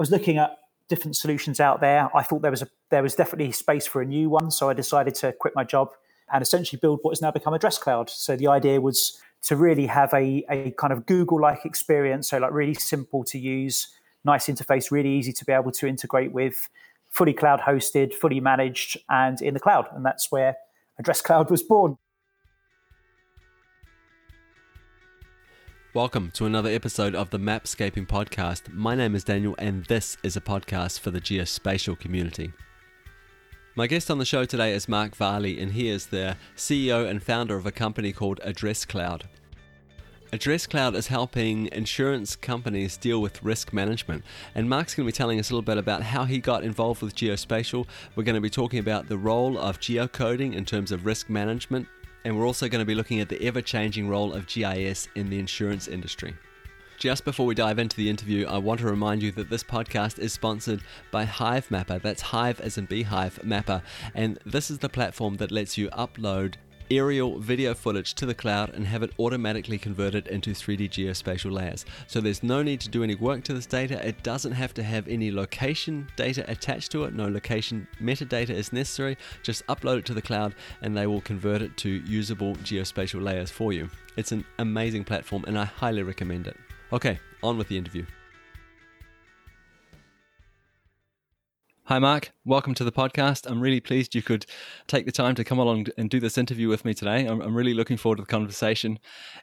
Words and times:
I 0.00 0.02
was 0.02 0.10
looking 0.10 0.38
at 0.38 0.56
different 0.88 1.14
solutions 1.14 1.60
out 1.60 1.82
there. 1.82 2.08
I 2.16 2.22
thought 2.22 2.40
there 2.40 2.50
was 2.50 2.62
a 2.62 2.68
there 2.88 3.02
was 3.02 3.14
definitely 3.14 3.52
space 3.52 3.86
for 3.86 4.00
a 4.00 4.06
new 4.06 4.30
one, 4.30 4.50
so 4.50 4.70
I 4.70 4.72
decided 4.72 5.14
to 5.16 5.34
quit 5.34 5.54
my 5.54 5.62
job 5.62 5.90
and 6.32 6.40
essentially 6.40 6.80
build 6.80 7.00
what 7.02 7.10
has 7.10 7.20
now 7.20 7.30
become 7.30 7.52
Address 7.52 7.76
Cloud. 7.76 8.08
So 8.08 8.34
the 8.34 8.46
idea 8.46 8.80
was 8.80 9.20
to 9.42 9.56
really 9.56 9.84
have 9.84 10.14
a, 10.14 10.42
a 10.48 10.70
kind 10.78 10.94
of 10.94 11.04
Google 11.04 11.38
like 11.38 11.66
experience, 11.66 12.30
so 12.30 12.38
like 12.38 12.50
really 12.50 12.72
simple 12.72 13.24
to 13.24 13.38
use, 13.38 13.88
nice 14.24 14.46
interface, 14.46 14.90
really 14.90 15.10
easy 15.10 15.34
to 15.34 15.44
be 15.44 15.52
able 15.52 15.70
to 15.72 15.86
integrate 15.86 16.32
with, 16.32 16.70
fully 17.10 17.34
cloud 17.34 17.60
hosted, 17.60 18.14
fully 18.14 18.40
managed, 18.40 18.96
and 19.10 19.42
in 19.42 19.52
the 19.52 19.60
cloud. 19.60 19.86
And 19.92 20.02
that's 20.02 20.32
where 20.32 20.56
Address 20.98 21.20
Cloud 21.20 21.50
was 21.50 21.62
born. 21.62 21.98
Welcome 25.92 26.30
to 26.34 26.46
another 26.46 26.70
episode 26.70 27.16
of 27.16 27.30
the 27.30 27.38
Mapscaping 27.40 28.06
Podcast. 28.06 28.72
My 28.72 28.94
name 28.94 29.16
is 29.16 29.24
Daniel, 29.24 29.56
and 29.58 29.84
this 29.86 30.16
is 30.22 30.36
a 30.36 30.40
podcast 30.40 31.00
for 31.00 31.10
the 31.10 31.20
geospatial 31.20 31.98
community. 31.98 32.52
My 33.74 33.88
guest 33.88 34.08
on 34.08 34.18
the 34.18 34.24
show 34.24 34.44
today 34.44 34.72
is 34.72 34.88
Mark 34.88 35.16
Varley, 35.16 35.60
and 35.60 35.72
he 35.72 35.88
is 35.88 36.06
the 36.06 36.36
CEO 36.56 37.10
and 37.10 37.20
founder 37.20 37.56
of 37.56 37.66
a 37.66 37.72
company 37.72 38.12
called 38.12 38.38
Address 38.44 38.84
Cloud. 38.84 39.28
Address 40.32 40.68
Cloud 40.68 40.94
is 40.94 41.08
helping 41.08 41.66
insurance 41.72 42.36
companies 42.36 42.96
deal 42.96 43.20
with 43.20 43.42
risk 43.42 43.72
management. 43.72 44.22
And 44.54 44.70
Mark's 44.70 44.94
going 44.94 45.08
to 45.08 45.12
be 45.12 45.16
telling 45.16 45.40
us 45.40 45.50
a 45.50 45.54
little 45.54 45.62
bit 45.62 45.76
about 45.76 46.04
how 46.04 46.22
he 46.22 46.38
got 46.38 46.62
involved 46.62 47.02
with 47.02 47.16
geospatial. 47.16 47.84
We're 48.14 48.22
going 48.22 48.36
to 48.36 48.40
be 48.40 48.48
talking 48.48 48.78
about 48.78 49.08
the 49.08 49.18
role 49.18 49.58
of 49.58 49.80
geocoding 49.80 50.54
in 50.54 50.64
terms 50.64 50.92
of 50.92 51.04
risk 51.04 51.28
management 51.28 51.88
and 52.24 52.36
we're 52.36 52.46
also 52.46 52.68
going 52.68 52.80
to 52.80 52.86
be 52.86 52.94
looking 52.94 53.20
at 53.20 53.28
the 53.28 53.42
ever 53.46 53.62
changing 53.62 54.08
role 54.08 54.32
of 54.32 54.46
GIS 54.46 55.08
in 55.14 55.30
the 55.30 55.38
insurance 55.38 55.88
industry. 55.88 56.34
Just 56.98 57.24
before 57.24 57.46
we 57.46 57.54
dive 57.54 57.78
into 57.78 57.96
the 57.96 58.10
interview, 58.10 58.46
I 58.46 58.58
want 58.58 58.80
to 58.80 58.86
remind 58.86 59.22
you 59.22 59.32
that 59.32 59.48
this 59.48 59.64
podcast 59.64 60.18
is 60.18 60.34
sponsored 60.34 60.82
by 61.10 61.24
Hivemapper. 61.24 62.02
That's 62.02 62.20
Hive 62.20 62.60
as 62.60 62.76
in 62.76 62.84
Beehive 62.84 63.42
Mapper. 63.42 63.82
And 64.14 64.38
this 64.44 64.70
is 64.70 64.80
the 64.80 64.90
platform 64.90 65.36
that 65.38 65.50
lets 65.50 65.78
you 65.78 65.88
upload 65.90 66.56
aerial 66.90 67.38
video 67.38 67.72
footage 67.74 68.14
to 68.14 68.26
the 68.26 68.34
cloud 68.34 68.70
and 68.74 68.86
have 68.86 69.02
it 69.02 69.12
automatically 69.18 69.78
converted 69.78 70.26
into 70.26 70.50
3D 70.50 70.90
geospatial 70.90 71.52
layers. 71.52 71.86
So 72.06 72.20
there's 72.20 72.42
no 72.42 72.62
need 72.62 72.80
to 72.80 72.88
do 72.88 73.04
any 73.04 73.14
work 73.14 73.44
to 73.44 73.54
this 73.54 73.66
data. 73.66 74.06
It 74.06 74.22
doesn't 74.22 74.52
have 74.52 74.74
to 74.74 74.82
have 74.82 75.06
any 75.06 75.30
location 75.30 76.08
data 76.16 76.44
attached 76.48 76.90
to 76.92 77.04
it. 77.04 77.14
No 77.14 77.28
location 77.28 77.86
metadata 78.00 78.50
is 78.50 78.72
necessary. 78.72 79.16
Just 79.42 79.66
upload 79.66 79.98
it 79.98 80.04
to 80.06 80.14
the 80.14 80.22
cloud 80.22 80.54
and 80.82 80.96
they 80.96 81.06
will 81.06 81.20
convert 81.20 81.62
it 81.62 81.76
to 81.78 81.88
usable 81.88 82.56
geospatial 82.56 83.22
layers 83.22 83.50
for 83.50 83.72
you. 83.72 83.88
It's 84.16 84.32
an 84.32 84.44
amazing 84.58 85.04
platform 85.04 85.44
and 85.46 85.58
I 85.58 85.64
highly 85.64 86.02
recommend 86.02 86.46
it. 86.46 86.56
Okay, 86.92 87.20
on 87.42 87.56
with 87.56 87.68
the 87.68 87.78
interview. 87.78 88.04
Hi, 91.90 91.98
Mark. 91.98 92.30
Welcome 92.44 92.74
to 92.74 92.84
the 92.84 92.92
podcast. 92.92 93.50
I'm 93.50 93.60
really 93.60 93.80
pleased 93.80 94.14
you 94.14 94.22
could 94.22 94.46
take 94.86 95.06
the 95.06 95.10
time 95.10 95.34
to 95.34 95.42
come 95.42 95.58
along 95.58 95.86
and 95.98 96.08
do 96.08 96.20
this 96.20 96.38
interview 96.38 96.68
with 96.68 96.84
me 96.84 96.94
today. 96.94 97.26
I'm, 97.26 97.40
I'm 97.40 97.52
really 97.52 97.74
looking 97.74 97.96
forward 97.96 98.18
to 98.18 98.22
the 98.22 98.28
conversation. 98.28 99.00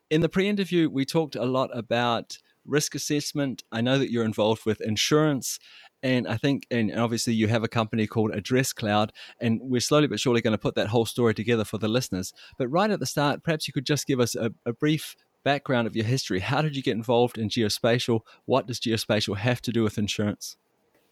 In 0.10 0.22
the 0.22 0.30
pre 0.30 0.48
interview, 0.48 0.90
we 0.90 1.04
talked 1.04 1.36
a 1.36 1.44
lot 1.44 1.70
about 1.74 2.38
risk 2.66 2.96
assessment. 2.96 3.66
I 3.74 3.82
know 3.82 4.00
that 4.00 4.12
you're 4.12 4.24
involved 4.24 4.66
with 4.66 4.80
insurance. 4.80 5.60
And 6.02 6.26
I 6.26 6.38
think, 6.38 6.66
and 6.72 6.98
obviously, 6.98 7.34
you 7.34 7.50
have 7.50 7.66
a 7.66 7.68
company 7.68 8.08
called 8.08 8.32
Address 8.32 8.72
Cloud, 8.72 9.12
and 9.42 9.60
we're 9.62 9.82
slowly 9.82 10.08
but 10.08 10.22
surely 10.22 10.40
going 10.40 10.54
to 10.54 10.58
put 10.58 10.76
that 10.76 10.88
whole 10.88 11.06
story 11.06 11.34
together 11.34 11.66
for 11.66 11.80
the 11.80 11.90
listeners. 11.90 12.32
But 12.58 12.70
right 12.70 12.90
at 12.90 13.02
the 13.02 13.06
start, 13.06 13.44
perhaps 13.44 13.68
you 13.68 13.74
could 13.74 13.86
just 13.86 14.08
give 14.08 14.22
us 14.22 14.36
a, 14.36 14.54
a 14.66 14.72
brief 14.72 15.18
background 15.44 15.86
of 15.86 15.98
your 15.98 16.06
history. 16.06 16.40
How 16.40 16.62
did 16.62 16.78
you 16.78 16.82
get 16.82 16.96
involved 16.96 17.38
in 17.38 17.50
geospatial? 17.50 18.22
What 18.46 18.68
does 18.68 18.80
geospatial 18.80 19.36
have 19.36 19.62
to 19.64 19.74
do 19.74 19.84
with 19.84 19.98
insurance? 19.98 20.56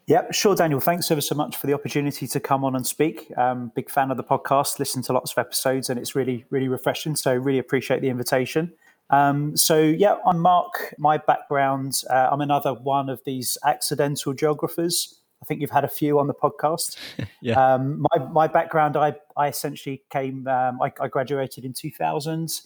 Yeah, 0.07 0.29
sure, 0.31 0.55
Daniel. 0.55 0.79
Thanks 0.79 1.09
ever 1.09 1.21
so 1.21 1.33
much 1.33 1.55
for 1.55 1.65
the 1.65 1.73
opportunity 1.73 2.27
to 2.27 2.39
come 2.39 2.63
on 2.63 2.75
and 2.75 2.85
speak. 2.85 3.35
Um, 3.37 3.71
big 3.75 3.89
fan 3.89 4.11
of 4.11 4.17
the 4.17 4.23
podcast, 4.23 4.77
listen 4.77 5.01
to 5.03 5.13
lots 5.13 5.31
of 5.31 5.39
episodes, 5.39 5.89
and 5.89 5.99
it's 5.99 6.13
really, 6.13 6.45
really 6.51 6.67
refreshing. 6.67 7.15
So, 7.15 7.33
really 7.33 7.57
appreciate 7.57 8.01
the 8.01 8.09
invitation. 8.09 8.71
Um, 9.09 9.57
so, 9.57 9.81
yeah, 9.81 10.17
I'm 10.23 10.37
Mark. 10.37 10.93
My 10.99 11.17
background, 11.17 12.03
uh, 12.11 12.29
I'm 12.31 12.41
another 12.41 12.75
one 12.75 13.09
of 13.09 13.23
these 13.25 13.57
accidental 13.65 14.33
geographers. 14.33 15.21
I 15.41 15.45
think 15.45 15.59
you've 15.59 15.71
had 15.71 15.83
a 15.83 15.89
few 15.89 16.19
on 16.19 16.27
the 16.27 16.35
podcast. 16.35 16.97
yeah. 17.41 17.73
Um, 17.73 18.05
my, 18.13 18.25
my 18.25 18.47
background, 18.47 18.95
I, 18.97 19.15
I 19.35 19.47
essentially 19.47 20.03
came, 20.11 20.47
um, 20.47 20.79
I, 20.83 20.91
I, 21.01 21.07
graduated 21.07 21.65
in 21.65 21.73
2000. 21.73 22.61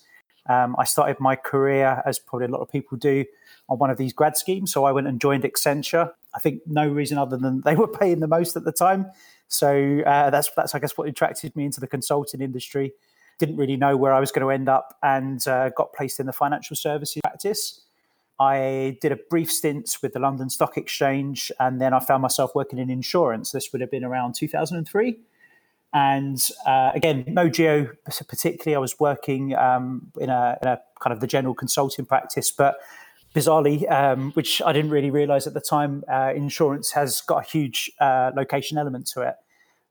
Um, 0.50 0.76
I 0.78 0.84
started 0.84 1.22
my 1.22 1.38
career, 1.38 2.04
as 2.06 2.20
probably 2.20 2.48
a 2.48 2.52
lot 2.52 2.62
of 2.62 2.70
people 2.70 2.98
do, 2.98 3.24
on 3.70 3.78
one 3.78 3.90
of 3.90 3.98
these 3.98 4.12
grad 4.12 4.36
schemes. 4.36 4.74
So 4.74 4.84
I 4.84 4.92
went 4.92 5.08
and 5.08 5.22
joined 5.22 5.44
Accenture. 5.44 6.12
I 6.34 6.40
think 6.40 6.62
no 6.66 6.88
reason 6.88 7.18
other 7.18 7.38
than 7.38 7.62
they 7.66 7.76
were 7.76 7.88
paying 7.88 8.20
the 8.20 8.28
most 8.28 8.56
at 8.56 8.64
the 8.64 8.72
time. 8.72 9.08
So 9.48 10.02
uh, 10.06 10.30
that's 10.30 10.50
that's 10.56 10.76
I 10.76 10.80
guess 10.80 10.98
what 10.98 11.08
attracted 11.08 11.56
me 11.56 11.66
into 11.66 11.80
the 11.80 11.88
consulting 11.88 12.42
industry. 12.42 12.94
Didn't 13.40 13.56
really 13.56 13.78
know 13.78 13.96
where 13.98 14.14
I 14.14 14.20
was 14.20 14.32
going 14.32 14.46
to 14.46 14.52
end 14.52 14.70
up, 14.70 14.98
and 15.02 15.46
uh, 15.48 15.70
got 15.70 15.94
placed 15.94 16.20
in 16.20 16.26
the 16.26 16.34
financial 16.34 16.76
services 16.76 17.22
practice. 17.22 17.82
I 18.40 18.98
did 19.02 19.12
a 19.12 19.18
brief 19.30 19.52
stint 19.52 19.98
with 20.02 20.14
the 20.14 20.20
London 20.20 20.50
Stock 20.50 20.78
Exchange, 20.78 21.52
and 21.60 21.82
then 21.82 21.94
I 21.94 22.00
found 22.00 22.22
myself 22.22 22.52
working 22.56 22.80
in 22.80 22.90
insurance. 22.90 23.52
This 23.52 23.72
would 23.72 23.82
have 23.82 23.92
been 23.92 24.06
around 24.06 24.36
2003. 24.36 25.20
And 25.92 26.40
uh, 26.66 26.92
again, 26.94 27.26
no 27.28 27.50
geo 27.50 27.90
particularly. 28.06 28.76
I 28.76 28.80
was 28.80 29.00
working 29.00 29.56
um, 29.56 30.12
in, 30.20 30.30
a, 30.30 30.58
in, 30.62 30.68
a, 30.68 30.80
kind 31.02 31.14
of 31.14 31.20
the 31.20 31.28
general 31.28 31.56
consulting 31.56 32.06
practice, 32.06 32.52
but 32.52 32.78
bizarrely, 33.34 33.90
um, 33.92 34.32
which 34.32 34.62
I 34.66 34.74
didn't 34.74 34.92
really 34.92 35.12
realize 35.12 35.48
at 35.48 35.54
the 35.54 35.62
time, 35.62 36.04
uh, 36.12 36.34
insurance 36.36 36.92
has 36.92 37.22
got 37.22 37.46
a 37.46 37.48
huge 37.48 37.92
uh, 38.00 38.32
location 38.36 38.78
element 38.78 39.08
to 39.08 39.22
it. 39.22 39.36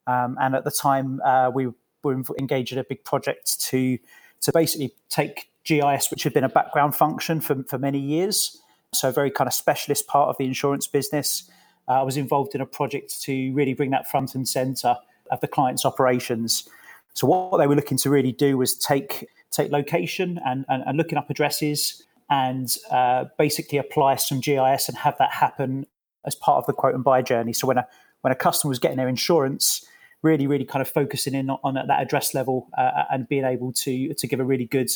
Um, 0.06 0.36
and 0.40 0.54
at 0.54 0.64
the 0.64 0.70
time, 0.70 1.20
uh, 1.24 1.50
we 1.54 1.68
were 2.02 2.22
engaged 2.38 2.72
in 2.72 2.78
a 2.78 2.84
big 2.84 3.04
project 3.04 3.60
to 3.62 3.98
to 4.40 4.52
basically 4.52 4.94
take 5.08 5.50
GIS, 5.64 6.10
which 6.10 6.22
had 6.22 6.32
been 6.32 6.44
a 6.44 6.48
background 6.48 6.94
function 6.94 7.40
for, 7.40 7.62
for 7.64 7.76
many 7.76 7.98
years, 7.98 8.56
so 8.94 9.08
a 9.08 9.12
very 9.12 9.32
kind 9.32 9.48
of 9.48 9.54
specialist 9.54 10.06
part 10.06 10.28
of 10.28 10.36
the 10.38 10.44
insurance 10.44 10.86
business. 10.86 11.50
Uh, 11.88 12.00
I 12.00 12.02
was 12.02 12.16
involved 12.16 12.54
in 12.54 12.60
a 12.60 12.66
project 12.66 13.20
to 13.22 13.52
really 13.52 13.74
bring 13.74 13.90
that 13.90 14.08
front 14.08 14.36
and 14.36 14.48
center 14.48 14.96
of 15.30 15.40
the 15.40 15.48
client's 15.48 15.84
operations. 15.84 16.68
So 17.14 17.26
what 17.26 17.58
they 17.58 17.66
were 17.66 17.74
looking 17.74 17.98
to 17.98 18.10
really 18.10 18.32
do 18.32 18.56
was 18.56 18.76
take 18.76 19.28
take 19.50 19.72
location 19.72 20.38
and, 20.46 20.64
and, 20.68 20.84
and 20.86 20.96
looking 20.96 21.18
up 21.18 21.30
addresses 21.30 22.04
and 22.30 22.76
uh, 22.90 23.26
basically 23.38 23.78
apply 23.78 24.16
some 24.16 24.40
GIS 24.40 24.88
and 24.88 24.98
have 24.98 25.16
that 25.18 25.30
happen 25.30 25.86
as 26.24 26.34
part 26.34 26.58
of 26.58 26.66
the 26.66 26.72
quote 26.72 26.94
and 26.94 27.04
buy 27.04 27.22
journey. 27.22 27.52
So 27.52 27.66
when 27.66 27.78
a 27.78 27.86
when 28.22 28.32
a 28.32 28.36
customer 28.36 28.70
was 28.70 28.78
getting 28.78 28.96
their 28.96 29.08
insurance, 29.08 29.86
really 30.22 30.46
really 30.46 30.64
kind 30.64 30.82
of 30.82 30.88
focusing 30.88 31.34
in 31.34 31.50
on, 31.50 31.74
that 31.74 32.00
address 32.00 32.34
level 32.34 32.68
uh, 32.76 33.04
and 33.10 33.28
being 33.28 33.44
able 33.44 33.72
to 33.72 34.14
to 34.14 34.26
give 34.26 34.40
a 34.40 34.44
really 34.44 34.66
good 34.66 34.90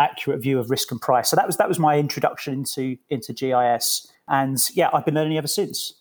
accurate 0.00 0.42
view 0.42 0.58
of 0.58 0.70
risk 0.70 0.90
and 0.90 1.00
price. 1.00 1.30
So 1.30 1.36
that 1.36 1.46
was 1.46 1.56
that 1.56 1.68
was 1.68 1.78
my 1.78 1.98
introduction 1.98 2.54
into 2.54 2.96
into 3.08 3.32
GIS, 3.32 4.10
and 4.28 4.58
yeah, 4.74 4.90
I've 4.92 5.04
been 5.04 5.14
learning 5.14 5.38
ever 5.38 5.48
since. 5.48 5.94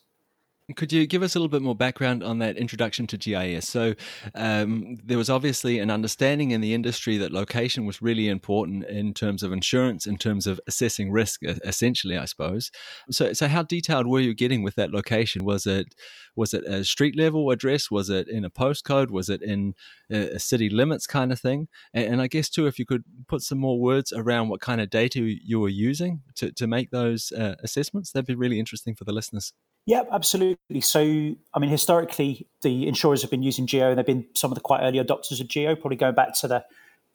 Could 0.78 0.94
you 0.94 1.06
give 1.06 1.24
us 1.24 1.36
a 1.36 1.40
little 1.40 1.50
bit 1.50 1.62
more 1.62 1.76
background 1.76 2.24
on 2.24 2.40
that 2.40 2.56
introduction 2.56 3.06
to 3.08 3.18
GIS? 3.18 3.68
So, 3.68 3.96
um, 4.34 4.96
there 5.04 5.18
was 5.18 5.30
obviously 5.30 5.80
an 5.80 5.92
understanding 5.92 6.52
in 6.52 6.62
the 6.62 6.74
industry 6.74 7.18
that 7.18 7.34
location 7.34 7.86
was 7.86 8.02
really 8.02 8.30
important 8.30 8.86
in 8.86 9.14
terms 9.14 9.44
of 9.44 9.52
insurance, 9.52 10.08
in 10.08 10.18
terms 10.18 10.48
of 10.48 10.62
assessing 10.66 11.12
risk, 11.12 11.42
essentially, 11.44 12.18
I 12.18 12.24
suppose. 12.24 12.72
So, 13.12 13.34
so 13.34 13.50
how 13.50 13.64
detailed 13.64 14.08
were 14.08 14.22
you 14.22 14.34
getting 14.34 14.64
with 14.64 14.76
that 14.76 14.92
location? 14.92 15.44
Was 15.44 15.66
it 15.66 15.96
was 16.36 16.54
it 16.54 16.64
a 16.64 16.86
street 16.86 17.18
level 17.18 17.52
address? 17.52 17.92
Was 17.92 18.10
it 18.10 18.30
in 18.30 18.46
a 18.46 18.50
postcode? 18.50 19.12
Was 19.12 19.30
it 19.30 19.42
in 19.42 19.74
a, 20.10 20.40
city 20.40 20.70
limits 20.70 21.06
kind 21.06 21.34
of 21.34 21.42
thing? 21.42 21.68
And, 21.94 22.06
and, 22.06 22.22
I 22.22 22.28
guess 22.28 22.50
too, 22.50 22.68
if 22.68 22.80
you 22.80 22.86
could 22.86 23.04
put 23.28 23.42
some 23.42 23.60
more 23.60 23.80
words 23.80 24.14
around 24.14 24.48
what 24.48 24.62
kind 24.62 24.80
of 24.80 24.90
data 24.90 25.20
you 25.20 25.60
were 25.60 25.68
using 25.68 26.22
to 26.36 26.54
to 26.54 26.68
make 26.68 26.92
those 26.92 27.34
uh, 27.34 27.56
assessments, 27.62 28.12
that'd 28.12 28.26
be 28.26 28.36
really 28.36 28.60
interesting 28.60 28.96
for 28.96 29.04
the 29.04 29.12
listeners. 29.12 29.52
Yeah, 29.86 30.04
absolutely. 30.12 30.82
So, 30.82 31.02
I 31.02 31.60
mean, 31.60 31.70
historically, 31.70 32.48
the 32.62 32.88
insurers 32.88 33.22
have 33.22 33.32
been 33.32 33.44
using 33.44 33.68
Geo, 33.68 33.90
and 33.90 33.98
they've 33.98 34.06
been 34.06 34.26
some 34.34 34.52
of 34.52 34.56
the 34.56 34.62
quite 34.62 34.82
early 34.82 35.00
adopters 35.00 35.42
of 35.42 35.48
Geo, 35.48 35.76
probably 35.76 35.98
going 35.98 36.16
back 36.16 36.34
to 36.40 36.48
the, 36.48 36.66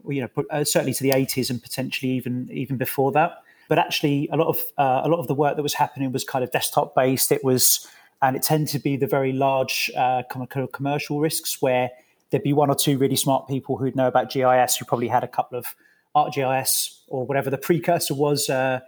you 0.06 0.20
know, 0.20 0.44
uh, 0.50 0.64
certainly 0.64 0.92
to 0.94 1.02
the 1.02 1.10
80s 1.10 1.48
and 1.48 1.62
potentially 1.62 2.12
even 2.12 2.48
even 2.52 2.76
before 2.76 3.12
that. 3.12 3.38
But 3.68 3.78
actually, 3.78 4.28
a 4.30 4.36
lot 4.36 4.48
of 4.48 4.58
uh, 4.76 5.02
a 5.04 5.08
lot 5.08 5.18
of 5.18 5.28
the 5.28 5.34
work 5.34 5.56
that 5.56 5.62
was 5.62 5.74
happening 5.74 6.12
was 6.12 6.24
kind 6.24 6.44
of 6.44 6.50
desktop 6.50 6.94
based. 6.94 7.32
It 7.32 7.42
was, 7.42 7.86
and 8.20 8.36
it 8.36 8.42
tended 8.42 8.68
to 8.68 8.78
be 8.78 8.96
the 8.96 9.06
very 9.06 9.32
large 9.32 9.90
uh, 9.96 10.22
kind 10.30 10.46
of 10.54 10.72
commercial 10.72 11.20
risks 11.20 11.62
where 11.62 11.90
there'd 12.30 12.42
be 12.42 12.52
one 12.52 12.68
or 12.68 12.74
two 12.74 12.98
really 12.98 13.16
smart 13.16 13.48
people 13.48 13.78
who'd 13.78 13.96
know 13.96 14.08
about 14.08 14.30
GIS 14.30 14.76
who 14.76 14.84
probably 14.84 15.08
had 15.08 15.24
a 15.24 15.28
couple 15.28 15.58
of 15.58 15.74
ArcGIS 16.14 17.00
or 17.08 17.24
whatever 17.24 17.48
the 17.48 17.58
precursor 17.58 18.14
was. 18.14 18.50
Uh, 18.50 18.80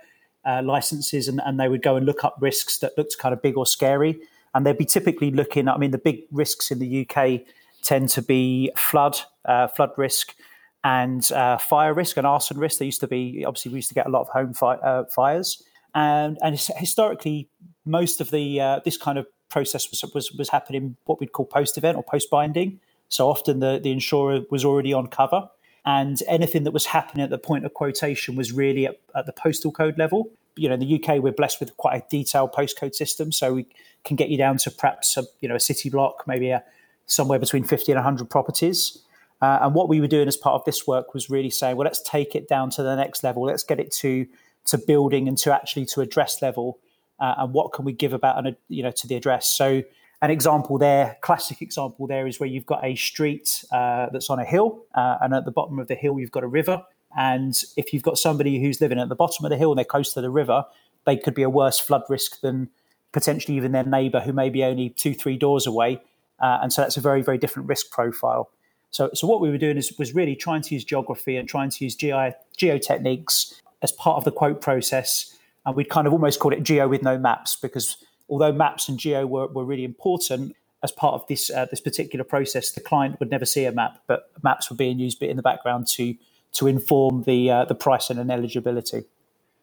uh, 0.45 0.63
licenses 0.65 1.29
and, 1.29 1.41
and 1.45 1.59
they 1.59 1.69
would 1.69 1.83
go 1.83 1.97
and 1.97 2.07
look 2.07 2.25
up 2.25 2.37
risks 2.41 2.79
that 2.79 2.97
looked 2.97 3.19
kind 3.19 3.33
of 3.33 3.43
big 3.43 3.57
or 3.57 3.67
scary. 3.67 4.21
And 4.55 4.67
they'd 4.67 4.79
be 4.79 4.85
typically 4.85 5.31
looking, 5.31 5.69
I 5.69 5.77
mean, 5.79 5.93
the 5.93 5.99
big 5.99 6.23
risks 6.33 6.71
in 6.71 6.79
the 6.79 7.07
UK 7.07 7.43
tend 7.83 8.09
to 8.11 8.23
be 8.23 8.73
flood, 8.77 9.19
uh, 9.45 9.69
flood 9.69 9.91
risk, 9.97 10.35
and 10.83 11.31
uh, 11.33 11.59
fire 11.59 11.95
risk 11.95 12.17
and 12.17 12.27
arson 12.27 12.59
risk. 12.59 12.79
There 12.79 12.87
used 12.87 13.01
to 13.01 13.07
be, 13.07 13.45
obviously, 13.45 13.71
we 13.73 13.79
used 13.79 13.89
to 13.89 13.95
get 13.95 14.07
a 14.07 14.11
lot 14.11 14.23
of 14.23 14.29
home 14.29 14.55
fi- 14.55 14.77
uh, 14.77 15.05
fires. 15.05 15.63
And, 15.95 16.39
and 16.43 16.59
historically, 16.59 17.49
most 17.85 18.21
of 18.21 18.31
the 18.31 18.61
uh, 18.61 18.81
this 18.85 18.97
kind 18.97 19.19
of 19.19 19.27
process 19.49 19.91
was, 19.91 20.05
was 20.15 20.33
was 20.33 20.49
happening 20.49 20.97
what 21.05 21.21
we'd 21.21 21.33
call 21.33 21.47
post 21.47 21.77
event 21.77 21.97
or 21.97 22.03
post 22.03 22.31
binding. 22.31 22.81
So 23.09 23.29
often 23.29 23.61
the 23.61 23.81
the 23.83 23.91
insurer 23.91 24.41
was 24.51 24.65
already 24.65 24.93
on 24.93 25.09
cover, 25.09 25.49
and 25.85 26.23
anything 26.29 26.65
that 26.65 26.73
was 26.73 26.87
happening 26.87 27.25
at 27.25 27.31
the 27.31 27.39
point 27.39 27.65
of 27.65 27.75
quotation 27.75 28.37
was 28.37 28.53
really 28.53 28.87
at, 28.87 29.01
at 29.15 29.27
the 29.27 29.33
postal 29.33 29.73
code 29.73 29.99
level. 29.99 30.31
You 30.57 30.69
know, 30.69 30.75
in 30.75 30.81
the 30.81 31.03
UK, 31.03 31.23
we're 31.23 31.33
blessed 31.33 31.61
with 31.61 31.77
quite 31.77 32.03
a 32.03 32.05
detailed 32.11 32.53
postcode 32.53 32.95
system, 32.95 33.33
so 33.33 33.55
we 33.55 33.67
can 34.05 34.17
get 34.17 34.29
you 34.29 34.37
down 34.37 34.59
to 34.59 34.71
perhaps 34.71 35.17
a, 35.17 35.25
you 35.41 35.49
know 35.49 35.55
a 35.55 35.61
city 35.61 35.89
block, 35.89 36.25
maybe 36.27 36.51
a, 36.51 36.63
somewhere 37.07 37.39
between 37.39 37.65
50 37.65 37.93
and 37.93 37.97
100 37.99 38.29
properties. 38.29 38.99
Uh, 39.43 39.59
and 39.63 39.75
what 39.75 39.89
we 39.89 40.01
were 40.01 40.07
doing 40.07 40.29
as 40.29 40.37
part 40.37 40.55
of 40.55 40.65
this 40.65 40.87
work 40.87 41.15
was 41.15 41.31
really 41.31 41.49
saying, 41.49 41.77
well, 41.77 41.87
let's 41.87 42.03
take 42.03 42.35
it 42.35 42.47
down 42.47 42.69
to 42.71 42.83
the 42.83 42.95
next 42.95 43.25
level. 43.25 43.45
Let's 43.45 43.65
get 43.65 43.81
it 43.81 43.91
to 43.93 44.27
to 44.67 44.77
building 44.77 45.27
and 45.27 45.39
to 45.39 45.55
actually 45.55 45.87
to 45.87 46.03
address 46.03 46.43
level. 46.43 46.79
Uh, 47.19 47.35
and 47.39 47.55
what 47.55 47.73
can 47.73 47.85
we 47.85 47.93
give 47.93 48.13
about 48.13 48.45
an, 48.45 48.57
you 48.69 48.83
know 48.83 48.91
to 48.91 49.07
the 49.07 49.15
address? 49.15 49.47
So 49.57 49.83
an 50.23 50.31
example 50.31 50.77
there, 50.77 51.17
classic 51.23 51.63
example 51.63 52.07
there 52.07 52.27
is 52.27 52.39
where 52.39 52.49
you've 52.49 52.67
got 52.67 52.85
a 52.85 52.95
street 52.95 53.65
uh, 53.73 54.09
that's 54.13 54.29
on 54.29 54.39
a 54.39 54.45
hill, 54.45 54.85
uh, 54.95 55.17
and 55.23 55.35
at 55.35 55.45
the 55.45 55.51
bottom 55.51 55.79
of 55.79 55.89
the 55.89 55.95
hill 55.95 56.19
you've 56.21 56.31
got 56.31 56.45
a 56.45 56.49
river. 56.49 56.83
And 57.17 57.61
if 57.77 57.93
you've 57.93 58.03
got 58.03 58.19
somebody 58.19 58.61
who's 58.61 58.81
living 58.81 58.99
at 58.99 59.09
the 59.09 59.17
bottom 59.17 59.45
of 59.45 59.51
the 59.51 59.57
hill 59.57 59.73
and 59.73 59.79
they're 59.79 59.85
close 59.85 60.13
to 60.15 60.21
the 60.21 60.31
river, 60.31 60.65
they 61.07 61.17
could 61.17 61.35
be 61.35 61.43
a 61.43 61.51
worse 61.51 61.81
flood 61.81 62.03
risk 62.09 62.41
than 62.41 62.69
potentially 63.13 63.57
even 63.57 63.73
their 63.73 63.85
neighbour 63.85 64.21
who 64.21 64.33
may 64.33 64.51
be 64.51 64.63
only 64.63 64.91
two, 64.91 65.15
three 65.15 65.37
doors 65.37 65.67
away. 65.67 66.01
Uh, 66.39 66.59
and 66.63 66.73
so 66.73 66.83
that's 66.83 66.97
a 66.97 67.01
very, 67.01 67.23
very 67.23 67.39
different 67.39 67.69
risk 67.69 67.91
profile. 67.91 68.51
So, 68.91 69.11
so 69.15 69.27
what 69.27 69.41
we 69.41 69.51
were 69.51 69.59
doing 69.59 69.77
is 69.77 69.93
was 69.99 70.15
really 70.15 70.37
trying 70.37 70.63
to 70.63 70.75
use 70.75 70.85
geography 70.85 71.37
and 71.37 71.49
trying 71.49 71.71
to 71.71 71.85
use 71.85 71.95
GI, 71.95 72.33
geotechniques 72.59 73.61
as 73.83 73.93
part 73.93 74.17
of 74.17 74.25
the 74.25 74.33
quote 74.33 74.61
process. 74.61 75.37
And 75.67 75.77
we'd 75.77 75.89
kind 75.89 76.07
of 76.07 76.13
almost 76.13 76.41
called 76.41 76.55
it 76.55 76.63
geo 76.63 76.89
with 76.89 77.03
no 77.03 77.19
maps 77.19 77.57
because 77.57 77.97
although 78.31 78.53
maps 78.53 78.89
and 78.89 78.99
geo 78.99 79.27
were, 79.27 79.49
were 79.49 79.65
really 79.65 79.85
important 79.85 80.57
as 80.83 80.93
part 80.93 81.15
of 81.15 81.27
this 81.27 81.51
uh, 81.51 81.67
this 81.67 81.81
particular 81.81 82.25
process, 82.25 82.71
the 82.71 82.81
client 82.81 83.21
would 83.21 83.31
never 83.31 83.45
see 83.45 83.65
a 83.65 83.73
map, 83.73 83.99
but 84.07 84.31
maps 84.43 84.71
were 84.71 84.77
being 84.77 84.99
used 84.99 85.23
in 85.23 85.37
the 85.37 85.43
background 85.43 85.87
to 85.89 86.15
to 86.53 86.67
inform 86.67 87.25
the 87.25 87.51
uh, 87.51 87.65
the 87.67 87.75
pricing 87.75 88.19
and 88.19 88.31
eligibility. 88.31 89.05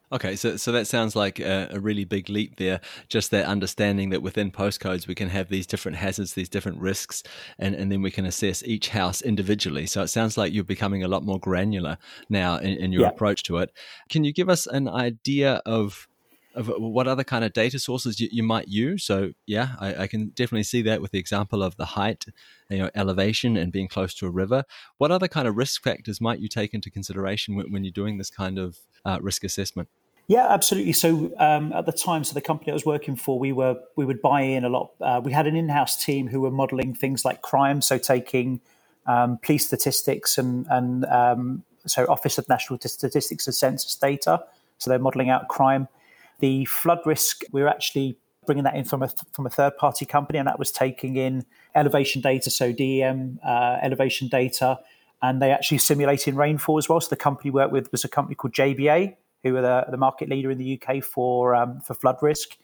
Okay, 0.09 0.37
so 0.37 0.55
so 0.55 0.71
that 0.71 0.87
sounds 0.87 1.17
like 1.17 1.39
a, 1.39 1.67
a, 1.71 1.79
really 1.81 2.05
big 2.05 2.29
leap 2.29 2.55
there. 2.55 2.79
Just 3.09 3.29
that 3.31 3.45
understanding 3.45 4.09
that 4.11 4.21
within 4.21 4.51
postcodes 4.51 5.05
we 5.05 5.15
can 5.15 5.27
have 5.27 5.49
these 5.49 5.67
different 5.67 5.97
hazards, 5.97 6.33
these 6.33 6.47
different 6.47 6.79
risks, 6.79 7.23
and, 7.59 7.75
and 7.75 7.91
then 7.91 8.01
we 8.01 8.11
can 8.11 8.25
assess 8.25 8.63
each 8.63 8.87
house 8.89 9.21
individually. 9.21 9.85
So 9.85 10.01
it 10.01 10.07
sounds 10.07 10.37
like 10.37 10.53
you're 10.53 10.63
becoming 10.63 11.03
a 11.03 11.09
lot 11.09 11.23
more 11.23 11.39
granular 11.39 11.97
now 12.29 12.55
in, 12.57 12.77
in 12.77 12.93
your 12.93 13.01
yeah. 13.01 13.09
approach 13.09 13.43
to 13.43 13.57
it. 13.57 13.73
Can 14.09 14.23
you 14.23 14.31
give 14.31 14.47
us 14.47 14.65
an 14.65 14.87
idea 14.87 15.61
of 15.65 16.07
of 16.57 16.67
what 16.67 17.07
other 17.07 17.23
kind 17.23 17.45
of 17.45 17.53
data 17.53 17.77
sources 17.77 18.19
you, 18.19 18.27
you 18.31 18.43
might 18.43 18.67
use? 18.67 19.03
So 19.03 19.31
yeah, 19.45 19.75
I, 19.79 20.03
I, 20.03 20.07
can 20.07 20.29
definitely 20.29 20.63
see 20.63 20.81
that 20.81 21.01
with 21.01 21.11
the 21.11 21.19
example 21.19 21.61
of 21.61 21.77
the 21.77 21.85
height, 21.85 22.25
you 22.69 22.79
know, 22.79 22.89
elevation 22.95 23.55
and 23.55 23.71
being 23.71 23.87
close 23.87 24.13
to 24.15 24.27
a 24.27 24.31
river. 24.31 24.65
What 24.97 25.11
other 25.11 25.27
kind 25.27 25.47
of 25.47 25.55
risk 25.55 25.83
factors 25.83 26.19
might 26.19 26.39
you 26.39 26.47
take 26.47 26.73
into 26.73 26.89
consideration 26.89 27.55
when, 27.55 27.71
when 27.71 27.83
you're 27.83 27.91
doing 27.91 28.17
this 28.17 28.31
kind 28.31 28.57
of 28.57 28.79
uh, 29.05 29.19
risk 29.21 29.43
assessment? 29.43 29.87
Yeah, 30.27 30.47
absolutely. 30.49 30.93
So 30.93 31.31
um, 31.37 31.71
at 31.73 31.85
the 31.85 31.93
time, 31.93 32.23
so 32.23 32.33
the 32.33 32.41
company 32.41 32.71
I 32.71 32.73
was 32.73 32.85
working 32.85 33.15
for, 33.15 33.39
we 33.39 33.53
were 33.53 33.77
we 33.95 34.03
would 34.03 34.21
buy 34.21 34.41
in 34.41 34.65
a 34.65 34.69
lot. 34.69 34.91
Uh, 34.99 35.21
we 35.23 35.31
had 35.31 35.47
an 35.47 35.55
in-house 35.55 36.03
team 36.03 36.27
who 36.27 36.41
were 36.41 36.51
modelling 36.51 36.93
things 36.93 37.23
like 37.23 37.41
crime, 37.41 37.81
so 37.81 37.97
taking 37.97 38.59
um, 39.05 39.37
police 39.37 39.65
statistics 39.65 40.37
and 40.37 40.67
and 40.69 41.05
um, 41.05 41.63
so 41.85 42.05
Office 42.07 42.37
of 42.37 42.49
National 42.49 42.77
Statistics 42.79 43.47
and 43.47 43.55
Census 43.55 43.95
data. 43.95 44.43
So 44.79 44.89
they're 44.89 44.99
modelling 44.99 45.29
out 45.29 45.47
crime. 45.47 45.87
The 46.39 46.65
flood 46.65 46.99
risk, 47.05 47.43
we 47.51 47.61
were 47.61 47.69
actually 47.69 48.17
bringing 48.45 48.63
that 48.63 48.75
in 48.75 48.85
from 48.85 49.03
a 49.03 49.09
from 49.33 49.45
a 49.45 49.49
third 49.49 49.77
party 49.77 50.05
company, 50.05 50.39
and 50.39 50.47
that 50.47 50.57
was 50.57 50.71
taking 50.71 51.15
in 51.17 51.45
elevation 51.75 52.21
data, 52.21 52.49
so 52.49 52.71
DEM 52.71 53.39
uh, 53.45 53.77
elevation 53.81 54.27
data, 54.27 54.79
and 55.21 55.41
they 55.41 55.51
actually 55.51 55.77
simulating 55.77 56.35
rainfall 56.35 56.77
as 56.77 56.89
well. 56.89 56.99
So 56.99 57.09
the 57.09 57.15
company 57.15 57.51
we 57.51 57.55
worked 57.55 57.73
with 57.73 57.91
was 57.91 58.03
a 58.03 58.07
company 58.07 58.35
called 58.35 58.53
JBA, 58.53 59.15
who 59.43 59.55
are 59.55 59.61
the, 59.61 59.85
the 59.91 59.97
market 59.97 60.29
leader 60.29 60.49
in 60.49 60.57
the 60.57 60.81
UK 60.81 61.03
for 61.03 61.53
um, 61.53 61.81
for 61.81 61.93
flood 61.93 62.17
risk. 62.21 62.57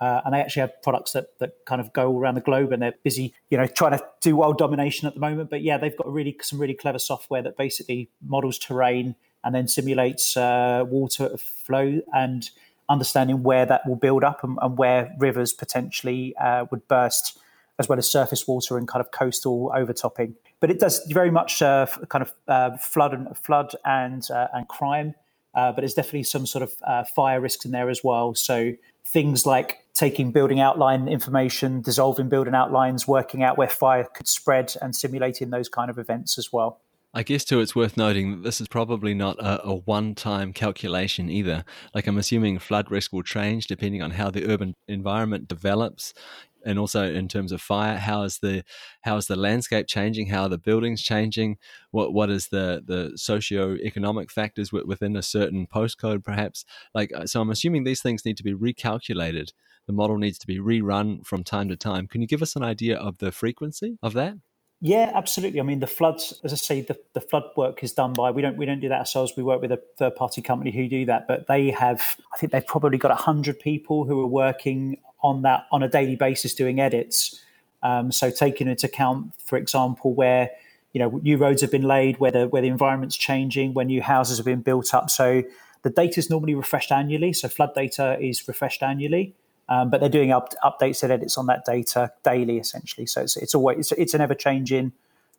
Uh, 0.00 0.20
and 0.24 0.34
they 0.34 0.40
actually 0.40 0.60
have 0.60 0.82
products 0.82 1.12
that, 1.12 1.38
that 1.38 1.52
kind 1.66 1.80
of 1.80 1.92
go 1.92 2.08
all 2.08 2.18
around 2.18 2.34
the 2.34 2.40
globe, 2.40 2.72
and 2.72 2.82
they're 2.82 2.94
busy, 3.04 3.32
you 3.48 3.56
know, 3.56 3.66
trying 3.66 3.96
to 3.96 4.04
do 4.20 4.36
world 4.36 4.58
domination 4.58 5.06
at 5.06 5.14
the 5.14 5.20
moment. 5.20 5.48
But 5.48 5.62
yeah, 5.62 5.78
they've 5.78 5.96
got 5.96 6.12
really 6.12 6.36
some 6.42 6.58
really 6.58 6.74
clever 6.74 6.98
software 6.98 7.42
that 7.42 7.56
basically 7.56 8.10
models 8.20 8.58
terrain 8.58 9.14
and 9.44 9.54
then 9.54 9.68
simulates 9.68 10.36
uh, 10.36 10.84
water 10.88 11.36
flow 11.38 12.00
and 12.12 12.50
understanding 12.88 13.42
where 13.42 13.66
that 13.66 13.86
will 13.86 13.96
build 13.96 14.24
up 14.24 14.44
and, 14.44 14.58
and 14.60 14.76
where 14.76 15.14
rivers 15.18 15.52
potentially 15.52 16.34
uh, 16.36 16.66
would 16.70 16.86
burst, 16.88 17.38
as 17.78 17.88
well 17.88 17.98
as 17.98 18.10
surface 18.10 18.46
water 18.46 18.78
and 18.78 18.86
kind 18.86 19.00
of 19.00 19.10
coastal 19.10 19.72
overtopping. 19.74 20.34
But 20.60 20.70
it 20.70 20.80
does 20.80 21.04
very 21.10 21.30
much 21.30 21.62
uh, 21.62 21.86
kind 22.08 22.22
of 22.22 22.32
uh, 22.48 22.76
flood 22.76 23.12
and 23.14 23.36
flood 23.36 23.74
and 23.84 24.28
uh, 24.30 24.48
and 24.52 24.68
crime. 24.68 25.14
Uh, 25.54 25.70
but 25.70 25.82
there's 25.82 25.94
definitely 25.94 26.24
some 26.24 26.46
sort 26.46 26.68
of 26.68 27.08
fire 27.10 27.40
risks 27.40 27.64
in 27.64 27.70
there 27.70 27.88
as 27.88 28.02
well. 28.02 28.34
So 28.34 28.72
things 29.06 29.46
like 29.46 29.78
taking 29.94 30.32
building 30.32 30.58
outline 30.58 31.06
information, 31.06 31.80
dissolving 31.80 32.28
building 32.28 32.54
outlines, 32.54 33.06
working 33.06 33.44
out 33.44 33.56
where 33.56 33.68
fire 33.68 34.04
could 34.14 34.26
spread, 34.26 34.74
and 34.82 34.96
simulating 34.96 35.50
those 35.50 35.68
kind 35.68 35.90
of 35.90 35.98
events 35.98 36.38
as 36.38 36.52
well. 36.52 36.80
I 37.16 37.22
guess 37.22 37.44
too, 37.44 37.60
it's 37.60 37.76
worth 37.76 37.96
noting 37.96 38.32
that 38.32 38.42
this 38.42 38.60
is 38.60 38.66
probably 38.66 39.14
not 39.14 39.38
a, 39.38 39.64
a 39.64 39.74
one-time 39.76 40.52
calculation 40.52 41.30
either. 41.30 41.64
Like 41.94 42.08
I'm 42.08 42.18
assuming 42.18 42.58
flood 42.58 42.90
risk 42.90 43.12
will 43.12 43.22
change 43.22 43.68
depending 43.68 44.02
on 44.02 44.10
how 44.10 44.30
the 44.30 44.50
urban 44.50 44.74
environment 44.88 45.46
develops, 45.46 46.12
and 46.66 46.76
also 46.76 47.04
in 47.04 47.28
terms 47.28 47.52
of 47.52 47.60
fire. 47.60 47.98
How 47.98 48.24
is 48.24 48.38
the 48.38 48.64
how 49.02 49.16
is 49.16 49.28
the 49.28 49.36
landscape 49.36 49.86
changing? 49.86 50.26
How 50.26 50.42
are 50.42 50.48
the 50.48 50.58
buildings 50.58 51.02
changing? 51.02 51.58
What 51.92 52.12
what 52.12 52.30
is 52.30 52.48
the 52.48 52.82
the 52.84 53.12
socio-economic 53.16 54.32
factors 54.32 54.72
within 54.72 55.14
a 55.14 55.22
certain 55.22 55.68
postcode, 55.68 56.24
perhaps? 56.24 56.64
Like 56.94 57.12
uh, 57.14 57.26
so, 57.26 57.40
I'm 57.40 57.50
assuming 57.50 57.84
these 57.84 58.02
things 58.02 58.24
need 58.24 58.38
to 58.38 58.44
be 58.44 58.54
recalculated. 58.54 59.52
The 59.86 59.92
model 59.92 60.18
needs 60.18 60.38
to 60.38 60.48
be 60.48 60.58
rerun 60.58 61.24
from 61.24 61.44
time 61.44 61.68
to 61.68 61.76
time. 61.76 62.08
Can 62.08 62.22
you 62.22 62.26
give 62.26 62.42
us 62.42 62.56
an 62.56 62.64
idea 62.64 62.96
of 62.96 63.18
the 63.18 63.30
frequency 63.30 63.98
of 64.02 64.14
that? 64.14 64.34
Yeah, 64.80 65.10
absolutely. 65.14 65.60
I 65.60 65.62
mean, 65.62 65.80
the 65.80 65.86
floods, 65.86 66.38
as 66.44 66.52
I 66.52 66.56
say, 66.56 66.80
the, 66.82 66.98
the 67.14 67.20
flood 67.20 67.44
work 67.56 67.82
is 67.82 67.92
done 67.92 68.12
by 68.12 68.30
we 68.30 68.42
don't 68.42 68.56
we 68.56 68.66
don't 68.66 68.80
do 68.80 68.88
that 68.90 68.98
ourselves. 68.98 69.32
We 69.36 69.42
work 69.42 69.62
with 69.62 69.72
a 69.72 69.80
third 69.96 70.14
party 70.16 70.42
company 70.42 70.72
who 70.72 70.88
do 70.88 71.06
that, 71.06 71.26
but 71.26 71.46
they 71.46 71.70
have 71.70 72.16
I 72.34 72.36
think 72.38 72.52
they've 72.52 72.66
probably 72.66 72.98
got 72.98 73.16
hundred 73.18 73.60
people 73.60 74.04
who 74.04 74.20
are 74.20 74.26
working 74.26 74.98
on 75.22 75.42
that 75.42 75.66
on 75.72 75.82
a 75.82 75.88
daily 75.88 76.16
basis 76.16 76.54
doing 76.54 76.80
edits. 76.80 77.40
Um, 77.82 78.12
so 78.12 78.30
taking 78.30 78.68
into 78.68 78.86
account, 78.86 79.32
for 79.42 79.56
example, 79.56 80.12
where 80.12 80.50
you 80.92 80.98
know 80.98 81.08
new 81.22 81.38
roads 81.38 81.62
have 81.62 81.70
been 81.70 81.82
laid, 81.82 82.18
where 82.18 82.30
the 82.32 82.48
where 82.48 82.60
the 82.60 82.68
environment's 82.68 83.16
changing, 83.16 83.72
where 83.72 83.86
new 83.86 84.02
houses 84.02 84.36
have 84.36 84.46
been 84.46 84.60
built 84.60 84.92
up. 84.92 85.08
So 85.08 85.44
the 85.82 85.90
data 85.90 86.18
is 86.18 86.28
normally 86.28 86.54
refreshed 86.54 86.92
annually. 86.92 87.32
So 87.32 87.48
flood 87.48 87.74
data 87.74 88.18
is 88.20 88.46
refreshed 88.46 88.82
annually. 88.82 89.34
Um, 89.68 89.90
but 89.90 90.00
they're 90.00 90.10
doing 90.10 90.30
up, 90.30 90.52
updates 90.62 91.02
and 91.02 91.10
edits 91.10 91.38
on 91.38 91.46
that 91.46 91.64
data 91.64 92.12
daily, 92.22 92.58
essentially. 92.58 93.06
So 93.06 93.22
it's, 93.22 93.36
it's 93.36 93.54
always 93.54 93.78
it's, 93.78 93.92
it's 93.92 94.14
an 94.14 94.20
ever 94.20 94.34
changing, 94.34 94.92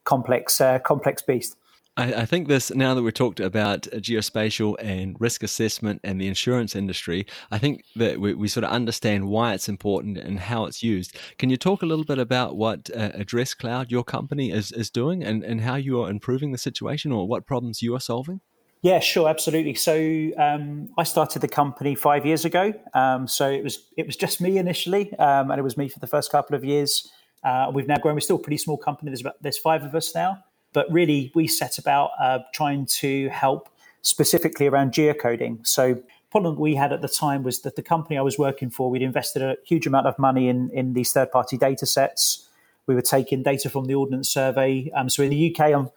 complex 0.04 0.60
uh, 0.60 0.80
complex 0.80 1.22
beast. 1.22 1.58
I, 1.98 2.14
I, 2.14 2.26
think 2.26 2.48
this 2.48 2.72
now 2.74 2.94
that 2.94 3.02
we've 3.04 3.14
talked 3.14 3.40
about 3.40 3.84
geospatial 3.84 4.76
and 4.80 5.16
risk 5.20 5.44
assessment 5.44 6.02
and 6.04 6.20
the 6.20 6.28
insurance 6.28 6.76
industry, 6.76 7.26
I 7.52 7.58
think 7.58 7.84
that 7.96 8.20
we, 8.20 8.34
we 8.34 8.48
sort 8.48 8.66
of 8.66 8.72
understand 8.72 9.30
why 9.30 9.54
it's 9.54 9.70
important 9.70 10.18
and 10.18 10.40
how 10.40 10.66
it's 10.66 10.84
used. 10.84 11.18
Can 11.38 11.50
you 11.50 11.58
talk 11.58 11.82
a 11.82 11.86
little 11.86 12.04
bit 12.04 12.20
about 12.20 12.58
what 12.58 12.90
uh, 12.96 13.12
Address 13.14 13.54
Cloud, 13.54 13.92
your 13.92 14.04
company, 14.04 14.52
is, 14.52 14.72
is 14.72 14.90
doing 14.90 15.24
and, 15.24 15.44
and 15.44 15.62
how 15.62 15.76
you 15.76 16.02
are 16.02 16.10
improving 16.10 16.52
the 16.52 16.58
situation 16.58 17.12
or 17.12 17.28
what 17.28 17.46
problems 17.46 17.82
you 17.82 17.96
are 17.96 18.02
solving? 18.02 18.42
Yeah, 18.82 19.00
sure, 19.00 19.28
absolutely. 19.28 19.74
So 19.74 20.32
um, 20.38 20.90
I 20.98 21.04
started 21.04 21.42
the 21.42 21.48
company 21.48 21.96
five 21.96 22.26
years 22.26 22.46
ago. 22.46 22.74
Um, 22.94 23.28
so 23.28 23.50
it 23.50 23.64
was 23.64 23.88
it 23.98 24.06
was 24.06 24.16
just 24.16 24.42
me 24.42 24.58
initially, 24.58 25.12
um, 25.18 25.50
and 25.50 25.60
it 25.60 25.64
was 25.64 25.76
me 25.76 25.90
for 25.90 26.00
the 26.00 26.08
first 26.08 26.32
couple 26.32 26.56
of 26.56 26.64
years. 26.64 27.12
Uh, 27.44 27.72
we've 27.74 27.88
now 27.88 27.98
grown. 27.98 28.16
We're 28.16 28.22
still 28.22 28.36
a 28.36 28.40
pretty 28.40 28.58
small 28.58 28.78
company. 28.78 29.10
There's 29.10 29.22
about 29.22 29.42
there's 29.42 29.58
five 29.58 29.84
of 29.84 29.96
us 29.96 30.14
now, 30.14 30.44
but 30.74 30.86
really 30.92 31.32
we 31.34 31.48
set 31.48 31.80
about 31.80 32.12
uh, 32.20 32.40
trying 32.54 32.86
to 33.02 33.30
help 33.30 33.70
specifically 34.04 34.68
around 34.68 34.92
geocoding. 34.92 35.66
So 35.66 36.02
problem 36.30 36.58
we 36.58 36.76
had 36.76 36.92
at 36.92 37.02
the 37.02 37.08
time 37.08 37.44
was 37.44 37.62
that 37.62 37.78
the 37.78 37.82
company 37.82 38.18
I 38.18 38.22
was 38.22 38.38
working 38.38 38.70
for, 38.70 38.90
we'd 38.90 39.02
invested 39.02 39.42
a 39.42 39.56
huge 39.66 39.88
amount 39.88 40.06
of 40.06 40.20
money 40.20 40.50
in 40.50 40.70
in 40.72 40.94
these 40.94 41.14
third 41.14 41.32
party 41.32 41.58
data 41.58 41.86
sets. 41.86 42.50
We 42.88 42.94
were 42.94 43.02
taking 43.02 43.42
data 43.42 43.70
from 43.70 43.86
the 43.86 43.96
Ordnance 43.96 44.30
Survey. 44.30 44.92
Um, 44.94 45.10
so 45.10 45.24
in 45.24 45.30
the 45.30 45.56
UK, 45.56 45.74
I'm 45.74 45.90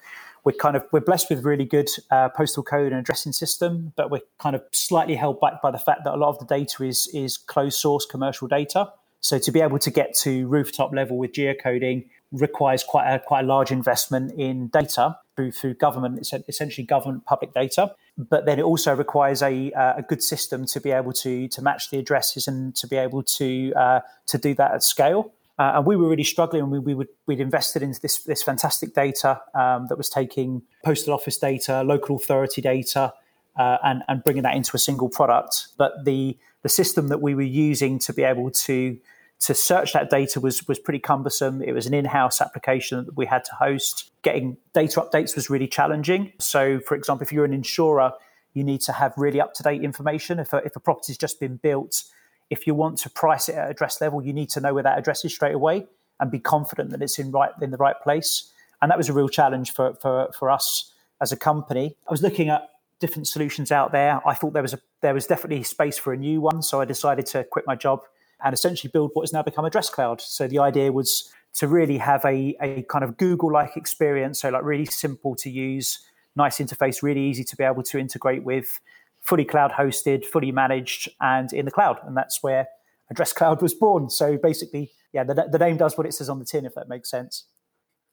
we're 0.48 0.52
kind 0.52 0.76
of 0.76 0.84
we're 0.92 1.00
blessed 1.00 1.28
with 1.28 1.44
really 1.44 1.66
good 1.66 1.90
uh, 2.10 2.30
postal 2.30 2.62
code 2.62 2.90
and 2.90 3.00
addressing 3.00 3.32
system, 3.32 3.92
but 3.96 4.10
we're 4.10 4.22
kind 4.38 4.56
of 4.56 4.62
slightly 4.72 5.14
held 5.14 5.38
back 5.40 5.60
by 5.60 5.70
the 5.70 5.76
fact 5.76 6.04
that 6.04 6.14
a 6.14 6.16
lot 6.16 6.30
of 6.30 6.38
the 6.38 6.46
data 6.46 6.84
is 6.84 7.06
is 7.12 7.36
closed 7.36 7.78
source 7.78 8.06
commercial 8.06 8.48
data. 8.48 8.90
So 9.20 9.38
to 9.38 9.52
be 9.52 9.60
able 9.60 9.78
to 9.80 9.90
get 9.90 10.14
to 10.22 10.46
rooftop 10.46 10.94
level 10.94 11.18
with 11.18 11.32
geocoding 11.32 12.06
requires 12.32 12.82
quite 12.82 13.12
a 13.12 13.18
quite 13.18 13.44
a 13.44 13.46
large 13.46 13.70
investment 13.70 14.32
in 14.40 14.68
data 14.68 15.18
through 15.36 15.52
through 15.52 15.74
government, 15.74 16.26
essentially 16.48 16.86
government 16.86 17.26
public 17.26 17.52
data. 17.52 17.94
But 18.16 18.46
then 18.46 18.58
it 18.58 18.62
also 18.62 18.96
requires 18.96 19.42
a 19.42 19.70
a 20.00 20.02
good 20.08 20.22
system 20.22 20.64
to 20.64 20.80
be 20.80 20.92
able 20.92 21.12
to 21.24 21.48
to 21.48 21.60
match 21.60 21.90
the 21.90 21.98
addresses 21.98 22.48
and 22.48 22.74
to 22.76 22.86
be 22.86 22.96
able 22.96 23.22
to 23.22 23.74
uh, 23.76 24.00
to 24.28 24.38
do 24.38 24.54
that 24.54 24.72
at 24.72 24.82
scale. 24.82 25.30
Uh, 25.58 25.72
and 25.74 25.86
we 25.86 25.96
were 25.96 26.08
really 26.08 26.24
struggling. 26.24 26.70
We, 26.70 26.78
we 26.78 26.94
would, 26.94 27.08
we'd 27.26 27.40
invested 27.40 27.82
into 27.82 28.00
this, 28.00 28.22
this 28.22 28.42
fantastic 28.42 28.94
data 28.94 29.40
um, 29.54 29.86
that 29.88 29.98
was 29.98 30.08
taking 30.08 30.62
postal 30.84 31.12
office 31.12 31.36
data, 31.36 31.82
local 31.82 32.16
authority 32.16 32.60
data, 32.62 33.12
uh, 33.56 33.78
and, 33.82 34.02
and 34.06 34.22
bringing 34.22 34.44
that 34.44 34.54
into 34.54 34.76
a 34.76 34.78
single 34.78 35.08
product. 35.08 35.68
But 35.76 36.04
the, 36.04 36.38
the 36.62 36.68
system 36.68 37.08
that 37.08 37.20
we 37.20 37.34
were 37.34 37.42
using 37.42 37.98
to 38.00 38.12
be 38.12 38.22
able 38.22 38.50
to 38.50 38.98
to 39.40 39.54
search 39.54 39.92
that 39.92 40.10
data 40.10 40.40
was 40.40 40.66
was 40.66 40.80
pretty 40.80 40.98
cumbersome. 40.98 41.62
It 41.62 41.72
was 41.72 41.86
an 41.86 41.94
in-house 41.94 42.40
application 42.40 43.04
that 43.04 43.16
we 43.16 43.24
had 43.26 43.44
to 43.44 43.54
host. 43.54 44.10
Getting 44.22 44.56
data 44.74 45.00
updates 45.00 45.36
was 45.36 45.48
really 45.48 45.68
challenging. 45.68 46.32
So, 46.40 46.80
for 46.80 46.96
example, 46.96 47.22
if 47.24 47.32
you're 47.32 47.44
an 47.44 47.52
insurer, 47.52 48.12
you 48.54 48.64
need 48.64 48.80
to 48.80 48.92
have 48.92 49.12
really 49.16 49.40
up-to-date 49.40 49.84
information. 49.84 50.40
If 50.40 50.52
a, 50.52 50.56
if 50.56 50.74
a 50.74 50.80
property's 50.80 51.16
just 51.16 51.38
been 51.38 51.56
built, 51.56 52.02
if 52.50 52.66
you 52.66 52.74
want 52.74 52.98
to 52.98 53.10
price 53.10 53.48
it 53.48 53.54
at 53.54 53.70
address 53.70 54.00
level, 54.00 54.22
you 54.22 54.32
need 54.32 54.50
to 54.50 54.60
know 54.60 54.74
where 54.74 54.82
that 54.82 54.98
address 54.98 55.24
is 55.24 55.34
straight 55.34 55.54
away 55.54 55.86
and 56.20 56.30
be 56.30 56.38
confident 56.38 56.90
that 56.90 57.02
it's 57.02 57.18
in 57.18 57.30
right 57.30 57.50
in 57.60 57.70
the 57.70 57.76
right 57.76 58.00
place. 58.02 58.52
And 58.80 58.90
that 58.90 58.98
was 58.98 59.08
a 59.08 59.12
real 59.12 59.28
challenge 59.28 59.72
for 59.72 59.94
for, 59.94 60.30
for 60.38 60.50
us 60.50 60.92
as 61.20 61.32
a 61.32 61.36
company. 61.36 61.96
I 62.06 62.10
was 62.10 62.22
looking 62.22 62.48
at 62.48 62.68
different 63.00 63.28
solutions 63.28 63.70
out 63.70 63.92
there. 63.92 64.20
I 64.26 64.34
thought 64.34 64.52
there 64.52 64.62
was 64.62 64.74
a 64.74 64.80
there 65.02 65.14
was 65.14 65.26
definitely 65.26 65.62
space 65.62 65.98
for 65.98 66.12
a 66.12 66.16
new 66.16 66.40
one, 66.40 66.62
so 66.62 66.80
I 66.80 66.84
decided 66.84 67.26
to 67.26 67.44
quit 67.44 67.66
my 67.66 67.76
job 67.76 68.00
and 68.44 68.54
essentially 68.54 68.90
build 68.90 69.10
what 69.14 69.22
has 69.22 69.32
now 69.32 69.42
become 69.42 69.64
Address 69.64 69.90
Cloud. 69.90 70.20
So 70.20 70.46
the 70.46 70.60
idea 70.60 70.92
was 70.92 71.32
to 71.54 71.66
really 71.66 71.98
have 71.98 72.24
a, 72.24 72.56
a 72.60 72.82
kind 72.82 73.04
of 73.04 73.16
Google 73.16 73.52
like 73.52 73.76
experience. 73.76 74.40
So, 74.40 74.50
like, 74.50 74.62
really 74.62 74.84
simple 74.84 75.34
to 75.36 75.50
use, 75.50 75.98
nice 76.36 76.58
interface, 76.58 77.02
really 77.02 77.22
easy 77.22 77.44
to 77.44 77.56
be 77.56 77.64
able 77.64 77.82
to 77.84 77.98
integrate 77.98 78.44
with, 78.44 78.80
fully 79.20 79.44
cloud 79.44 79.72
hosted, 79.72 80.24
fully 80.24 80.52
managed, 80.52 81.08
and 81.20 81.52
in 81.52 81.64
the 81.64 81.70
cloud. 81.70 81.98
And 82.04 82.16
that's 82.16 82.42
where 82.42 82.68
Address 83.10 83.32
Cloud 83.32 83.62
was 83.62 83.74
born. 83.74 84.10
So, 84.10 84.36
basically, 84.36 84.92
yeah, 85.12 85.24
the, 85.24 85.48
the 85.50 85.58
name 85.58 85.76
does 85.76 85.96
what 85.96 86.06
it 86.06 86.14
says 86.14 86.28
on 86.28 86.38
the 86.38 86.44
tin, 86.44 86.66
if 86.66 86.74
that 86.74 86.88
makes 86.88 87.10
sense. 87.10 87.44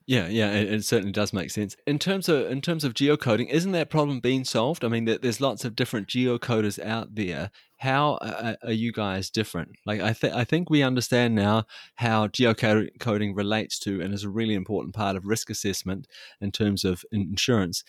Yeah, 0.08 0.28
yeah, 0.28 0.52
it, 0.52 0.72
it, 0.72 0.86
certainly 0.86 1.12
does 1.12 1.34
make 1.34 1.50
sense. 1.50 1.76
In 1.88 1.98
terms 1.98 2.30
of 2.30 2.52
in 2.52 2.62
terms 2.62 2.84
of 2.84 2.94
geocoding, 2.94 3.50
isn't 3.50 3.72
that 3.72 3.90
problem 3.90 4.20
being 4.20 4.44
solved? 4.44 4.86
I 4.86 4.88
mean, 4.88 5.06
there's 5.06 5.42
lots 5.42 5.66
of 5.66 5.76
different 5.76 6.08
geocoders 6.08 6.84
out 6.84 7.16
there. 7.16 7.50
How 7.78 8.14
uh, 8.22 8.56
are 8.64 8.72
you 8.72 8.92
guys 8.92 9.32
different? 9.32 9.72
Like, 9.84 10.02
I 10.02 10.14
think 10.14 10.36
I 10.36 10.44
think 10.44 10.70
we 10.70 10.84
understand 10.84 11.34
now 11.34 11.66
how 11.96 12.28
geocoding 12.28 13.36
relates 13.36 13.80
to 13.80 14.00
and 14.00 14.14
is 14.14 14.24
a 14.24 14.30
really 14.30 14.54
important 14.54 14.94
part 14.94 15.16
of 15.16 15.26
risk 15.26 15.50
assessment 15.50 16.08
in 16.40 16.52
terms 16.52 16.86
of 16.86 17.04
insurance. 17.12 17.84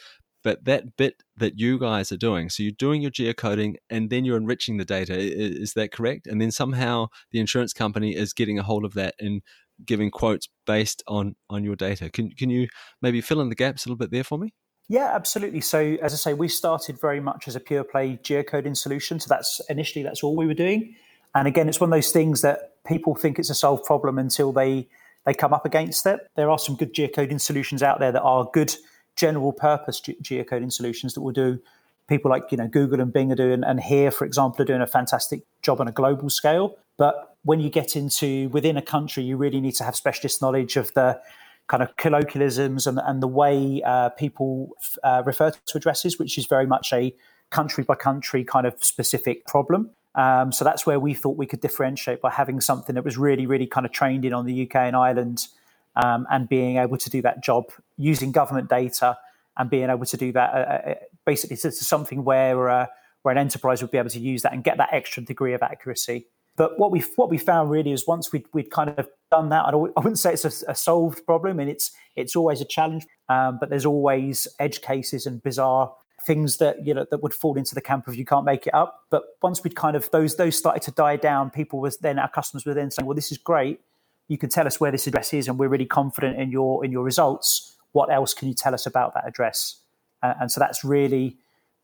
But 0.46 0.64
that 0.64 0.96
bit 0.96 1.24
that 1.38 1.58
you 1.58 1.76
guys 1.76 2.12
are 2.12 2.16
doing, 2.16 2.50
so 2.50 2.62
you're 2.62 2.70
doing 2.70 3.02
your 3.02 3.10
geocoding 3.10 3.74
and 3.90 4.10
then 4.10 4.24
you're 4.24 4.36
enriching 4.36 4.76
the 4.76 4.84
data. 4.84 5.12
Is, 5.18 5.72
that 5.72 5.90
correct? 5.90 6.28
And 6.28 6.40
then 6.40 6.52
somehow 6.52 7.08
the 7.32 7.40
insurance 7.40 7.72
company 7.72 8.14
is 8.14 8.32
getting 8.32 8.56
a 8.56 8.62
hold 8.62 8.84
of 8.84 8.94
that 8.94 9.16
and 9.18 9.42
giving 9.84 10.08
quotes 10.08 10.48
based 10.64 11.02
on 11.08 11.34
on 11.50 11.64
your 11.64 11.74
data. 11.74 12.10
Can 12.10 12.30
can 12.30 12.48
you 12.48 12.68
maybe 13.02 13.20
fill 13.20 13.40
in 13.40 13.48
the 13.48 13.56
gaps 13.56 13.84
a 13.84 13.88
little 13.88 13.98
bit 13.98 14.12
there 14.12 14.22
for 14.22 14.38
me? 14.38 14.54
Yeah, 14.88 15.10
absolutely. 15.12 15.62
So 15.62 15.80
as 16.00 16.12
I 16.12 16.16
say, 16.16 16.32
we 16.32 16.46
started 16.46 17.00
very 17.00 17.18
much 17.18 17.48
as 17.48 17.56
a 17.56 17.60
pure 17.60 17.82
play 17.82 18.16
geocoding 18.22 18.76
solution. 18.76 19.18
So 19.18 19.26
that's 19.28 19.60
initially 19.68 20.04
that's 20.04 20.22
all 20.22 20.36
we 20.36 20.46
were 20.46 20.54
doing. 20.54 20.94
And 21.34 21.48
again, 21.48 21.68
it's 21.68 21.80
one 21.80 21.90
of 21.90 21.96
those 21.96 22.12
things 22.12 22.42
that 22.42 22.84
people 22.86 23.16
think 23.16 23.40
it's 23.40 23.50
a 23.50 23.54
solved 23.56 23.84
problem 23.84 24.16
until 24.16 24.52
they 24.52 24.86
they 25.24 25.34
come 25.34 25.52
up 25.52 25.66
against 25.66 26.06
it. 26.06 26.20
There 26.36 26.50
are 26.50 26.58
some 26.60 26.76
good 26.76 26.94
geocoding 26.94 27.40
solutions 27.40 27.82
out 27.82 27.98
there 27.98 28.12
that 28.12 28.22
are 28.22 28.48
good 28.52 28.76
general 29.16 29.52
purpose 29.52 30.00
ge- 30.00 30.16
geocoding 30.22 30.72
solutions 30.72 31.14
that 31.14 31.22
will 31.22 31.32
do. 31.32 31.60
People 32.08 32.30
like 32.30 32.52
you 32.52 32.56
know 32.56 32.68
Google 32.68 33.00
and 33.00 33.12
Bing 33.12 33.32
are 33.32 33.36
doing, 33.36 33.64
and 33.64 33.80
HERE, 33.80 34.10
for 34.10 34.24
example, 34.24 34.62
are 34.62 34.66
doing 34.66 34.82
a 34.82 34.86
fantastic 34.86 35.42
job 35.62 35.80
on 35.80 35.88
a 35.88 35.92
global 35.92 36.30
scale. 36.30 36.76
But 36.96 37.36
when 37.42 37.60
you 37.60 37.68
get 37.68 37.96
into 37.96 38.48
within 38.50 38.76
a 38.76 38.82
country, 38.82 39.24
you 39.24 39.36
really 39.36 39.60
need 39.60 39.74
to 39.76 39.84
have 39.84 39.96
specialist 39.96 40.40
knowledge 40.40 40.76
of 40.76 40.92
the 40.94 41.20
kind 41.68 41.82
of 41.82 41.96
colloquialisms 41.96 42.86
and, 42.86 43.00
and 43.04 43.22
the 43.22 43.28
way 43.28 43.82
uh, 43.84 44.10
people 44.10 44.70
uh, 45.02 45.22
refer 45.26 45.50
to 45.50 45.78
addresses, 45.78 46.18
which 46.18 46.38
is 46.38 46.46
very 46.46 46.66
much 46.66 46.92
a 46.92 47.14
country 47.50 47.84
by 47.84 47.94
country 47.94 48.44
kind 48.44 48.66
of 48.66 48.82
specific 48.82 49.44
problem. 49.46 49.90
Um, 50.14 50.52
so 50.52 50.64
that's 50.64 50.86
where 50.86 50.98
we 50.98 51.12
thought 51.12 51.36
we 51.36 51.46
could 51.46 51.60
differentiate 51.60 52.20
by 52.20 52.30
having 52.30 52.60
something 52.60 52.94
that 52.94 53.04
was 53.04 53.18
really, 53.18 53.46
really 53.46 53.66
kind 53.66 53.84
of 53.84 53.92
trained 53.92 54.24
in 54.24 54.32
on 54.32 54.46
the 54.46 54.62
UK 54.62 54.76
and 54.76 54.96
Ireland 54.96 55.46
um, 55.94 56.26
and 56.30 56.48
being 56.48 56.78
able 56.78 56.96
to 56.96 57.10
do 57.10 57.20
that 57.22 57.42
job 57.42 57.64
using 57.96 58.32
government 58.32 58.68
data 58.68 59.16
and 59.56 59.70
being 59.70 59.88
able 59.88 60.04
to 60.04 60.16
do 60.16 60.32
that 60.32 60.54
uh, 60.54 60.90
uh 60.90 60.94
basically 61.24 61.56
to, 61.56 61.72
something 61.72 62.24
where, 62.24 62.68
uh, 62.68 62.86
where 63.22 63.32
an 63.32 63.38
enterprise 63.38 63.82
would 63.82 63.90
be 63.90 63.98
able 63.98 64.10
to 64.10 64.20
use 64.20 64.42
that 64.42 64.52
and 64.52 64.62
get 64.62 64.78
that 64.78 64.90
extra 64.92 65.22
degree 65.22 65.54
of 65.54 65.62
accuracy. 65.62 66.26
But 66.56 66.78
what 66.78 66.90
we 66.90 67.00
what 67.16 67.28
we 67.28 67.38
found 67.38 67.70
really 67.70 67.92
is 67.92 68.06
once 68.06 68.32
we'd, 68.32 68.46
we'd 68.52 68.70
kind 68.70 68.90
of 68.90 69.08
done 69.30 69.50
that, 69.50 69.66
I, 69.66 69.74
wouldn't 69.76 70.18
say 70.18 70.32
it's 70.32 70.44
a, 70.44 70.70
a, 70.70 70.74
solved 70.74 71.24
problem, 71.26 71.60
and 71.60 71.68
it's 71.68 71.92
it's 72.16 72.34
always 72.34 72.60
a 72.62 72.64
challenge. 72.64 73.06
Um, 73.28 73.58
but 73.60 73.68
there's 73.68 73.84
always 73.84 74.48
edge 74.58 74.80
cases 74.80 75.26
and 75.26 75.42
bizarre 75.42 75.92
things 76.26 76.56
that 76.56 76.84
you 76.84 76.94
know 76.94 77.06
that 77.10 77.22
would 77.22 77.34
fall 77.34 77.56
into 77.56 77.74
the 77.74 77.80
camp 77.82 78.08
of 78.08 78.16
you 78.16 78.24
can't 78.24 78.46
make 78.46 78.66
it 78.66 78.74
up. 78.74 79.04
But 79.10 79.24
once 79.42 79.62
we'd 79.62 79.76
kind 79.76 79.96
of 79.96 80.10
those 80.12 80.36
those 80.36 80.56
started 80.56 80.82
to 80.84 80.90
die 80.92 81.16
down, 81.16 81.50
people 81.50 81.78
was 81.78 81.98
then 81.98 82.18
our 82.18 82.30
customers 82.30 82.64
were 82.64 82.74
then 82.74 82.90
saying, 82.90 83.06
well, 83.06 83.14
this 83.14 83.30
is 83.30 83.38
great. 83.38 83.80
You 84.28 84.38
can 84.38 84.48
tell 84.48 84.66
us 84.66 84.80
where 84.80 84.90
this 84.90 85.06
address 85.06 85.34
is, 85.34 85.48
and 85.48 85.58
we're 85.58 85.68
really 85.68 85.86
confident 85.86 86.40
in 86.40 86.50
your 86.50 86.84
in 86.84 86.90
your 86.90 87.04
results. 87.04 87.75
What 87.96 88.12
else 88.12 88.34
can 88.34 88.46
you 88.46 88.52
tell 88.52 88.74
us 88.74 88.84
about 88.84 89.14
that 89.14 89.26
address? 89.26 89.80
Uh, 90.22 90.34
and 90.38 90.52
so 90.52 90.60
that's 90.60 90.84
really 90.84 91.38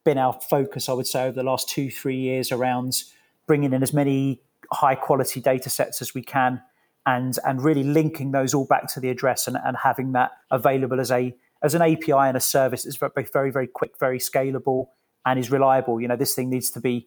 been 0.05 0.19
our 0.19 0.35
focus, 0.35 0.91
I 0.91 0.93
would 0.93 1.07
say, 1.07 1.23
over 1.23 1.37
the 1.37 1.43
last 1.43 1.71
two 1.71 1.91
three 1.91 2.19
years 2.19 2.53
around 2.53 3.03
bringing 3.47 3.73
in 3.73 3.83
as 3.83 3.95
many 3.95 4.43
high 4.71 4.95
quality 4.95 5.41
data 5.41 5.71
sets 5.71 6.03
as 6.03 6.13
we 6.13 6.23
can 6.23 6.61
and 7.07 7.39
and 7.47 7.65
really 7.65 7.83
linking 7.83 8.33
those 8.33 8.53
all 8.53 8.67
back 8.67 8.89
to 8.89 9.01
the 9.01 9.09
address 9.09 9.49
and, 9.49 9.57
and 9.65 9.75
having 9.79 10.13
that 10.13 10.33
available 10.51 11.01
as 11.01 11.11
a 11.11 11.35
as 11.63 11.75
an 11.75 11.81
API 11.81 12.13
and 12.13 12.37
a 12.37 12.41
service 12.41 12.85
that's 12.85 12.97
very 12.97 13.27
very 13.33 13.51
very 13.51 13.67
quick, 13.67 13.93
very 13.99 14.19
scalable, 14.19 14.89
and 15.25 15.39
is 15.39 15.51
reliable. 15.51 15.99
You 15.99 16.09
know, 16.09 16.17
this 16.17 16.35
thing 16.35 16.51
needs 16.51 16.69
to 16.73 16.81
be 16.81 17.07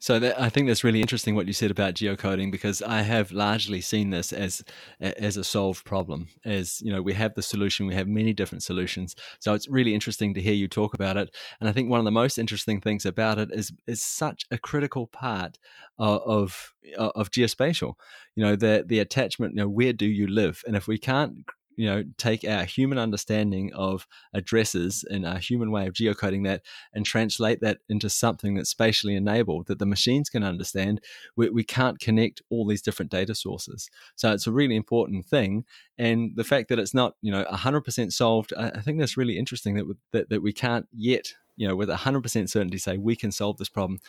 so 0.00 0.20
that, 0.20 0.40
I 0.40 0.48
think 0.48 0.68
that's 0.68 0.84
really 0.84 1.00
interesting 1.00 1.34
what 1.34 1.48
you 1.48 1.52
said 1.52 1.72
about 1.72 1.94
geocoding 1.94 2.52
because 2.52 2.82
I 2.82 3.02
have 3.02 3.32
largely 3.32 3.80
seen 3.80 4.10
this 4.10 4.32
as 4.32 4.62
as 5.00 5.36
a 5.36 5.42
solved 5.42 5.84
problem. 5.84 6.28
As 6.44 6.80
you 6.80 6.92
know, 6.92 7.02
we 7.02 7.14
have 7.14 7.34
the 7.34 7.42
solution, 7.42 7.86
we 7.86 7.96
have 7.96 8.06
many 8.06 8.32
different 8.32 8.62
solutions. 8.62 9.16
So 9.40 9.54
it's 9.54 9.68
really 9.68 9.94
interesting 9.94 10.34
to 10.34 10.40
hear 10.40 10.54
you 10.54 10.68
talk 10.68 10.94
about 10.94 11.16
it. 11.16 11.34
And 11.60 11.68
I 11.68 11.72
think 11.72 11.90
one 11.90 11.98
of 11.98 12.04
the 12.04 12.12
most 12.12 12.38
interesting 12.38 12.80
things 12.80 13.04
about 13.04 13.38
it 13.38 13.50
is 13.52 13.72
is 13.88 14.00
such 14.00 14.44
a 14.52 14.58
critical 14.58 15.08
part 15.08 15.58
uh, 15.98 16.18
of 16.18 16.74
of, 16.96 17.10
of 17.16 17.30
geospatial. 17.32 17.94
You 18.36 18.44
know, 18.44 18.56
the 18.56 18.84
the 18.86 19.00
attachment. 19.00 19.54
You 19.54 19.62
know, 19.62 19.68
where 19.68 19.92
do 19.92 20.06
you 20.06 20.28
live? 20.28 20.62
And 20.66 20.76
if 20.76 20.86
we 20.86 20.98
can't 20.98 21.44
you 21.78 21.86
know 21.86 22.02
take 22.18 22.44
our 22.44 22.64
human 22.64 22.98
understanding 22.98 23.72
of 23.72 24.06
addresses 24.34 25.04
and 25.08 25.24
our 25.24 25.38
human 25.38 25.70
way 25.70 25.86
of 25.86 25.94
geocoding 25.94 26.44
that 26.44 26.62
and 26.92 27.06
translate 27.06 27.60
that 27.60 27.78
into 27.88 28.10
something 28.10 28.54
that's 28.54 28.68
spatially 28.68 29.14
enabled 29.14 29.68
that 29.68 29.78
the 29.78 29.86
machines 29.86 30.28
can 30.28 30.42
understand 30.42 31.00
we, 31.36 31.48
we 31.48 31.62
can't 31.62 32.00
connect 32.00 32.42
all 32.50 32.66
these 32.66 32.82
different 32.82 33.12
data 33.12 33.34
sources. 33.34 33.88
So 34.16 34.32
it's 34.32 34.48
a 34.48 34.52
really 34.52 34.74
important 34.74 35.24
thing. 35.24 35.64
And 35.96 36.32
the 36.34 36.44
fact 36.44 36.68
that 36.68 36.80
it's 36.80 36.94
not 36.94 37.14
you 37.22 37.30
know 37.30 37.44
100% 37.44 38.12
solved 38.12 38.52
i, 38.58 38.68
I 38.70 38.80
think 38.80 38.98
that's 38.98 39.16
really 39.16 39.38
interesting 39.38 39.76
that, 39.76 39.86
that 40.12 40.28
that 40.30 40.42
we 40.42 40.52
can't 40.52 40.88
yet 40.92 41.34
you 41.56 41.68
know 41.68 41.76
with 41.76 41.88
100% 41.88 42.48
certainty 42.48 42.78
say 42.78 42.98
we 42.98 43.14
can 43.14 43.30
solve 43.30 43.56
this 43.58 43.68
problem 43.68 44.00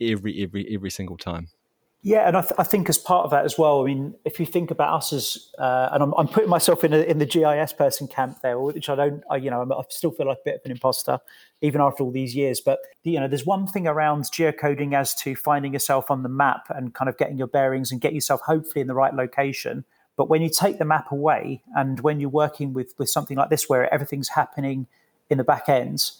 every 0.00 0.42
every 0.42 0.68
every 0.72 0.90
single 0.90 1.16
time 1.16 1.48
yeah, 2.06 2.28
and 2.28 2.36
I, 2.36 2.42
th- 2.42 2.52
I, 2.56 2.62
think 2.62 2.88
as 2.88 2.98
part 2.98 3.24
of 3.24 3.32
that 3.32 3.44
as 3.44 3.58
well, 3.58 3.82
I 3.82 3.86
mean, 3.86 4.14
if 4.24 4.38
you 4.38 4.46
think 4.46 4.70
about 4.70 4.94
us 4.94 5.12
as, 5.12 5.48
uh, 5.58 5.88
and 5.90 6.04
I'm, 6.04 6.14
I'm, 6.16 6.28
putting 6.28 6.48
myself 6.48 6.84
in, 6.84 6.92
a, 6.92 6.98
in 6.98 7.18
the 7.18 7.26
GIS 7.26 7.72
person 7.72 8.06
camp 8.06 8.42
there, 8.42 8.60
which 8.60 8.88
I 8.88 8.94
don't, 8.94 9.24
I, 9.28 9.38
you 9.38 9.50
know, 9.50 9.62
I 9.76 9.82
still 9.88 10.12
feel 10.12 10.28
like 10.28 10.38
a 10.38 10.44
bit 10.44 10.54
of 10.54 10.60
an 10.66 10.70
imposter, 10.70 11.18
even 11.62 11.80
after 11.80 12.04
all 12.04 12.12
these 12.12 12.36
years. 12.36 12.60
But 12.60 12.78
you 13.02 13.18
know, 13.18 13.26
there's 13.26 13.44
one 13.44 13.66
thing 13.66 13.88
around 13.88 14.22
geocoding 14.26 14.94
as 14.94 15.16
to 15.16 15.34
finding 15.34 15.72
yourself 15.72 16.08
on 16.08 16.22
the 16.22 16.28
map 16.28 16.68
and 16.70 16.94
kind 16.94 17.08
of 17.08 17.18
getting 17.18 17.38
your 17.38 17.48
bearings 17.48 17.90
and 17.90 18.00
get 18.00 18.14
yourself 18.14 18.40
hopefully 18.42 18.82
in 18.82 18.86
the 18.86 18.94
right 18.94 19.12
location. 19.12 19.84
But 20.16 20.28
when 20.28 20.42
you 20.42 20.48
take 20.48 20.78
the 20.78 20.84
map 20.84 21.10
away, 21.10 21.60
and 21.74 21.98
when 21.98 22.20
you're 22.20 22.30
working 22.30 22.72
with 22.72 22.94
with 22.98 23.10
something 23.10 23.36
like 23.36 23.50
this, 23.50 23.68
where 23.68 23.92
everything's 23.92 24.28
happening 24.28 24.86
in 25.28 25.38
the 25.38 25.44
back 25.44 25.68
end, 25.68 26.12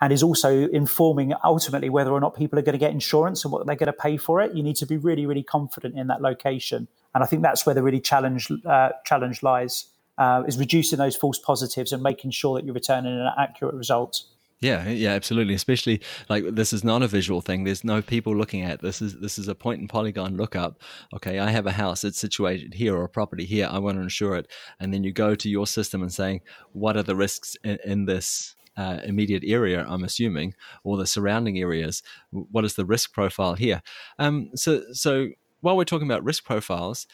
and 0.00 0.12
is 0.12 0.22
also 0.22 0.68
informing 0.68 1.32
ultimately 1.44 1.88
whether 1.88 2.10
or 2.10 2.20
not 2.20 2.36
people 2.36 2.58
are 2.58 2.62
going 2.62 2.74
to 2.74 2.78
get 2.78 2.90
insurance 2.90 3.44
and 3.44 3.52
what 3.52 3.66
they're 3.66 3.76
going 3.76 3.86
to 3.86 3.92
pay 3.92 4.16
for 4.16 4.40
it. 4.40 4.54
You 4.54 4.62
need 4.62 4.76
to 4.76 4.86
be 4.86 4.96
really, 4.96 5.26
really 5.26 5.42
confident 5.42 5.98
in 5.98 6.08
that 6.08 6.20
location, 6.20 6.88
and 7.14 7.24
I 7.24 7.26
think 7.26 7.42
that's 7.42 7.64
where 7.66 7.74
the 7.74 7.82
really 7.82 8.00
challenge 8.00 8.50
uh, 8.66 8.90
challenge 9.04 9.42
lies. 9.42 9.86
Uh, 10.16 10.44
is 10.46 10.56
reducing 10.56 10.96
those 10.96 11.16
false 11.16 11.40
positives 11.40 11.92
and 11.92 12.00
making 12.00 12.30
sure 12.30 12.54
that 12.54 12.64
you're 12.64 12.72
returning 12.72 13.12
an 13.12 13.28
accurate 13.36 13.74
result. 13.74 14.22
Yeah, 14.60 14.88
yeah, 14.88 15.10
absolutely. 15.10 15.52
Especially 15.54 16.00
like 16.30 16.44
this 16.54 16.72
is 16.72 16.84
not 16.84 17.02
a 17.02 17.06
visual 17.06 17.42
thing. 17.42 17.64
There's 17.64 17.84
no 17.84 18.00
people 18.00 18.34
looking 18.34 18.62
at 18.62 18.80
this. 18.80 19.02
Is 19.02 19.18
this 19.18 19.38
is 19.38 19.48
a 19.48 19.54
point 19.54 19.80
and 19.80 19.90
polygon 19.90 20.36
lookup? 20.36 20.80
Okay, 21.12 21.38
I 21.38 21.50
have 21.50 21.66
a 21.66 21.72
house. 21.72 22.02
It's 22.02 22.18
situated 22.18 22.72
here 22.72 22.96
or 22.96 23.04
a 23.04 23.08
property 23.08 23.44
here. 23.44 23.68
I 23.70 23.78
want 23.78 23.98
to 23.98 24.02
insure 24.02 24.36
it, 24.36 24.50
and 24.80 24.94
then 24.94 25.04
you 25.04 25.12
go 25.12 25.34
to 25.34 25.48
your 25.50 25.66
system 25.66 26.00
and 26.00 26.12
saying, 26.12 26.40
what 26.72 26.96
are 26.96 27.02
the 27.02 27.16
risks 27.16 27.56
in, 27.62 27.78
in 27.84 28.04
this 28.06 28.54
uh, 28.76 29.00
immediate 29.04 29.42
area? 29.46 29.84
I'm 29.88 30.04
assuming, 30.04 30.54
or 30.82 30.96
the 30.96 31.06
surrounding 31.06 31.58
areas. 31.58 32.02
What 32.30 32.64
is 32.64 32.74
the 32.74 32.84
risk 32.84 33.12
profile 33.12 33.54
here? 33.54 33.82
Um, 34.18 34.50
so, 34.54 34.82
so 34.92 35.28
while 35.60 35.76
we're 35.76 35.84
talking 35.84 36.06
about 36.06 36.24
risk 36.24 36.44
profiles, 36.44 37.06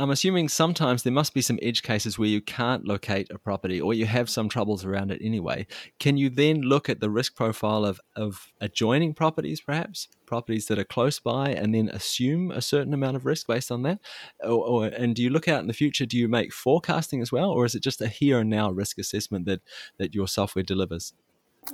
I'm 0.00 0.08
assuming 0.08 0.48
sometimes 0.48 1.02
there 1.02 1.12
must 1.12 1.34
be 1.34 1.42
some 1.42 1.58
edge 1.60 1.82
cases 1.82 2.18
where 2.18 2.26
you 2.26 2.40
can't 2.40 2.86
locate 2.86 3.30
a 3.30 3.38
property 3.38 3.78
or 3.78 3.92
you 3.92 4.06
have 4.06 4.30
some 4.30 4.48
troubles 4.48 4.82
around 4.82 5.10
it 5.10 5.20
anyway. 5.22 5.66
Can 5.98 6.16
you 6.16 6.30
then 6.30 6.62
look 6.62 6.88
at 6.88 7.00
the 7.00 7.10
risk 7.10 7.36
profile 7.36 7.84
of, 7.84 8.00
of 8.16 8.50
adjoining 8.62 9.12
properties, 9.12 9.60
perhaps 9.60 10.08
properties 10.24 10.68
that 10.68 10.78
are 10.78 10.84
close 10.84 11.20
by, 11.20 11.50
and 11.50 11.74
then 11.74 11.90
assume 11.90 12.50
a 12.50 12.62
certain 12.62 12.94
amount 12.94 13.16
of 13.16 13.26
risk 13.26 13.46
based 13.46 13.70
on 13.70 13.82
that? 13.82 13.98
Or, 14.42 14.66
or, 14.66 14.86
and 14.86 15.14
do 15.14 15.22
you 15.22 15.28
look 15.28 15.48
out 15.48 15.60
in 15.60 15.66
the 15.66 15.74
future? 15.74 16.06
Do 16.06 16.16
you 16.16 16.28
make 16.28 16.54
forecasting 16.54 17.20
as 17.20 17.30
well, 17.30 17.50
or 17.50 17.66
is 17.66 17.74
it 17.74 17.82
just 17.82 18.00
a 18.00 18.08
here 18.08 18.38
and 18.38 18.48
now 18.48 18.70
risk 18.70 18.96
assessment 18.96 19.44
that 19.44 19.60
that 19.98 20.14
your 20.14 20.28
software 20.28 20.62
delivers? 20.62 21.12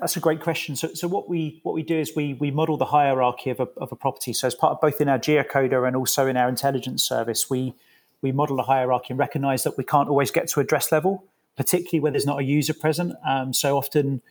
That's 0.00 0.16
a 0.16 0.20
great 0.20 0.40
question. 0.40 0.74
So, 0.74 0.92
so 0.94 1.06
what 1.06 1.28
we 1.28 1.60
what 1.62 1.76
we 1.76 1.84
do 1.84 1.96
is 1.96 2.16
we 2.16 2.34
we 2.34 2.50
model 2.50 2.76
the 2.76 2.86
hierarchy 2.86 3.50
of 3.50 3.60
a, 3.60 3.68
of 3.76 3.92
a 3.92 3.96
property. 3.96 4.32
So, 4.32 4.48
as 4.48 4.56
part 4.56 4.72
of 4.72 4.80
both 4.80 5.00
in 5.00 5.08
our 5.08 5.18
geocoder 5.18 5.86
and 5.86 5.94
also 5.94 6.26
in 6.26 6.36
our 6.36 6.48
intelligence 6.48 7.04
service, 7.04 7.48
we 7.48 7.74
we 8.22 8.32
model 8.32 8.58
a 8.60 8.62
hierarchy 8.62 9.08
and 9.10 9.18
recognize 9.18 9.64
that 9.64 9.76
we 9.76 9.84
can't 9.84 10.08
always 10.08 10.30
get 10.30 10.48
to 10.48 10.60
address 10.60 10.90
level, 10.90 11.24
particularly 11.56 12.00
where 12.00 12.12
there's 12.12 12.26
not 12.26 12.40
a 12.40 12.44
user 12.44 12.74
present. 12.74 13.14
Um, 13.26 13.52
so 13.52 13.76
often 13.76 14.22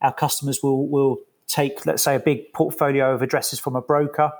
our 0.00 0.12
customers 0.12 0.62
will, 0.62 0.86
will 0.88 1.18
take, 1.46 1.86
let's 1.86 2.02
say, 2.02 2.14
a 2.14 2.20
big 2.20 2.52
portfolio 2.52 3.14
of 3.14 3.22
addresses 3.22 3.58
from 3.58 3.76
a 3.76 3.82
broker. 3.82 4.32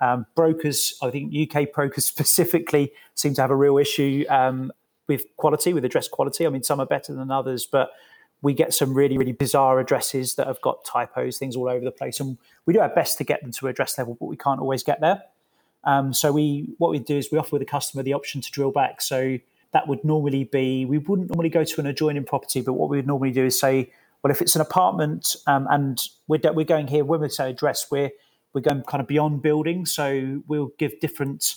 Um, 0.00 0.26
brokers, 0.34 0.94
I 1.02 1.10
think 1.10 1.34
UK 1.34 1.72
brokers 1.74 2.06
specifically, 2.06 2.92
seem 3.14 3.34
to 3.34 3.40
have 3.40 3.50
a 3.50 3.56
real 3.56 3.78
issue 3.78 4.24
um, 4.28 4.72
with 5.06 5.24
quality, 5.36 5.72
with 5.72 5.84
address 5.84 6.08
quality. 6.08 6.46
I 6.46 6.50
mean, 6.50 6.62
some 6.62 6.80
are 6.80 6.86
better 6.86 7.14
than 7.14 7.30
others, 7.30 7.66
but 7.66 7.92
we 8.42 8.54
get 8.54 8.74
some 8.74 8.92
really, 8.92 9.16
really 9.16 9.32
bizarre 9.32 9.78
addresses 9.78 10.34
that 10.34 10.48
have 10.48 10.60
got 10.60 10.84
typos, 10.84 11.38
things 11.38 11.54
all 11.54 11.68
over 11.68 11.84
the 11.84 11.92
place. 11.92 12.18
And 12.18 12.38
we 12.66 12.74
do 12.74 12.80
our 12.80 12.88
best 12.88 13.18
to 13.18 13.24
get 13.24 13.40
them 13.40 13.52
to 13.52 13.68
address 13.68 13.96
level, 13.96 14.16
but 14.18 14.26
we 14.26 14.36
can't 14.36 14.60
always 14.60 14.82
get 14.82 15.00
there. 15.00 15.22
Um, 15.84 16.12
so 16.12 16.32
we 16.32 16.74
what 16.78 16.90
we 16.90 16.98
do 16.98 17.16
is 17.16 17.30
we 17.30 17.38
offer 17.38 17.58
the 17.58 17.64
customer 17.64 18.02
the 18.02 18.12
option 18.14 18.40
to 18.40 18.50
drill 18.50 18.70
back. 18.70 19.02
So 19.02 19.38
that 19.72 19.88
would 19.88 20.04
normally 20.04 20.44
be 20.44 20.84
we 20.84 20.98
wouldn't 20.98 21.30
normally 21.30 21.48
go 21.48 21.64
to 21.64 21.80
an 21.80 21.86
adjoining 21.86 22.24
property, 22.24 22.60
but 22.60 22.74
what 22.74 22.88
we 22.88 22.98
would 22.98 23.06
normally 23.06 23.32
do 23.32 23.46
is 23.46 23.58
say, 23.58 23.90
well, 24.22 24.30
if 24.30 24.40
it's 24.40 24.54
an 24.54 24.60
apartment 24.60 25.34
um, 25.46 25.66
and 25.70 26.00
we're 26.28 26.40
we're 26.52 26.64
going 26.64 26.86
here 26.86 27.04
when 27.04 27.20
we 27.20 27.28
say 27.28 27.50
address, 27.50 27.90
we're 27.90 28.10
we're 28.52 28.60
going 28.60 28.82
kind 28.82 29.00
of 29.00 29.06
beyond 29.06 29.42
building. 29.42 29.86
So 29.86 30.42
we'll 30.46 30.72
give 30.78 31.00
different 31.00 31.54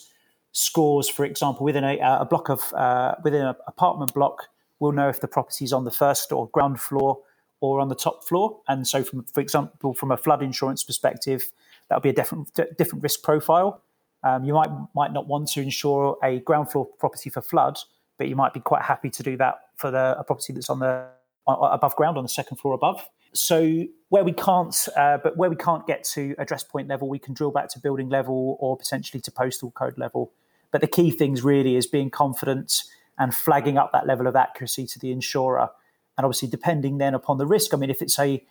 scores. 0.54 1.10
For 1.10 1.26
example, 1.26 1.66
within 1.66 1.84
a, 1.84 1.98
a 1.98 2.26
block 2.26 2.50
of 2.50 2.74
uh, 2.74 3.16
within 3.24 3.46
an 3.46 3.56
apartment 3.68 4.14
block, 4.14 4.48
we'll 4.80 4.94
know 4.94 5.10
if 5.10 5.22
the 5.22 5.28
property 5.28 5.66
is 5.66 5.74
on 5.74 5.84
the 5.84 5.92
first 5.92 6.32
or 6.32 6.48
ground 6.50 6.80
floor 6.80 7.20
or 7.60 7.80
on 7.80 7.90
the 7.90 7.96
top 7.96 8.24
floor. 8.24 8.62
And 8.68 8.88
so, 8.88 9.04
from 9.04 9.24
for 9.24 9.42
example, 9.42 9.94
from 9.94 10.12
a 10.12 10.18
flood 10.18 10.42
insurance 10.42 10.84
perspective, 10.84 11.52
that 11.90 11.96
would 11.96 12.04
be 12.04 12.10
a 12.10 12.14
different 12.14 12.54
different 12.78 13.04
risk 13.04 13.22
profile. 13.22 13.82
Um, 14.26 14.44
you 14.44 14.54
might 14.54 14.70
might 14.96 15.14
not 15.14 15.28
want 15.28 15.48
to 15.50 15.62
insure 15.62 16.18
a 16.24 16.40
ground 16.40 16.72
floor 16.72 16.88
property 17.00 17.30
for 17.30 17.42
flood, 17.42 17.78
but 18.18 18.28
you 18.28 18.36
might 18.36 18.54
be 18.54 18.60
quite 18.60 18.82
happy 18.82 19.10
to 19.12 19.24
do 19.24 19.38
that 19.38 19.56
for 19.78 19.92
the, 19.92 20.18
a 20.18 20.24
property 20.24 20.52
that's 20.52 20.70
on 20.70 20.80
the 20.80 21.08
above 21.48 21.96
ground 21.96 22.18
on 22.18 22.24
the 22.24 22.30
second 22.30 22.58
floor 22.58 22.74
above. 22.74 23.08
So 23.34 23.86
where 24.10 24.24
we 24.24 24.32
can't, 24.32 24.76
uh, 24.98 25.20
but 25.22 25.38
where 25.38 25.50
we 25.50 25.56
can't 25.56 25.86
get 25.86 26.04
to 26.16 26.34
address 26.40 26.64
point 26.64 26.88
level, 26.88 27.08
we 27.08 27.20
can 27.20 27.34
drill 27.34 27.52
back 27.52 27.70
to 27.70 27.80
building 27.80 28.10
level 28.10 28.58
or 28.60 28.76
potentially 28.78 29.22
to 29.22 29.32
postal 29.32 29.72
code 29.72 29.98
level. 29.98 30.32
But 30.72 30.82
the 30.82 30.88
key 30.88 31.12
things 31.12 31.44
really 31.44 31.76
is 31.76 31.86
being 31.86 32.10
confident 32.10 32.84
and 33.20 33.34
flagging 33.34 33.78
up 33.78 33.92
that 33.92 34.08
level 34.08 34.26
of 34.26 34.36
accuracy 34.36 34.88
to 34.88 35.00
the 35.00 35.12
insurer, 35.12 35.70
and 36.18 36.26
obviously 36.26 36.48
depending 36.48 36.98
then 36.98 37.14
upon 37.14 37.38
the 37.38 37.46
risk. 37.46 37.74
I 37.74 37.78
mean, 37.78 37.92
if 37.92 38.02
it's 38.02 38.18
a 38.18 38.44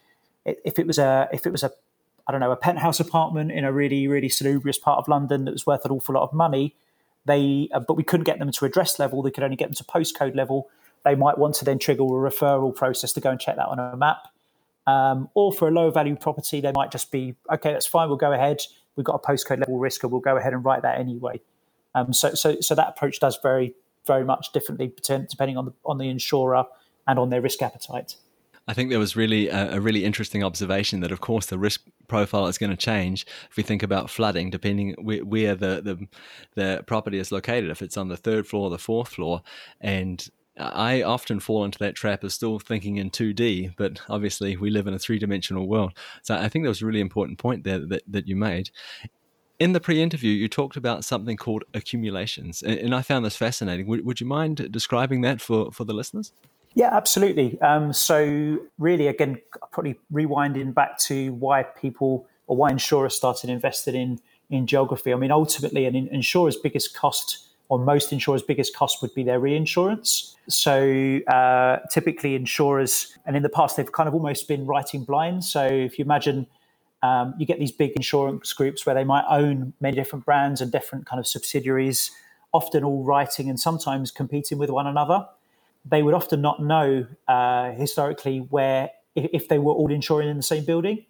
if 0.45 0.78
it 0.78 0.87
was 0.87 0.99
a 0.99 1.28
if 1.33 1.47
it 1.47 1.50
was 1.50 1.64
a 1.64 1.73
I 2.26 2.33
don't 2.33 2.40
know, 2.40 2.52
a 2.52 2.57
penthouse 2.57 3.00
apartment 3.00 3.52
in 3.52 3.64
a 3.64 3.73
really, 3.73 4.09
really 4.09 4.28
salubrious 4.28 4.78
part 4.78 4.99
of 4.99 5.09
London 5.09 5.45
that 5.45 5.52
was 5.52 5.66
worth 5.66 5.85
an 5.85 5.90
awful 5.90 6.14
lot 6.14 6.23
of 6.23 6.33
money. 6.33 6.75
They, 7.26 7.69
uh, 7.73 7.81
but 7.81 7.95
we 7.95 8.02
couldn't 8.02 8.25
get 8.25 8.38
them 8.38 8.50
to 8.50 8.64
address 8.64 8.99
level. 8.99 9.23
They 9.23 9.31
could 9.31 9.45
only 9.45 9.57
get 9.57 9.66
them 9.66 9.75
to 9.75 9.85
postcode 9.85 10.35
level. 10.35 10.71
They 11.04 11.14
might 11.14 11.38
want 11.38 11.54
to 11.57 11.64
then 11.64 11.78
trigger 11.78 12.02
a 12.02 12.07
referral 12.07 12.75
process 12.75 13.12
to 13.14 13.20
go 13.20 13.31
and 13.31 13.40
check 13.40 13.57
that 13.57 13.66
on 13.66 13.79
a 13.79 13.96
map. 13.96 14.29
Um, 14.87 15.29
or 15.35 15.53
for 15.53 15.68
a 15.68 15.70
lower 15.70 15.90
value 15.90 16.16
property, 16.16 16.61
they 16.61 16.72
might 16.72 16.90
just 16.90 17.11
be 17.11 17.35
okay. 17.51 17.72
That's 17.72 17.87
fine. 17.87 18.09
We'll 18.09 18.18
go 18.18 18.33
ahead. 18.33 18.61
We've 18.96 19.05
got 19.05 19.14
a 19.14 19.27
postcode 19.27 19.61
level 19.61 19.79
risk, 19.79 20.03
and 20.03 20.12
we'll 20.12 20.20
go 20.20 20.37
ahead 20.37 20.53
and 20.53 20.64
write 20.64 20.83
that 20.83 20.99
anyway. 20.99 21.40
Um, 21.94 22.12
so, 22.12 22.35
so, 22.35 22.61
so 22.61 22.75
that 22.75 22.88
approach 22.88 23.20
does 23.20 23.38
very, 23.42 23.75
very 24.07 24.25
much 24.25 24.53
differently 24.53 24.92
depending 25.07 25.57
on 25.57 25.66
the 25.66 25.72
on 25.87 25.99
the 25.99 26.09
insurer 26.09 26.64
and 27.07 27.18
on 27.18 27.31
their 27.31 27.40
risk 27.40 27.62
appetite. 27.62 28.16
I 28.66 28.72
think 28.72 28.90
there 28.90 28.99
was 28.99 29.14
really 29.14 29.49
a, 29.49 29.75
a, 29.75 29.81
really 29.81 30.05
interesting 30.05 30.42
observation 30.42 31.01
that, 31.01 31.12
of 31.12 31.20
course, 31.20 31.46
the 31.46 31.59
risk 31.59 31.83
profile 32.09 32.47
is 32.47 32.59
going 32.59 32.71
to 32.71 32.77
change 32.77 33.27
if 33.51 33.57
we 33.57 33.62
think 33.62 33.83
about 33.83 34.11
flooding, 34.11 34.51
depending 34.51 34.95
where, 35.01 35.55
the, 35.55 35.81
the 35.83 36.09
the 36.55 36.85
property 36.87 37.19
is 37.19 37.33
located. 37.33 37.71
If 37.71 37.83
it's 37.83 37.97
on 37.97 38.09
the 38.09 38.17
third 38.17 38.47
floor 38.47 38.64
or 38.64 38.71
the 38.71 38.79
fourth 38.79 39.09
floor, 39.09 39.43
and 39.81 40.29
I 40.57 41.03
often 41.03 41.40
fall 41.40 41.64
into 41.64 41.79
that 41.81 41.97
trap 41.97 42.23
of 42.23 42.33
still 42.33 42.59
thinking 42.59 42.97
in 42.97 43.11
2D, 43.11 43.75
but 43.77 44.01
obviously 44.09 44.57
we 44.57 44.71
live 44.71 44.87
in 44.87 44.95
a 44.95 44.99
three 44.99 45.19
dimensional 45.19 45.67
world. 45.67 45.93
So 46.23 46.37
I 46.37 46.49
think 46.49 46.64
that 46.64 46.69
was 46.69 46.83
a 46.83 46.87
really 46.87 47.01
important 47.01 47.38
point 47.38 47.64
there 47.64 47.81
that, 47.81 48.03
that 48.07 48.29
you 48.29 48.37
made. 48.37 48.71
In 49.59 49.73
the 49.73 49.81
pre 49.81 50.03
interview, 50.03 50.33
you 50.33 50.49
talked 50.49 50.77
about 50.77 51.05
something 51.05 51.37
called 51.37 51.64
accumulations, 51.75 52.62
and, 52.62 52.79
and 52.79 52.95
I 52.95 53.03
found 53.03 53.25
this 53.25 53.37
fascinating. 53.37 53.87
Would, 53.87 54.05
would 54.05 54.21
you 54.21 54.27
mind 54.27 54.71
describing 54.71 55.23
that 55.23 55.40
for, 55.40 55.73
for 55.73 55.85
the 55.85 55.95
listeners? 55.95 56.33
Yeah, 56.75 56.91
absolutely. 56.93 57.61
Um, 57.61 57.93
so, 57.93 58.59
really, 58.79 59.07
again, 59.07 59.41
probably 59.71 59.97
rewinding 60.13 60.75
back 60.75 60.99
to 61.01 61.33
why 61.35 61.63
people 61.63 62.27
or 62.49 62.57
why 62.57 62.71
insurers 62.71 63.15
started 63.15 63.49
investing 63.51 63.95
in 63.95 64.21
in 64.51 64.67
geography. 64.67 65.13
I 65.13 65.17
mean, 65.17 65.31
ultimately, 65.31 65.87
an 65.87 65.95
insurer's 65.95 66.57
biggest 66.57 66.95
cost, 66.95 67.47
or 67.69 67.79
most 67.79 68.13
insurers' 68.13 68.43
biggest 68.43 68.77
cost, 68.77 69.01
would 69.03 69.15
be 69.15 69.23
their 69.23 69.39
reinsurance. 69.39 70.37
So, 70.49 71.21
uh, 71.29 71.79
typically, 71.93 72.35
insurers, 72.35 73.17
and 73.25 73.37
in 73.37 73.43
the 73.45 73.49
past, 73.49 73.77
they've 73.77 73.91
kind 73.91 74.09
of 74.09 74.15
almost 74.15 74.49
been 74.49 74.67
writing 74.67 75.05
blind. 75.05 75.45
So, 75.45 75.65
if 75.65 75.99
you 75.99 76.05
imagine. 76.05 76.47
Um, 77.03 77.35
you 77.37 77.45
get 77.45 77.59
these 77.59 77.71
big 77.71 77.91
insurance 77.97 78.51
groups 78.55 78.87
where 78.87 78.95
they 78.95 79.05
might 79.05 79.27
own 79.29 79.75
many 79.79 79.95
different 79.95 80.25
brands 80.25 80.63
and 80.63 80.73
different 80.73 81.05
kind 81.05 81.21
of 81.21 81.27
subsidiaries, 81.27 82.11
often 82.51 82.83
all 82.83 83.05
writing 83.05 83.51
and 83.51 83.61
sometimes 83.61 84.11
competing 84.11 84.57
with 84.57 84.71
one 84.71 84.87
another 84.87 85.27
they 85.85 86.03
would 86.03 86.14
often 86.14 86.40
not 86.40 86.62
know 86.62 87.07
uh, 87.29 87.73
historically 87.73 88.38
where 88.38 88.90
if, 89.14 89.49
they 89.49 89.59
were 89.59 89.73
all 89.73 89.92
insuring 89.92 90.29
in 90.29 90.37
the 90.37 90.42
same 90.42 90.64
building. 90.64 91.05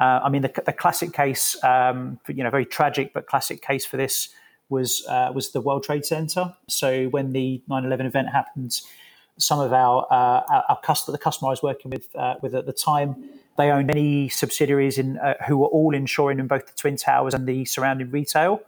Uh, 0.00 0.20
I 0.24 0.28
mean, 0.28 0.42
the, 0.42 0.52
the 0.64 0.72
classic 0.72 1.12
case, 1.12 1.62
um, 1.62 2.18
you 2.28 2.42
know, 2.42 2.50
very 2.50 2.66
tragic 2.66 3.12
but 3.12 3.26
classic 3.26 3.62
case 3.62 3.86
for 3.86 3.96
this 3.96 4.28
was 4.68 5.06
uh, 5.06 5.30
was 5.34 5.52
the 5.52 5.60
World 5.60 5.84
Trade 5.84 6.04
Center. 6.04 6.54
So 6.68 7.06
when 7.06 7.32
the 7.32 7.62
9/11 7.70 8.06
event 8.06 8.28
happened, 8.28 8.80
some 9.38 9.60
of 9.60 9.72
our 9.72 10.06
uh, 10.10 10.42
our, 10.50 10.64
our 10.70 10.80
customer, 10.80 11.16
the 11.16 11.22
customer 11.22 11.48
I 11.48 11.50
was 11.50 11.62
working 11.62 11.90
with 11.90 12.14
uh, 12.16 12.34
with 12.42 12.54
at 12.54 12.66
the 12.66 12.72
time, 12.72 13.16
they 13.56 13.70
owned 13.70 13.86
many 13.86 14.28
subsidiaries 14.28 14.98
in 14.98 15.18
uh, 15.18 15.34
who 15.46 15.56
were 15.58 15.68
all 15.68 15.94
insuring 15.94 16.40
in 16.40 16.46
both 16.46 16.66
the 16.66 16.72
twin 16.72 16.96
towers 16.96 17.32
and 17.32 17.46
the 17.46 17.64
surrounding 17.64 18.10
retail 18.10 18.60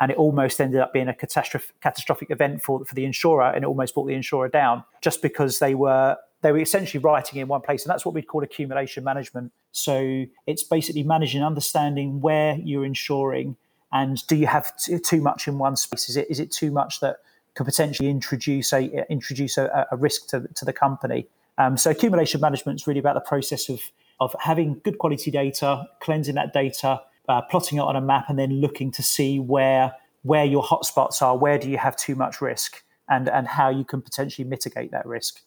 and 0.00 0.10
it 0.10 0.16
almost 0.16 0.60
ended 0.60 0.80
up 0.80 0.92
being 0.92 1.08
a 1.08 1.14
catastrophic, 1.14 1.80
catastrophic 1.80 2.30
event 2.30 2.62
for, 2.62 2.84
for 2.84 2.94
the 2.94 3.04
insurer, 3.04 3.50
and 3.50 3.64
it 3.64 3.66
almost 3.66 3.94
brought 3.94 4.06
the 4.06 4.14
insurer 4.14 4.48
down 4.48 4.84
just 5.00 5.22
because 5.22 5.58
they 5.58 5.74
were 5.74 6.16
they 6.42 6.52
were 6.52 6.58
essentially 6.58 7.02
writing 7.02 7.40
in 7.40 7.48
one 7.48 7.62
place, 7.62 7.84
and 7.84 7.90
that's 7.90 8.04
what 8.04 8.14
we'd 8.14 8.28
call 8.28 8.42
accumulation 8.42 9.02
management. 9.02 9.52
So 9.72 10.26
it's 10.46 10.62
basically 10.62 11.02
managing, 11.02 11.42
understanding 11.42 12.20
where 12.20 12.56
you're 12.56 12.84
insuring, 12.84 13.56
and 13.90 14.24
do 14.26 14.36
you 14.36 14.46
have 14.46 14.76
t- 14.76 14.98
too 14.98 15.20
much 15.20 15.48
in 15.48 15.58
one 15.58 15.76
space? 15.76 16.08
Is 16.08 16.16
it 16.16 16.30
is 16.30 16.40
it 16.40 16.50
too 16.50 16.70
much 16.70 17.00
that 17.00 17.16
could 17.54 17.64
potentially 17.64 18.10
introduce 18.10 18.72
a 18.72 19.10
introduce 19.10 19.56
a, 19.56 19.86
a 19.90 19.96
risk 19.96 20.28
to, 20.28 20.46
to 20.54 20.64
the 20.64 20.72
company? 20.72 21.26
Um, 21.58 21.78
so 21.78 21.90
accumulation 21.90 22.40
management 22.40 22.80
is 22.80 22.86
really 22.86 23.00
about 23.00 23.14
the 23.14 23.20
process 23.20 23.70
of 23.70 23.80
of 24.20 24.34
having 24.40 24.80
good 24.84 24.98
quality 24.98 25.30
data, 25.30 25.86
cleansing 26.00 26.34
that 26.34 26.52
data, 26.52 27.00
uh, 27.28 27.42
plotting 27.42 27.78
it 27.78 27.82
on 27.82 27.96
a 27.96 28.00
map 28.00 28.26
and 28.28 28.38
then 28.38 28.60
looking 28.60 28.90
to 28.92 29.02
see 29.02 29.38
where 29.38 29.94
where 30.22 30.44
your 30.44 30.62
hotspots 30.62 31.22
are, 31.22 31.38
where 31.38 31.56
do 31.56 31.70
you 31.70 31.78
have 31.78 31.96
too 31.96 32.14
much 32.14 32.40
risk, 32.40 32.82
and 33.08 33.28
and 33.28 33.46
how 33.46 33.68
you 33.68 33.84
can 33.84 34.02
potentially 34.02 34.46
mitigate 34.46 34.90
that 34.90 35.06
risk. 35.06 35.42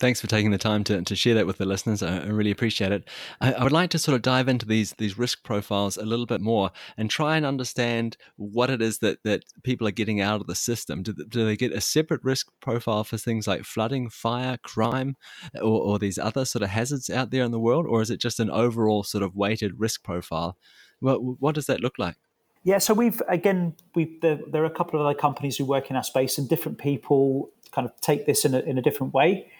thanks 0.00 0.20
for 0.20 0.26
taking 0.26 0.50
the 0.50 0.58
time 0.58 0.84
to, 0.84 1.00
to 1.02 1.16
share 1.16 1.34
that 1.34 1.46
with 1.46 1.58
the 1.58 1.64
listeners. 1.64 2.02
I, 2.02 2.18
I 2.18 2.26
really 2.26 2.50
appreciate 2.50 2.92
it. 2.92 3.08
I, 3.40 3.52
I, 3.54 3.62
would 3.62 3.72
like 3.72 3.90
to 3.90 3.98
sort 3.98 4.14
of 4.14 4.22
dive 4.22 4.48
into 4.48 4.66
these 4.66 4.92
these 4.98 5.16
risk 5.16 5.44
profiles 5.44 5.96
a 5.96 6.04
little 6.04 6.26
bit 6.26 6.40
more 6.40 6.70
and 6.96 7.08
try 7.08 7.36
and 7.36 7.46
understand 7.46 8.16
what 8.36 8.70
it 8.70 8.82
is 8.82 8.98
that, 8.98 9.22
that 9.24 9.44
people 9.62 9.86
are 9.86 9.92
getting 9.92 10.20
out 10.20 10.40
of 10.40 10.46
the 10.46 10.54
system. 10.54 11.02
Do, 11.02 11.12
do 11.12 11.44
they 11.44 11.56
get 11.56 11.72
a 11.72 11.80
separate 11.80 12.22
risk 12.22 12.48
profile 12.60 13.04
for 13.04 13.16
things 13.16 13.46
like 13.46 13.64
flooding, 13.64 14.10
fire, 14.10 14.58
crime, 14.62 15.16
or, 15.54 15.80
or 15.80 15.98
these 15.98 16.18
other 16.18 16.44
sort 16.44 16.62
of 16.62 16.70
hazards 16.70 17.08
out 17.08 17.30
there 17.30 17.44
in 17.44 17.52
the 17.52 17.60
world, 17.60 17.86
or 17.88 18.02
is 18.02 18.10
it 18.10 18.20
just 18.20 18.40
an 18.40 18.50
overall 18.50 19.04
sort 19.04 19.24
of 19.24 19.34
weighted 19.34 19.78
risk 19.78 20.02
profile? 20.02 20.58
What, 21.04 21.18
what 21.40 21.54
does 21.54 21.66
that 21.66 21.80
look 21.80 21.98
like? 21.98 22.16
Yeah, 22.64 22.78
so 22.78 22.94
we've 22.94 23.20
again 23.28 23.74
we 23.94 24.18
there, 24.22 24.38
there, 24.48 24.62
are 24.62 24.66
a 24.66 24.70
couple 24.70 24.98
of 24.98 25.04
other 25.04 25.16
companies 25.18 25.58
who 25.58 25.66
work 25.66 25.90
in 25.90 25.96
our 25.96 26.02
space, 26.02 26.38
and 26.38 26.48
different 26.48 26.78
people 26.78 27.50
kind 27.72 27.86
of 27.86 27.92
take 28.00 28.24
this 28.24 28.44
in 28.46 28.54
a, 28.54 28.60
in 28.60 28.78
a 28.78 28.82
different 28.82 29.12
way. 29.12 29.50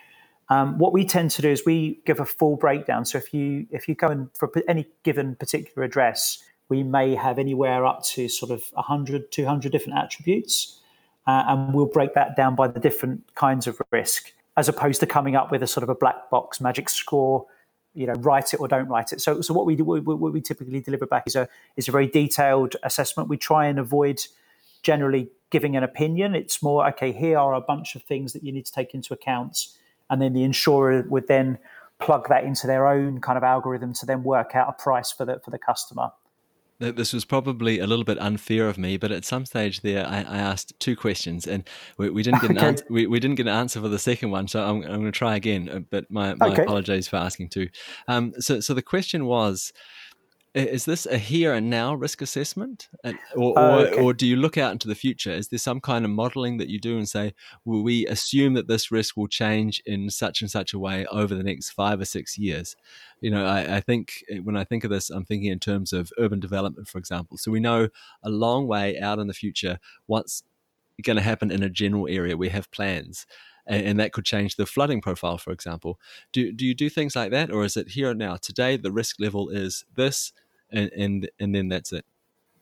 Um, 0.49 0.79
what 0.79 0.93
we 0.95 1.05
tend 1.05 1.31
to 1.33 1.43
do 1.43 1.51
is 1.51 1.65
we 1.67 2.01
give 2.07 2.19
a 2.19 2.25
full 2.25 2.57
breakdown. 2.57 3.05
So 3.05 3.19
if 3.19 3.35
you 3.35 3.67
if 3.71 3.89
you 3.89 3.95
go 3.95 4.11
in 4.11 4.31
for 4.35 4.51
any 4.67 4.87
given 5.03 5.37
particular 5.37 5.85
address, 5.85 6.43
we 6.71 6.83
may 6.83 7.15
have 7.15 7.39
anywhere 7.39 7.85
up 7.85 8.03
to 8.05 8.27
sort 8.29 8.51
of 8.51 8.65
100, 8.73 9.31
200 9.31 9.71
different 9.71 9.99
attributes, 9.99 10.81
uh, 11.27 11.45
and 11.47 11.75
we'll 11.75 11.85
break 11.85 12.15
that 12.15 12.37
down 12.37 12.55
by 12.55 12.69
the 12.69 12.81
different 12.81 13.35
kinds 13.35 13.67
of 13.67 13.81
risk, 13.91 14.33
as 14.57 14.67
opposed 14.67 15.01
to 15.01 15.07
coming 15.07 15.37
up 15.37 15.53
with 15.53 15.63
a 15.63 15.67
sort 15.67 15.83
of 15.83 15.91
a 15.91 15.95
black 15.95 16.31
box 16.31 16.59
magic 16.59 16.89
score. 16.89 17.47
You 17.95 18.07
know, 18.07 18.15
write 18.15 18.53
it 18.53 18.61
or 18.61 18.69
don't 18.69 18.89
write 18.89 19.13
it. 19.13 19.21
So, 19.21 19.41
so 19.41 19.55
what 19.55 19.67
we 19.67 19.77
do, 19.77 19.85
what 19.85 20.33
we 20.33 20.41
typically 20.41 20.81
deliver 20.81 21.07
back 21.07 21.25
is 21.27 21.37
a 21.37 21.49
is 21.77 21.89
a 21.89 21.93
very 21.93 22.07
detailed 22.07 22.77
assessment. 22.83 23.29
We 23.29 23.37
try 23.37 23.67
and 23.67 23.79
avoid 23.79 24.21
generally 24.83 25.31
giving 25.51 25.77
an 25.77 25.85
opinion. 25.85 26.35
It's 26.35 26.63
more 26.63 26.87
okay. 26.89 27.13
Here 27.13 27.39
are 27.39 27.55
a 27.55 27.61
bunch 27.61 27.95
of 27.95 28.03
things 28.03 28.33
that 28.33 28.43
you 28.43 28.53
need 28.53 28.67
to 28.67 28.73
take 28.73 28.95
into 28.95 29.15
account 29.15 29.69
and 30.11 30.21
then 30.21 30.33
the 30.33 30.43
insurer 30.43 31.05
would 31.09 31.29
then 31.29 31.59
plug 32.01 32.29
that 32.29 32.45
into 32.45 32.67
their 32.67 32.87
own 32.87 33.21
kind 33.21 33.37
of 33.37 33.45
algorithm 33.45 33.93
to 33.95 34.07
then 34.07 34.23
work 34.23 34.55
out 34.55 34.69
a 34.69 34.73
price 34.73 35.11
for 35.11 35.25
the 35.25 35.41
for 35.45 35.51
the 35.51 35.59
customer. 35.59 36.11
This 36.81 37.13
was 37.13 37.25
probably 37.25 37.79
a 37.79 37.87
little 37.87 38.05
bit 38.05 38.19
unfair 38.19 38.69
of 38.69 38.79
me, 38.79 38.97
but 38.97 39.13
at 39.13 39.25
some 39.25 39.47
stage 39.47 39.83
there, 39.83 40.07
I, 40.07 40.19
I 40.19 40.39
asked 40.39 40.79
two 40.81 40.97
questions, 40.97 41.47
and 41.47 41.69
we, 41.99 42.11
we 42.11 42.23
didn't 42.23 42.41
get 42.41 42.51
an 42.51 42.59
okay. 42.59 42.67
answer. 42.67 42.85
We, 42.91 43.07
we, 43.07 43.21
didn't 43.21 43.37
get 43.37 43.47
an 43.47 43.55
answer 43.55 43.81
for 43.81 43.89
the 43.89 43.99
second 43.99 44.31
one, 44.31 44.49
so 44.49 44.63
I'm, 44.63 44.83
I'm 44.83 45.01
going 45.01 45.05
to 45.05 45.13
try 45.13 45.37
again. 45.37 45.69
Uh, 45.69 45.79
but 45.79 46.11
my, 46.11 46.35
my 46.35 46.49
okay. 46.49 46.63
apologies 46.63 47.07
for 47.07 47.17
asking 47.17 47.51
two. 47.51 47.69
Um, 48.09 48.33
so, 48.39 48.59
so 48.59 48.75
the 48.75 48.83
question 48.83 49.27
was, 49.27 49.73
is 50.55 50.85
this 50.85 51.05
a 51.05 51.19
here 51.19 51.53
and 51.53 51.69
now 51.69 51.95
risk 51.95 52.23
assessment, 52.23 52.88
or, 53.35 53.59
or, 53.59 53.81
okay. 53.81 54.01
or, 54.01 54.14
do 54.14 54.25
you 54.25 54.37
look 54.37 54.57
out 54.57 54.71
into 54.71 54.87
the 54.87 54.95
future? 54.95 55.33
Is 55.33 55.49
there 55.49 55.59
some 55.59 55.81
kind 55.81 56.05
of 56.05 56.12
modeling 56.12 56.59
that 56.59 56.69
you 56.69 56.79
do 56.79 56.97
and 56.97 57.09
say, 57.09 57.35
"Will 57.64 57.83
we 57.83 58.07
assume 58.07 58.55
that 58.55 58.69
this 58.69 58.93
risk 58.93 59.17
will 59.17 59.27
change 59.27 59.83
in 59.85 60.11
such 60.11 60.43
and 60.43 60.51
such 60.51 60.73
a 60.73 60.79
way 60.79 61.07
over 61.07 61.35
the 61.35 61.43
next 61.43 61.71
five 61.71 62.01
or 62.01 62.05
six 62.05 62.38
years?" 62.38 62.77
You 63.21 63.33
know, 63.33 63.45
I, 63.45 63.77
I 63.77 63.81
think 63.81 64.25
eh, 64.31 64.38
when 64.38 64.57
I 64.57 64.62
think 64.62 64.85
of 64.85 64.90
this, 64.90 65.11
I'm 65.11 65.25
thinking 65.25 65.51
in 65.51 65.59
terms 65.59 65.93
of 65.93 66.12
urban 66.19 66.38
development, 66.38 66.87
for 66.87 66.99
example. 66.99 67.37
So 67.37 67.51
we 67.51 67.61
know 67.61 67.88
a 68.23 68.31
long 68.31 68.69
way 68.69 68.99
out 69.01 69.19
in 69.19 69.27
the 69.27 69.35
future 69.35 69.81
what's 70.07 70.45
going 71.03 71.17
to 71.17 71.23
happen 71.23 71.51
in 71.51 71.64
a 71.64 71.69
general 71.71 72.07
area. 72.09 72.37
We 72.37 72.51
have 72.51 72.71
plans 72.71 73.27
and, 73.67 73.87
and, 73.87 74.01
that 74.01 74.12
could 74.12 74.25
change 74.25 74.57
the 74.57 74.67
flooding 74.67 75.01
profile, 75.01 75.38
for 75.38 75.51
example. 75.51 75.99
Do 76.33 76.53
do 76.53 76.64
you 76.64 76.75
do 76.75 76.88
things 76.88 77.17
like 77.17 77.31
that, 77.33 77.51
or 77.51 77.64
is 77.64 77.77
it 77.77 77.90
here 77.90 78.11
and 78.11 78.19
now? 78.19 78.37
Today, 78.37 78.77
the 78.77 78.93
risk 78.93 79.17
level 79.19 79.49
is 79.49 79.85
this 79.97 80.33
and 80.70 80.90
and, 80.92 81.31
and 81.40 81.55
then 81.55 81.68
that's 81.68 81.92
it. 81.92 82.05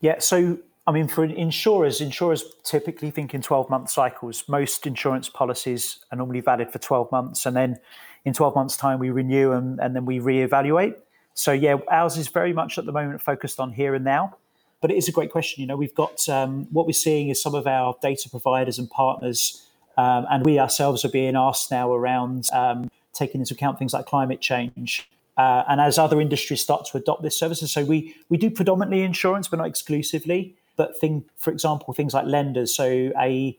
Yeah. 0.00 0.18
So 0.18 0.58
I 0.86 0.90
mean, 0.90 1.06
for 1.06 1.24
insurers, 1.24 2.00
insurers 2.00 2.44
typically 2.64 3.10
think 3.10 3.34
in 3.34 3.42
12 3.42 3.70
month 3.70 3.90
cycles. 3.90 4.44
Most 4.48 4.84
insurance 4.86 5.28
policies 5.28 6.04
are 6.10 6.16
normally 6.16 6.40
valid 6.40 6.72
for 6.72 6.78
12 6.78 7.12
months. 7.12 7.46
And 7.46 7.56
then 7.56 7.78
in 8.24 8.32
12 8.32 8.54
months' 8.54 8.76
time, 8.76 8.98
we 8.98 9.10
renew 9.10 9.52
and, 9.52 9.78
and 9.80 9.94
then 9.94 10.04
we 10.04 10.18
reevaluate. 10.18 10.96
So, 11.34 11.52
yeah, 11.52 11.76
ours 11.90 12.16
is 12.16 12.28
very 12.28 12.52
much 12.52 12.78
at 12.78 12.84
the 12.84 12.92
moment 12.92 13.22
focused 13.22 13.60
on 13.60 13.72
here 13.72 13.94
and 13.94 14.04
now. 14.04 14.36
But 14.80 14.90
it 14.90 14.96
is 14.96 15.08
a 15.08 15.12
great 15.12 15.30
question. 15.30 15.60
You 15.60 15.68
know, 15.68 15.76
we've 15.76 15.94
got 15.94 16.28
um, 16.28 16.66
what 16.72 16.86
we're 16.86 16.92
seeing 16.92 17.28
is 17.28 17.40
some 17.40 17.54
of 17.54 17.68
our 17.68 17.94
data 18.02 18.28
providers 18.28 18.80
and 18.80 18.90
partners, 18.90 19.64
um, 19.96 20.26
and 20.28 20.44
we 20.44 20.58
ourselves 20.58 21.04
are 21.04 21.08
being 21.08 21.36
asked 21.36 21.70
now 21.70 21.92
around 21.92 22.48
um, 22.52 22.90
taking 23.12 23.40
into 23.40 23.54
account 23.54 23.78
things 23.78 23.92
like 23.92 24.06
climate 24.06 24.40
change 24.40 25.08
uh, 25.37 25.64
and 25.68 25.81
as 25.81 25.99
other 25.99 26.21
industries 26.21 26.61
start 26.61 26.87
to 26.87 26.99
adopt 26.99 27.23
this 27.23 27.38
services, 27.38 27.73
so 27.73 27.85
we 27.85 28.14
we 28.29 28.37
do 28.37 28.51
predominantly 28.51 29.03
insurance, 29.03 29.49
but 29.49 29.57
not 29.57 29.66
exclusively. 29.66 30.57
But 30.77 30.99
thing, 30.99 31.25
for 31.37 31.51
example, 31.51 31.92
things 31.92 32.14
like 32.14 32.27
lenders. 32.27 32.75
So 32.75 33.12
a 33.18 33.59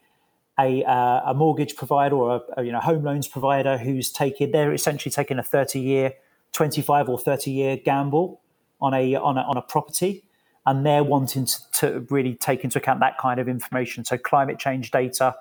a, 0.60 0.84
uh, 0.84 1.22
a 1.26 1.34
mortgage 1.34 1.76
provider 1.76 2.16
or 2.16 2.36
a, 2.36 2.62
a, 2.62 2.64
you 2.64 2.72
know 2.72 2.80
home 2.80 3.04
loans 3.04 3.28
provider 3.28 3.78
who's 3.78 4.12
taking 4.12 4.52
they're 4.52 4.74
essentially 4.74 5.12
taking 5.12 5.40
a 5.40 5.44
30 5.44 5.80
year 5.80 6.14
25 6.52 7.10
or 7.10 7.18
30 7.18 7.52
year 7.52 7.78
gamble 7.78 8.42
on 8.80 8.94
a 8.94 9.16
on 9.16 9.38
a, 9.38 9.42
on 9.42 9.58
a 9.58 9.62
property 9.62 10.24
and 10.66 10.86
they're 10.86 11.04
wanting 11.04 11.46
to, 11.46 11.72
to, 11.74 12.08
really 12.10 12.36
take 12.36 12.64
into 12.64 12.78
account 12.78 13.00
that 13.00 13.18
kind 13.18 13.40
of 13.40 13.48
information 13.48 14.06
so 14.06 14.18
climate 14.18 14.60
change 14.60 14.92
data 14.92 15.36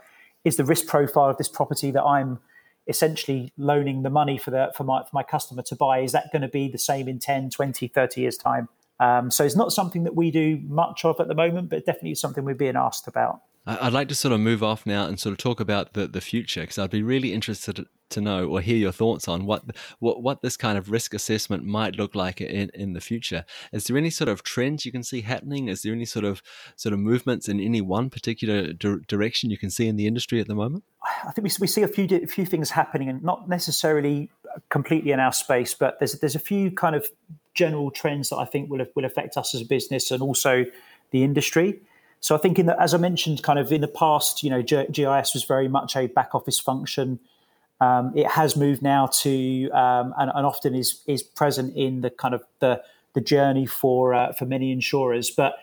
is 0.45 0.57
the 0.57 0.65
risk 0.65 0.87
profile 0.87 1.29
of 1.29 1.37
this 1.37 1.49
property 1.49 1.91
that 1.91 2.03
i'm 2.05 2.39
essentially 2.87 3.53
loaning 3.57 4.03
the 4.03 4.11
money 4.11 4.39
for 4.39 4.51
the 4.51 4.73
for 4.77 4.85
my 4.85 5.03
for 5.03 5.11
my 5.13 5.23
customer 5.23 5.63
to 5.63 5.77
buy 5.77 6.01
is 6.01 6.13
that 6.13 6.33
going 6.33 6.43
to 6.43 6.49
be 6.49 6.69
the 6.69 6.79
same 6.79 7.09
in 7.09 7.19
10 7.19 7.51
20 7.51 7.89
30 7.89 8.21
years 8.21 8.37
time? 8.37 8.69
Um, 9.01 9.31
so 9.31 9.45
it's 9.45 9.57
not 9.57 9.73
something 9.73 10.05
that 10.05 10.15
we 10.15 10.31
do 10.31 10.61
much 10.65 11.05
of 11.05 11.19
at 11.21 11.29
the 11.29 11.35
moment 11.35 11.71
but 11.71 11.85
definitely 11.87 12.15
something 12.15 12.45
we're 12.45 12.55
being 12.55 12.77
asked 12.77 13.07
about. 13.07 13.41
I'd 13.65 13.93
like 13.93 14.09
to 14.09 14.15
sort 14.17 14.33
of 14.33 14.41
move 14.41 14.63
off 14.63 14.85
now 14.87 15.07
and 15.07 15.21
sort 15.21 15.33
of 15.33 15.39
talk 15.39 15.61
about 15.61 15.93
the, 15.93 16.09
the 16.09 16.21
future 16.21 16.63
because 16.63 16.79
I'd 16.79 16.91
be 16.91 17.03
really 17.03 17.33
interested 17.33 17.87
to 18.13 18.21
know 18.21 18.49
or 18.49 18.61
hear 18.61 18.77
your 18.77 18.93
thoughts 18.93 19.29
on 19.29 19.47
what 19.47 19.65
what 19.99 20.23
what 20.23 20.43
this 20.43 20.57
kind 20.57 20.79
of 20.79 20.91
risk 20.91 21.15
assessment 21.15 21.65
might 21.65 21.97
look 21.97 22.15
like 22.15 22.41
in, 22.41 22.71
in 22.75 22.93
the 22.93 23.01
future. 23.01 23.45
Is 23.73 23.85
there 23.85 23.97
any 23.97 24.11
sort 24.11 24.29
of 24.29 24.43
trends 24.43 24.87
you 24.87 24.93
can 24.93 25.03
see 25.03 25.23
happening? 25.23 25.69
Is 25.69 25.83
there 25.83 25.93
any 25.93 26.05
sort 26.05 26.25
of 26.25 26.43
sort 26.77 26.93
of 26.93 26.99
movements 26.99 27.49
in 27.49 27.61
any 27.61 27.81
one 27.81 28.11
particular 28.11 28.73
di- 28.73 28.97
direction 29.07 29.51
you 29.51 29.59
can 29.59 29.71
see 29.71 29.89
in 29.89 29.97
the 29.97 30.07
industry 30.07 30.41
at 30.41 30.47
the 30.47 30.55
moment? 30.55 30.85
I 31.25 31.33
think 31.33 31.45
we, 31.45 31.51
we 31.61 31.67
see 31.67 31.83
a 31.83 31.89
few 31.89 32.07
a 32.11 32.27
few 32.27 32.47
things 32.47 32.71
happening, 32.71 33.09
and 33.09 33.23
not 33.23 33.49
necessarily 33.49 34.31
completely 34.69 35.13
in 35.13 35.21
our 35.21 35.33
space, 35.33 35.75
but 35.75 35.99
there's 35.99 36.19
there's 36.21 36.35
a 36.35 36.41
few 36.41 36.71
kind 36.71 36.95
of 36.95 37.11
general 37.55 37.91
trends 37.91 38.31
that 38.31 38.37
I 38.37 38.45
think 38.45 38.71
will 38.71 38.85
will 38.95 39.05
affect 39.05 39.37
us 39.37 39.55
as 39.55 39.63
a 39.63 39.67
business 39.67 40.11
and 40.11 40.23
also 40.23 40.65
the 41.11 41.23
industry. 41.25 41.81
So 42.21 42.37
I 42.37 42.39
think, 42.39 42.59
in 42.59 42.67
the, 42.67 42.81
as 42.81 42.95
I 42.95 42.99
mentioned, 42.99 43.43
kind 43.43 43.59
of 43.59 43.73
in 43.73 43.81
the 43.81 43.89
past, 43.89 44.45
you 44.45 44.51
know, 44.51 44.63
GIS 44.63 45.35
was 45.35 45.45
very 45.45 45.67
much 45.67 45.97
a 45.97 46.07
back 46.07 46.37
office 46.37 46.61
function. 46.61 47.19
Um, 47.83 48.13
it 48.15 48.29
has 48.29 48.57
moved 48.57 48.81
now 48.81 49.07
to 49.23 49.69
um, 49.71 50.15
and, 50.17 50.31
and, 50.33 50.47
often 50.47 50.73
is 50.75 51.03
is 51.09 51.23
present 51.23 51.75
in 51.75 52.03
the 52.03 52.11
kind 52.11 52.33
of 52.33 52.43
the 52.61 52.81
the 53.15 53.21
journey 53.21 53.67
for 53.67 54.15
uh, 54.15 54.33
for 54.35 54.47
many 54.47 54.71
insurers, 54.71 55.31
but 55.31 55.55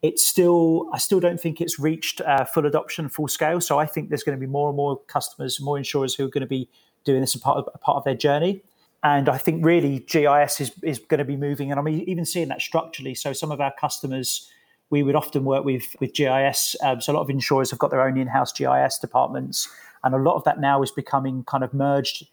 it's 0.00 0.26
still 0.26 0.88
I 0.94 0.98
still 0.98 1.20
don't 1.20 1.38
think 1.38 1.60
it's 1.60 1.78
reached 1.78 2.22
uh, 2.22 2.44
full 2.46 2.64
adoption, 2.64 3.10
full 3.10 3.28
scale. 3.28 3.60
So 3.60 3.78
I 3.78 3.84
think 3.84 4.08
there's 4.08 4.22
going 4.22 4.38
to 4.38 4.40
be 4.40 4.50
more 4.50 4.68
and 4.70 4.76
more 4.76 4.98
customers, 5.06 5.60
more 5.60 5.76
insurers 5.76 6.14
who 6.14 6.24
are 6.24 6.30
going 6.30 6.48
to 6.48 6.54
be 6.58 6.66
doing 7.04 7.20
this 7.20 7.34
as 7.34 7.42
part 7.42 7.58
of, 7.58 7.68
a 7.74 7.78
part 7.78 7.96
of 7.98 8.04
their 8.04 8.14
journey. 8.14 8.62
And 9.02 9.28
I 9.28 9.36
think 9.36 9.64
really 9.64 10.00
GIS 10.00 10.60
is, 10.62 10.72
is 10.82 10.98
going 10.98 11.18
to 11.18 11.24
be 11.24 11.36
moving, 11.36 11.70
and 11.70 11.78
I'm 11.78 11.88
even 11.88 12.24
seeing 12.24 12.48
that 12.48 12.62
structurally. 12.62 13.14
So 13.14 13.34
some 13.34 13.52
of 13.52 13.60
our 13.60 13.74
customers 13.78 14.50
we 14.88 15.02
would 15.02 15.16
often 15.16 15.44
work 15.44 15.64
with 15.64 15.96
with 16.00 16.14
GIS. 16.14 16.76
Um, 16.82 17.00
so 17.00 17.12
a 17.12 17.14
lot 17.14 17.22
of 17.22 17.30
insurers 17.30 17.70
have 17.70 17.78
got 17.78 17.90
their 17.90 18.06
own 18.06 18.16
in-house 18.16 18.52
GIS 18.52 18.98
departments, 18.98 19.68
and 20.06 20.14
a 20.14 20.18
lot 20.18 20.36
of 20.36 20.44
that 20.44 20.60
now 20.60 20.82
is 20.82 20.92
becoming 20.92 21.42
kind 21.44 21.64
of 21.64 21.74
merged 21.74 22.28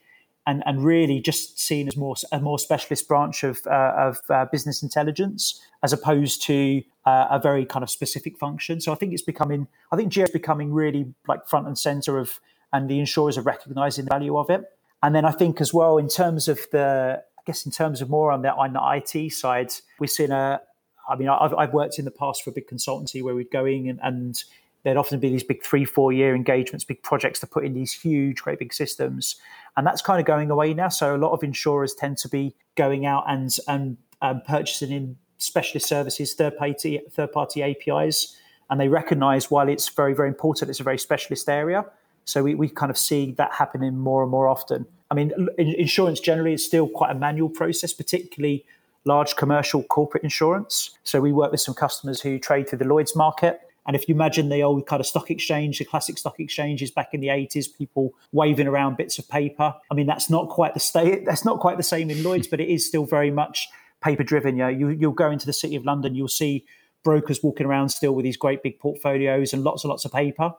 and, 0.45 0.61
and 0.67 0.85
really 0.85 1.19
just 1.19 1.59
seen 1.59 1.87
as 1.87 1.97
more 1.97 2.15
a 2.31 2.39
more 2.39 2.59
specialist 2.59 3.07
branch 3.07 3.43
of 3.43 3.65
uh, 3.65 3.93
of 3.97 4.19
uh, 4.29 4.45
business 4.51 4.83
intelligence 4.83 5.59
as 5.81 5.91
opposed 5.91 6.43
to 6.43 6.83
uh, 7.05 7.27
a 7.31 7.39
very 7.39 7.65
kind 7.65 7.81
of 7.81 7.89
specific 7.89 8.37
function. 8.37 8.79
So 8.79 8.91
I 8.91 8.95
think 8.95 9.11
it's 9.13 9.23
becoming 9.23 9.67
I 9.91 9.95
think 9.95 10.13
GIS 10.13 10.29
is 10.29 10.33
becoming 10.33 10.71
really 10.71 11.13
like 11.27 11.47
front 11.47 11.65
and 11.65 11.77
center 11.77 12.19
of, 12.19 12.39
and 12.71 12.89
the 12.89 12.99
insurers 12.99 13.37
are 13.37 13.41
recognizing 13.41 14.05
the 14.05 14.09
value 14.09 14.37
of 14.37 14.49
it. 14.51 14.61
And 15.01 15.15
then 15.15 15.25
I 15.25 15.31
think 15.31 15.59
as 15.59 15.73
well 15.73 15.97
in 15.97 16.09
terms 16.09 16.47
of 16.47 16.59
the 16.71 17.23
I 17.39 17.41
guess 17.47 17.65
in 17.65 17.71
terms 17.71 18.01
of 18.01 18.09
more 18.09 18.31
on 18.31 18.43
the 18.43 18.53
on 18.53 18.73
the 18.73 19.01
IT 19.15 19.31
side, 19.31 19.71
we're 19.99 20.07
seeing 20.07 20.31
a 20.31 20.61
I 21.07 21.15
mean, 21.15 21.27
I've, 21.27 21.53
I've 21.53 21.73
worked 21.73 21.99
in 21.99 22.05
the 22.05 22.11
past 22.11 22.43
for 22.43 22.49
a 22.49 22.53
big 22.53 22.67
consultancy 22.67 23.21
where 23.21 23.35
we'd 23.35 23.51
go 23.51 23.65
in 23.65 23.89
and, 23.89 23.99
and 24.01 24.43
there'd 24.83 24.97
often 24.97 25.19
be 25.19 25.29
these 25.29 25.43
big 25.43 25.63
three, 25.63 25.85
four 25.85 26.11
year 26.11 26.35
engagements, 26.35 26.83
big 26.83 27.01
projects 27.03 27.39
to 27.39 27.47
put 27.47 27.65
in 27.65 27.73
these 27.73 27.93
huge, 27.93 28.41
great 28.41 28.59
big 28.59 28.73
systems. 28.73 29.37
And 29.75 29.87
that's 29.87 30.01
kind 30.01 30.19
of 30.19 30.25
going 30.25 30.51
away 30.51 30.73
now. 30.73 30.89
So 30.89 31.15
a 31.15 31.17
lot 31.17 31.31
of 31.31 31.43
insurers 31.43 31.93
tend 31.95 32.17
to 32.19 32.29
be 32.29 32.53
going 32.75 33.05
out 33.05 33.23
and, 33.27 33.55
and 33.67 33.97
um, 34.21 34.41
purchasing 34.45 34.91
in 34.91 35.17
specialist 35.37 35.87
services, 35.87 36.33
third 36.33 36.57
party, 36.57 37.01
third 37.11 37.31
party 37.31 37.63
APIs. 37.63 38.37
And 38.69 38.79
they 38.79 38.87
recognize 38.87 39.49
while 39.49 39.67
it's 39.67 39.89
very, 39.89 40.13
very 40.13 40.29
important, 40.29 40.69
it's 40.69 40.79
a 40.79 40.83
very 40.83 40.97
specialist 40.97 41.49
area. 41.49 41.85
So 42.25 42.43
we, 42.43 42.55
we 42.55 42.69
kind 42.69 42.89
of 42.89 42.97
see 42.97 43.31
that 43.33 43.53
happening 43.53 43.97
more 43.97 44.21
and 44.21 44.31
more 44.31 44.47
often. 44.47 44.85
I 45.11 45.15
mean, 45.15 45.31
insurance 45.57 46.19
generally 46.19 46.53
is 46.53 46.65
still 46.65 46.87
quite 46.87 47.11
a 47.11 47.15
manual 47.15 47.49
process, 47.49 47.93
particularly 47.93 48.65
large 49.05 49.35
commercial 49.35 49.83
corporate 49.83 50.23
insurance. 50.23 50.91
So 51.03 51.19
we 51.19 51.31
work 51.31 51.51
with 51.51 51.61
some 51.61 51.75
customers 51.75 52.21
who 52.21 52.39
trade 52.39 52.69
through 52.69 52.79
the 52.79 52.85
Lloyd's 52.85 53.15
market. 53.15 53.61
And 53.85 53.95
if 53.95 54.07
you 54.07 54.15
imagine 54.15 54.49
the 54.49 54.63
old 54.63 54.87
kind 54.87 54.99
of 54.99 55.05
stock 55.05 55.29
exchange, 55.29 55.79
the 55.79 55.85
classic 55.85 56.17
stock 56.17 56.39
exchanges 56.39 56.89
back 56.89 57.13
in 57.13 57.19
the 57.19 57.27
80s, 57.27 57.65
people 57.77 58.13
waving 58.31 58.67
around 58.67 58.97
bits 58.97 59.19
of 59.19 59.27
paper. 59.27 59.75
I 59.91 59.93
mean, 59.93 60.07
that's 60.07 60.29
not 60.29 60.49
quite 60.49 60.73
the 60.73 60.79
state. 60.79 61.25
That's 61.25 61.43
not 61.43 61.59
quite 61.59 61.77
the 61.77 61.83
same 61.83 62.09
in 62.09 62.23
Lloyd's, 62.23 62.47
but 62.47 62.61
it 62.61 62.69
is 62.69 62.87
still 62.87 63.05
very 63.05 63.31
much 63.31 63.67
paper 64.01 64.23
driven. 64.23 64.55
Yeah, 64.55 64.69
you, 64.69 64.89
you'll 64.89 65.11
go 65.11 65.31
into 65.31 65.45
the 65.45 65.53
city 65.53 65.75
of 65.75 65.85
London, 65.85 66.15
you'll 66.15 66.27
see 66.27 66.65
brokers 67.03 67.43
walking 67.43 67.65
around 67.65 67.89
still 67.89 68.13
with 68.13 68.23
these 68.23 68.37
great 68.37 68.63
big 68.63 68.79
portfolios 68.79 69.53
and 69.53 69.63
lots 69.63 69.83
and 69.83 69.89
lots 69.89 70.05
of 70.05 70.11
paper. 70.11 70.53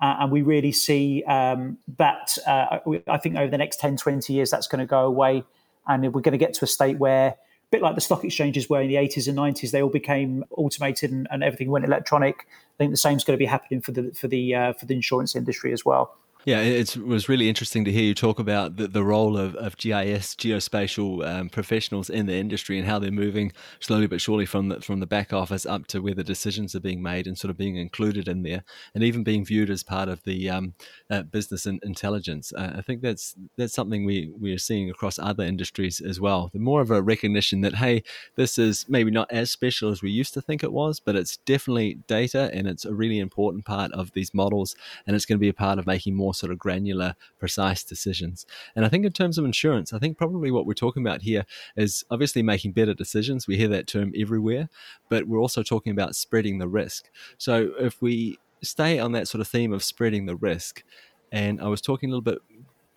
Uh, 0.00 0.16
and 0.20 0.30
we 0.30 0.42
really 0.42 0.70
see 0.70 1.24
um, 1.24 1.76
that, 1.96 2.38
uh, 2.46 2.78
I 3.08 3.18
think 3.18 3.36
over 3.36 3.50
the 3.50 3.58
next 3.58 3.80
10, 3.80 3.96
20 3.96 4.32
years, 4.32 4.50
that's 4.50 4.68
going 4.68 4.78
to 4.78 4.86
go 4.86 5.00
away. 5.00 5.42
And 5.88 6.02
we're 6.14 6.20
going 6.20 6.32
to 6.32 6.38
get 6.38 6.54
to 6.54 6.64
a 6.64 6.68
state 6.68 6.98
where 6.98 7.30
a 7.30 7.36
bit 7.70 7.82
like 7.82 7.96
the 7.96 8.00
stock 8.00 8.24
exchanges 8.24 8.70
were 8.70 8.80
in 8.80 8.88
the 8.88 8.94
80s 8.94 9.26
and 9.26 9.36
90s, 9.36 9.72
they 9.72 9.82
all 9.82 9.90
became 9.90 10.44
automated 10.52 11.10
and, 11.10 11.26
and 11.30 11.42
everything 11.42 11.70
went 11.70 11.84
electronic. 11.84 12.46
I 12.78 12.84
think 12.84 12.92
the 12.92 12.96
same 12.96 13.16
is 13.16 13.24
going 13.24 13.36
to 13.36 13.38
be 13.38 13.46
happening 13.46 13.80
for 13.80 13.90
the 13.90 14.12
for 14.12 14.28
the 14.28 14.54
uh, 14.54 14.72
for 14.74 14.86
the 14.86 14.94
insurance 14.94 15.34
industry 15.34 15.72
as 15.72 15.84
well. 15.84 16.16
Yeah, 16.44 16.60
it 16.62 16.96
was 16.96 17.28
really 17.28 17.48
interesting 17.48 17.84
to 17.84 17.92
hear 17.92 18.04
you 18.04 18.14
talk 18.14 18.38
about 18.38 18.76
the, 18.76 18.86
the 18.86 19.02
role 19.02 19.36
of, 19.36 19.54
of 19.56 19.76
GIS, 19.76 20.34
geospatial 20.36 21.26
um, 21.26 21.48
professionals 21.50 22.08
in 22.08 22.26
the 22.26 22.34
industry, 22.36 22.78
and 22.78 22.86
how 22.86 22.98
they're 22.98 23.10
moving 23.10 23.52
slowly 23.80 24.06
but 24.06 24.20
surely 24.20 24.46
from 24.46 24.68
the, 24.68 24.80
from 24.80 25.00
the 25.00 25.06
back 25.06 25.32
office 25.32 25.66
up 25.66 25.88
to 25.88 26.00
where 26.00 26.14
the 26.14 26.24
decisions 26.24 26.74
are 26.74 26.80
being 26.80 27.02
made 27.02 27.26
and 27.26 27.36
sort 27.36 27.50
of 27.50 27.58
being 27.58 27.76
included 27.76 28.28
in 28.28 28.44
there, 28.44 28.62
and 28.94 29.02
even 29.04 29.24
being 29.24 29.44
viewed 29.44 29.68
as 29.68 29.82
part 29.82 30.08
of 30.08 30.22
the 30.22 30.48
um, 30.48 30.74
uh, 31.10 31.22
business 31.22 31.66
intelligence. 31.66 32.52
Uh, 32.56 32.72
I 32.76 32.82
think 32.82 33.02
that's 33.02 33.34
that's 33.58 33.74
something 33.74 34.06
we 34.06 34.32
we 34.40 34.52
are 34.52 34.58
seeing 34.58 34.88
across 34.88 35.18
other 35.18 35.44
industries 35.44 36.00
as 36.00 36.20
well. 36.20 36.50
The 36.52 36.60
more 36.60 36.80
of 36.80 36.90
a 36.92 37.02
recognition 37.02 37.60
that 37.62 37.74
hey, 37.74 38.04
this 38.36 38.58
is 38.58 38.86
maybe 38.88 39.10
not 39.10 39.30
as 39.30 39.50
special 39.50 39.90
as 39.90 40.02
we 40.02 40.10
used 40.10 40.34
to 40.34 40.40
think 40.40 40.62
it 40.62 40.72
was, 40.72 41.00
but 41.00 41.16
it's 41.16 41.36
definitely 41.38 41.96
data, 42.06 42.48
and 42.54 42.68
it's 42.68 42.84
a 42.84 42.94
really 42.94 43.18
important 43.18 43.64
part 43.66 43.92
of 43.92 44.12
these 44.12 44.32
models, 44.32 44.76
and 45.06 45.16
it's 45.16 45.26
going 45.26 45.36
to 45.36 45.40
be 45.40 45.48
a 45.48 45.54
part 45.54 45.78
of 45.78 45.86
making 45.86 46.14
more 46.14 46.27
sort 46.34 46.52
of 46.52 46.58
granular, 46.58 47.14
precise 47.38 47.84
decisions. 47.84 48.46
And 48.74 48.84
I 48.84 48.88
think 48.88 49.04
in 49.04 49.12
terms 49.12 49.38
of 49.38 49.44
insurance, 49.44 49.92
I 49.92 49.98
think 49.98 50.18
probably 50.18 50.50
what 50.50 50.66
we're 50.66 50.74
talking 50.74 51.04
about 51.04 51.22
here 51.22 51.44
is 51.76 52.04
obviously 52.10 52.42
making 52.42 52.72
better 52.72 52.94
decisions. 52.94 53.46
We 53.46 53.56
hear 53.56 53.68
that 53.68 53.86
term 53.86 54.12
everywhere, 54.16 54.68
but 55.08 55.26
we're 55.26 55.40
also 55.40 55.62
talking 55.62 55.92
about 55.92 56.16
spreading 56.16 56.58
the 56.58 56.68
risk. 56.68 57.10
So 57.36 57.72
if 57.78 58.00
we 58.02 58.38
stay 58.62 58.98
on 58.98 59.12
that 59.12 59.28
sort 59.28 59.40
of 59.40 59.48
theme 59.48 59.72
of 59.72 59.84
spreading 59.84 60.26
the 60.26 60.36
risk, 60.36 60.82
and 61.30 61.60
I 61.60 61.68
was 61.68 61.80
talking 61.80 62.08
a 62.08 62.12
little 62.12 62.22
bit 62.22 62.38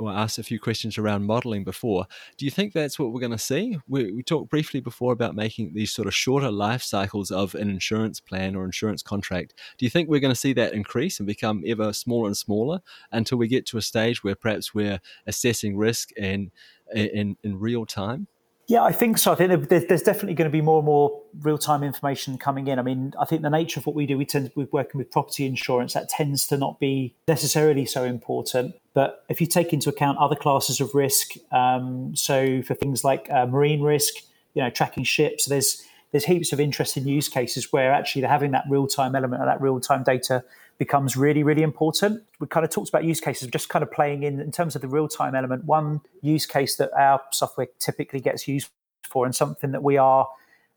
or 0.02 0.12
asked 0.12 0.40
a 0.40 0.44
few 0.44 0.60
questions 0.60 0.98
around 0.98 1.26
modeling 1.26 1.64
before. 1.64 2.06
Do 2.38 2.46
you 2.46 2.52
think 2.52 2.74
that's 2.74 2.98
what 2.98 3.12
we're 3.12 3.20
going 3.20 3.32
to 3.32 3.38
see? 3.38 3.78
We, 3.88 4.12
we, 4.12 4.24
talked 4.24 4.50
briefly 4.50 4.80
before 4.80 5.14
about 5.14 5.36
making 5.36 5.74
these 5.74 5.92
sort 5.92 6.08
of 6.08 6.14
shorter 6.14 6.52
life 6.52 6.82
cycles 6.82 7.32
of 7.32 7.54
an 7.56 7.70
insurance 7.70 8.20
plan 8.20 8.56
or 8.56 8.66
insurance 8.66 9.04
contract. 9.04 9.54
Do 9.78 9.86
you 9.86 9.90
think 9.90 10.10
we're 10.10 10.20
going 10.20 10.34
to 10.34 10.40
see 10.40 10.54
that 10.54 10.74
increase 10.74 11.20
and 11.20 11.28
become 11.28 11.64
ever 11.66 11.94
smaller 11.94 12.28
and 12.28 12.38
smaller 12.38 12.82
until 13.12 13.38
we 13.38 13.48
get 13.48 13.66
to 13.68 13.78
a 13.78 13.82
stage 13.82 14.24
where 14.24 14.36
perhaps 14.36 14.74
we're 14.74 15.00
assessing 15.28 15.78
risk 15.78 16.12
in, 16.14 16.52
in, 16.94 17.38
in 17.44 17.60
real 17.60 17.86
time? 17.86 18.28
Yeah, 18.72 18.84
I 18.84 18.94
think 18.94 19.18
so. 19.18 19.34
I 19.34 19.36
think 19.36 19.68
there's 19.68 20.02
definitely 20.02 20.34
going 20.36 20.50
to 20.50 20.52
be 20.52 20.62
more 20.62 20.78
and 20.78 20.86
more 20.86 21.22
real 21.42 21.58
time 21.58 21.84
information 21.84 22.38
coming 22.38 22.68
in. 22.68 22.80
I 22.80 22.84
mean, 22.84 23.14
I 23.20 23.26
think 23.26 23.42
the 23.42 23.50
nature 23.50 23.82
of 23.82 23.86
what 23.86 23.98
we 23.98 24.06
do, 24.06 24.18
we 24.18 24.26
tend 24.26 24.46
to, 24.46 24.52
we're 24.56 24.68
working 24.72 24.98
with 24.98 25.12
property 25.12 25.46
insurance, 25.46 25.94
that 25.94 26.08
tends 26.08 26.48
to 26.48 26.58
not 26.58 26.80
be 26.80 27.14
necessarily 27.28 27.86
so 27.86 28.06
important. 28.06 28.76
But 28.94 29.24
if 29.30 29.40
you 29.40 29.48
take 29.48 29.72
into 29.72 29.90
account 29.90 30.18
other 30.18 30.36
classes 30.36 30.82
of 30.82 30.94
risk, 30.94 31.36
um, 31.52 32.16
so 32.16 32.62
for 32.62 32.74
things 32.74 33.04
like 33.04 33.30
uh, 33.32 33.46
marine 33.46 33.82
risk, 33.82 34.16
you 34.54 34.62
know, 34.62 34.70
tracking 34.70 35.04
ships, 35.04 35.46
there's 35.46 35.86
there's 36.12 36.26
heaps 36.26 36.52
of 36.52 36.60
interesting 36.60 37.08
use 37.08 37.30
cases 37.30 37.72
where 37.72 37.94
actually 37.94 38.24
having 38.24 38.52
that 38.52 38.66
real 38.70 38.86
time 38.86 39.16
element 39.16 39.42
of 39.42 39.48
that 39.48 39.62
real 39.62 39.80
time 39.80 40.04
data 40.04 40.44
becomes 40.78 41.16
really, 41.16 41.44
really 41.44 41.62
important. 41.62 42.24
We 42.40 42.48
kind 42.48 42.66
of 42.66 42.72
talked 42.72 42.90
about 42.90 43.06
use 43.06 43.22
cases, 43.22 43.48
just 43.48 43.70
kind 43.70 43.84
of 43.84 43.92
playing 43.92 44.24
in 44.24 44.42
in 44.42 44.52
terms 44.52 44.76
of 44.76 44.82
the 44.82 44.88
real 44.88 45.08
time 45.08 45.36
element. 45.36 45.66
One 45.66 46.02
use 46.22 46.46
case 46.46 46.76
that 46.78 46.92
our 46.94 47.22
software 47.32 47.68
typically 47.80 48.20
gets 48.20 48.48
used 48.48 48.70
for, 49.08 49.26
and 49.26 49.34
something 49.34 49.72
that 49.72 49.84
we 49.84 49.98
are 49.98 50.28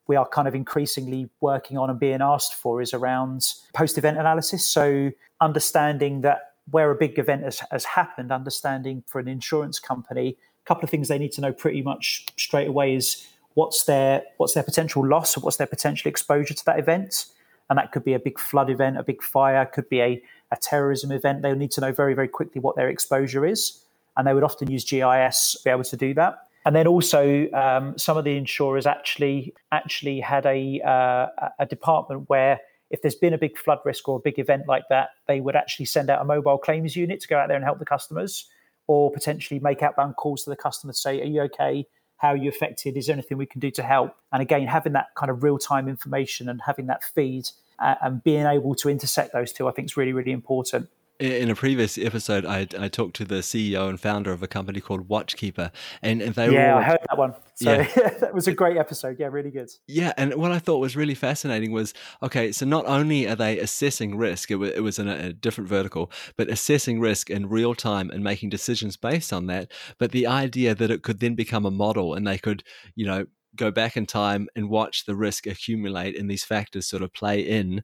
we 0.07 0.17
are 0.17 0.29
kind 0.29 0.47
of 0.47 0.55
increasingly 0.55 1.31
working 1.41 1.79
on 1.79 1.91
and 1.91 1.99
being 1.99 2.21
asked 2.21 2.55
for 2.55 2.83
is 2.83 2.93
around 2.93 3.47
post 3.73 3.99
event 3.99 4.19
analysis. 4.19 4.65
So 4.65 5.11
understanding 5.41 6.21
that 6.21 6.54
where 6.71 6.91
a 6.91 6.95
big 6.95 7.19
event 7.19 7.43
has, 7.43 7.61
has 7.71 7.85
happened, 7.85 8.33
understanding 8.33 9.03
for 9.07 9.19
an 9.19 9.29
insurance 9.29 9.79
company, 9.79 10.37
a 10.65 10.67
couple 10.67 10.85
of 10.85 10.91
things 10.91 11.09
they 11.09 11.19
need 11.19 11.33
to 11.33 11.41
know 11.41 11.53
pretty 11.53 11.83
much 11.83 12.27
straight 12.37 12.69
away 12.69 12.95
is 12.95 13.27
what's 13.55 13.85
their 13.85 14.23
what's 14.39 14.55
their 14.55 14.63
potential 14.63 15.07
loss 15.07 15.37
or 15.37 15.41
what's 15.41 15.59
their 15.59 15.67
potential 15.67 16.09
exposure 16.09 16.55
to 16.55 16.65
that 16.65 16.79
event 16.79 17.27
and 17.71 17.79
that 17.79 17.93
could 17.93 18.05
be 18.05 18.15
a 18.15 18.19
big 18.19 18.39
flood 18.39 18.71
event, 18.71 18.99
a 18.99 19.03
big 19.03 19.23
fire, 19.23 19.65
could 19.67 19.89
be 19.89 20.01
a, 20.01 20.23
a 20.51 20.57
terrorism 20.57 21.11
event. 21.13 21.43
They'll 21.43 21.57
need 21.57 21.71
to 21.73 21.81
know 21.81 21.93
very, 21.93 22.15
very 22.15 22.29
quickly 22.29 22.61
what 22.61 22.77
their 22.77 22.89
exposure 22.89 23.47
is, 23.47 23.81
and 24.17 24.27
they 24.27 24.35
would 24.35 24.45
often 24.45 24.71
use 24.71 24.85
GIS 24.85 25.57
to 25.59 25.65
be 25.65 25.71
able 25.71 25.85
to 25.85 25.97
do 25.97 26.15
that. 26.15 26.39
And 26.67 26.75
then 26.75 26.87
also, 26.87 27.51
um, 27.53 27.97
some 27.99 28.17
of 28.17 28.25
the 28.25 28.37
insurers 28.37 28.87
actually 28.87 29.55
actually 29.71 30.21
had 30.21 30.47
a 30.47 30.81
uh, 30.81 31.49
a 31.59 31.67
department 31.67 32.29
where 32.29 32.61
if 32.95 33.03
there's 33.03 33.17
been 33.17 33.35
a 33.35 33.39
big 33.39 33.59
flood 33.59 33.81
risk 33.85 34.09
or 34.09 34.17
a 34.17 34.21
big 34.21 34.39
event 34.39 34.63
like 34.69 34.85
that, 34.89 35.11
they 35.27 35.41
would 35.41 35.57
actually 35.57 35.87
send 35.87 36.09
out 36.09 36.23
a 36.23 36.25
mobile 36.25 36.59
claims 36.59 36.95
unit 36.95 37.21
to 37.21 37.29
go 37.29 37.37
out 37.37 37.49
there 37.49 37.57
and 37.57 37.65
help 37.65 37.81
the 37.81 37.85
customers, 37.85 38.49
or 38.87 39.11
potentially 39.11 39.59
make 39.59 39.83
outbound 39.83 40.15
calls 40.17 40.45
to 40.45 40.51
the 40.51 40.57
customer 40.57 40.93
to 40.93 40.99
say, 40.99 41.21
"Are 41.21 41.25
you 41.25 41.41
okay? 41.43 41.87
How 42.19 42.29
are 42.29 42.37
you 42.37 42.49
affected? 42.49 42.97
Is 42.97 43.07
there 43.07 43.15
anything 43.15 43.37
we 43.37 43.47
can 43.47 43.61
do 43.61 43.71
to 43.73 43.83
help? 43.83 44.17
And 44.33 44.41
again, 44.41 44.67
having 44.67 44.93
that 44.93 45.09
kind 45.17 45.31
of 45.31 45.43
real 45.43 45.59
time 45.59 45.89
information 45.89 46.49
and 46.49 46.61
having 46.65 46.87
that 46.87 47.03
feed 47.03 47.49
uh, 47.81 47.97
and 48.03 48.23
being 48.23 48.47
able 48.47 48.75
to 48.77 48.89
intersect 48.89 49.33
those 49.33 49.53
two, 49.53 49.69
I 49.69 49.73
think 49.73 49.87
is 49.87 49.97
really, 49.97 50.13
really 50.13 50.33
important. 50.33 50.89
In 51.25 51.49
a 51.49 51.55
previous 51.55 51.97
episode, 51.97 52.45
I, 52.45 52.67
I 52.79 52.89
talked 52.89 53.17
to 53.17 53.25
the 53.25 53.37
CEO 53.37 53.89
and 53.89 53.99
founder 53.99 54.31
of 54.31 54.43
a 54.43 54.47
company 54.47 54.79
called 54.83 55.09
Watchkeeper, 55.09 55.71
and, 56.03 56.21
and 56.21 56.35
they 56.35 56.53
yeah, 56.53 56.75
were. 56.75 56.81
I 56.81 56.85
heard 56.85 56.99
that 57.09 57.17
one. 57.17 57.35
So 57.55 57.73
yeah. 57.73 57.85
that 58.21 58.35
was 58.35 58.47
a 58.47 58.53
great 58.53 58.77
episode. 58.77 59.17
Yeah, 59.19 59.29
really 59.29 59.51
good. 59.51 59.71
Yeah, 59.87 60.13
and 60.19 60.35
what 60.35 60.53
I 60.53 60.59
thought 60.59 60.81
was 60.81 60.97
really 60.97 61.15
fascinating 61.15 61.73
was 61.73 61.95
okay, 62.23 62.53
so 62.53 62.67
not 62.67 62.85
only 62.85 63.27
are 63.27 63.37
they 63.37 63.59
assessing 63.59 64.19
risk, 64.19 64.51
it 64.51 64.57
was, 64.57 64.73
it 64.73 64.81
was 64.81 64.99
in 64.99 65.09
a, 65.09 65.29
a 65.29 65.33
different 65.33 65.71
vertical, 65.71 66.13
but 66.37 66.51
assessing 66.51 67.01
risk 67.01 67.31
in 67.31 67.49
real 67.49 67.75
time 67.75 68.11
and 68.11 68.23
making 68.23 68.51
decisions 68.51 68.99
based 68.99 69.33
on 69.33 69.47
that. 69.47 69.73
But 69.97 70.13
the 70.13 70.27
idea 70.27 70.75
that 70.75 70.91
it 70.91 71.03
could 71.03 71.21
then 71.21 71.35
become 71.35 71.65
a 71.65 71.71
model 71.71 72.13
and 72.13 72.27
they 72.27 72.37
could, 72.37 72.63
you 72.97 73.07
know, 73.07 73.25
go 73.57 73.71
back 73.71 73.97
in 73.97 74.07
time 74.07 74.49
and 74.57 74.69
watch 74.69 75.05
the 75.05 75.17
risk 75.17 75.47
accumulate 75.47 76.19
and 76.19 76.31
these 76.31 76.45
factors 76.45 76.87
sort 76.87 77.03
of 77.03 77.13
play 77.13 77.41
in 77.41 77.83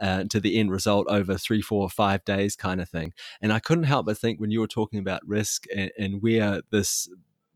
uh, 0.00 0.24
to 0.24 0.40
the 0.40 0.58
end 0.58 0.70
result 0.70 1.06
over 1.08 1.36
three, 1.36 1.60
four, 1.60 1.88
five 1.90 2.24
days 2.24 2.56
kind 2.56 2.80
of 2.80 2.88
thing. 2.88 3.12
And 3.40 3.52
I 3.52 3.58
couldn't 3.58 3.84
help 3.84 4.06
but 4.06 4.18
think 4.18 4.40
when 4.40 4.50
you 4.50 4.60
were 4.60 4.66
talking 4.66 4.98
about 4.98 5.26
risk 5.26 5.64
and, 5.74 5.90
and 5.98 6.22
where 6.22 6.62
this 6.70 7.08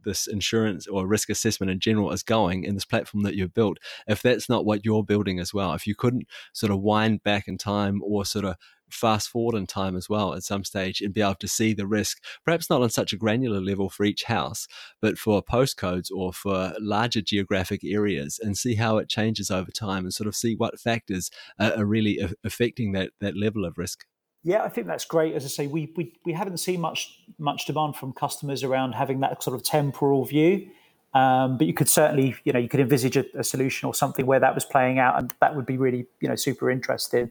this 0.04 0.26
insurance 0.26 0.86
or 0.86 1.06
risk 1.06 1.30
assessment 1.30 1.70
in 1.70 1.80
general 1.80 2.12
is 2.12 2.22
going 2.22 2.64
in 2.64 2.74
this 2.74 2.84
platform 2.84 3.22
that 3.24 3.34
you've 3.34 3.54
built, 3.54 3.78
if 4.06 4.22
that's 4.22 4.48
not 4.48 4.64
what 4.64 4.84
you're 4.84 5.04
building 5.04 5.40
as 5.40 5.52
well, 5.52 5.72
if 5.72 5.86
you 5.86 5.94
couldn't 5.94 6.28
sort 6.52 6.72
of 6.72 6.80
wind 6.80 7.22
back 7.22 7.48
in 7.48 7.58
time 7.58 8.00
or 8.04 8.24
sort 8.24 8.44
of 8.44 8.56
fast 8.90 9.28
forward 9.28 9.56
in 9.56 9.66
time 9.66 9.96
as 9.96 10.08
well 10.08 10.34
at 10.34 10.44
some 10.44 10.62
stage 10.62 11.00
and 11.00 11.14
be 11.14 11.20
able 11.20 11.34
to 11.34 11.48
see 11.48 11.72
the 11.72 11.86
risk, 11.86 12.22
perhaps 12.44 12.70
not 12.70 12.82
on 12.82 12.90
such 12.90 13.12
a 13.12 13.16
granular 13.16 13.60
level 13.60 13.88
for 13.88 14.04
each 14.04 14.24
house, 14.24 14.68
but 15.00 15.18
for 15.18 15.42
postcodes 15.42 16.10
or 16.14 16.32
for 16.32 16.74
larger 16.78 17.20
geographic 17.20 17.82
areas 17.84 18.38
and 18.40 18.56
see 18.56 18.76
how 18.76 18.98
it 18.98 19.08
changes 19.08 19.50
over 19.50 19.70
time 19.70 20.04
and 20.04 20.14
sort 20.14 20.28
of 20.28 20.36
see 20.36 20.54
what 20.54 20.78
factors 20.78 21.30
are, 21.58 21.84
really 21.84 22.20
affecting 22.44 22.92
that, 22.92 23.10
that 23.20 23.36
level 23.36 23.64
of 23.64 23.78
risk. 23.78 24.04
Yeah, 24.46 24.62
I 24.62 24.68
think 24.68 24.86
that's 24.86 25.06
great. 25.06 25.34
As 25.34 25.44
I 25.44 25.48
say, 25.48 25.66
we, 25.66 25.90
we, 25.96 26.12
we 26.24 26.34
haven't 26.34 26.58
seen 26.58 26.80
much 26.80 27.18
much 27.38 27.64
demand 27.64 27.96
from 27.96 28.12
customers 28.12 28.62
around 28.62 28.92
having 28.92 29.20
that 29.20 29.42
sort 29.42 29.56
of 29.56 29.62
temporal 29.62 30.24
view. 30.26 30.68
Um, 31.14 31.56
but 31.56 31.66
you 31.66 31.72
could 31.72 31.88
certainly, 31.88 32.34
you 32.44 32.52
know, 32.52 32.58
you 32.58 32.68
could 32.68 32.80
envisage 32.80 33.16
a, 33.16 33.24
a, 33.38 33.44
solution 33.44 33.86
or 33.86 33.94
something 33.94 34.26
where 34.26 34.40
that 34.40 34.54
was 34.54 34.64
playing 34.64 34.98
out, 34.98 35.16
and 35.16 35.32
that 35.40 35.54
would 35.54 35.64
be 35.64 35.76
really, 35.78 36.06
you 36.20 36.28
know, 36.28 36.34
super 36.34 36.70
interesting. 36.70 37.30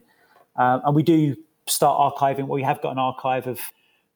Um, 0.56 0.80
and 0.86 0.96
we 0.96 1.02
do 1.02 1.36
start 1.66 2.14
archiving. 2.14 2.46
Well, 2.46 2.56
we 2.56 2.62
have 2.62 2.80
got 2.82 2.92
an 2.92 2.98
archive 2.98 3.46
of 3.46 3.60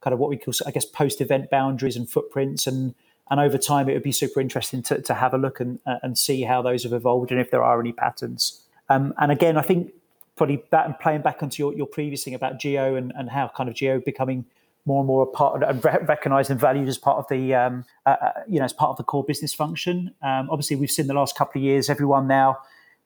kind 0.01 0.15
of 0.15 0.19
what 0.19 0.31
we 0.31 0.39
call, 0.39 0.55
I 0.67 0.71
guess, 0.71 0.87
post-event 0.87 1.51
boundaries 1.51 1.97
and 1.97 2.09
footprints, 2.11 2.67
and 2.67 2.95
and 3.31 3.39
over 3.39 3.59
time, 3.59 3.89
it 3.89 3.93
would 3.93 4.03
be 4.03 4.13
super 4.13 4.41
interesting 4.41 4.83
to, 4.85 5.03
to 5.03 5.15
have 5.15 5.35
a 5.35 5.39
look 5.39 5.61
and 5.61 5.79
and 5.87 6.19
see 6.19 6.43
how 6.43 6.63
those 6.63 6.83
have 6.83 6.95
evolved 6.95 7.31
and 7.31 7.41
if 7.41 7.51
there 7.51 7.63
are 7.63 7.79
any 7.79 7.93
patterns. 7.93 8.63
Um, 8.89 9.15
and 9.19 9.31
again, 9.31 9.57
I 9.57 9.63
think 9.63 9.93
probably 10.39 10.63
that 10.71 10.87
and 10.87 10.99
playing 10.99 11.23
back 11.23 11.43
onto 11.43 11.63
your, 11.63 11.75
your 11.75 11.87
previous 11.87 12.25
thing 12.25 12.35
about 12.35 12.59
geo 12.59 12.95
and, 12.95 13.13
and 13.17 13.29
how 13.31 13.49
kind 13.55 13.69
of 13.69 13.75
geo 13.75 14.01
becoming 14.01 14.47
more 14.87 15.01
and 15.01 15.07
more 15.07 15.23
a 15.23 15.27
part 15.27 15.63
of, 15.63 15.69
and 15.69 16.09
recognized 16.09 16.51
and 16.51 16.59
valued 16.59 16.89
as 16.89 16.97
part 16.97 17.19
of 17.19 17.27
the 17.29 17.55
um, 17.55 17.85
uh, 18.07 18.17
uh, 18.23 18.33
you 18.49 18.59
know 18.59 18.65
as 18.65 18.73
part 18.73 18.91
of 18.91 18.97
the 18.97 19.05
core 19.05 19.25
business 19.25 19.53
function. 19.53 20.15
Um, 20.23 20.49
obviously, 20.51 20.77
we've 20.77 20.91
seen 20.91 21.09
the 21.09 21.15
last 21.15 21.37
couple 21.37 21.61
of 21.61 21.65
years 21.65 21.91
everyone 21.91 22.27
now 22.27 22.59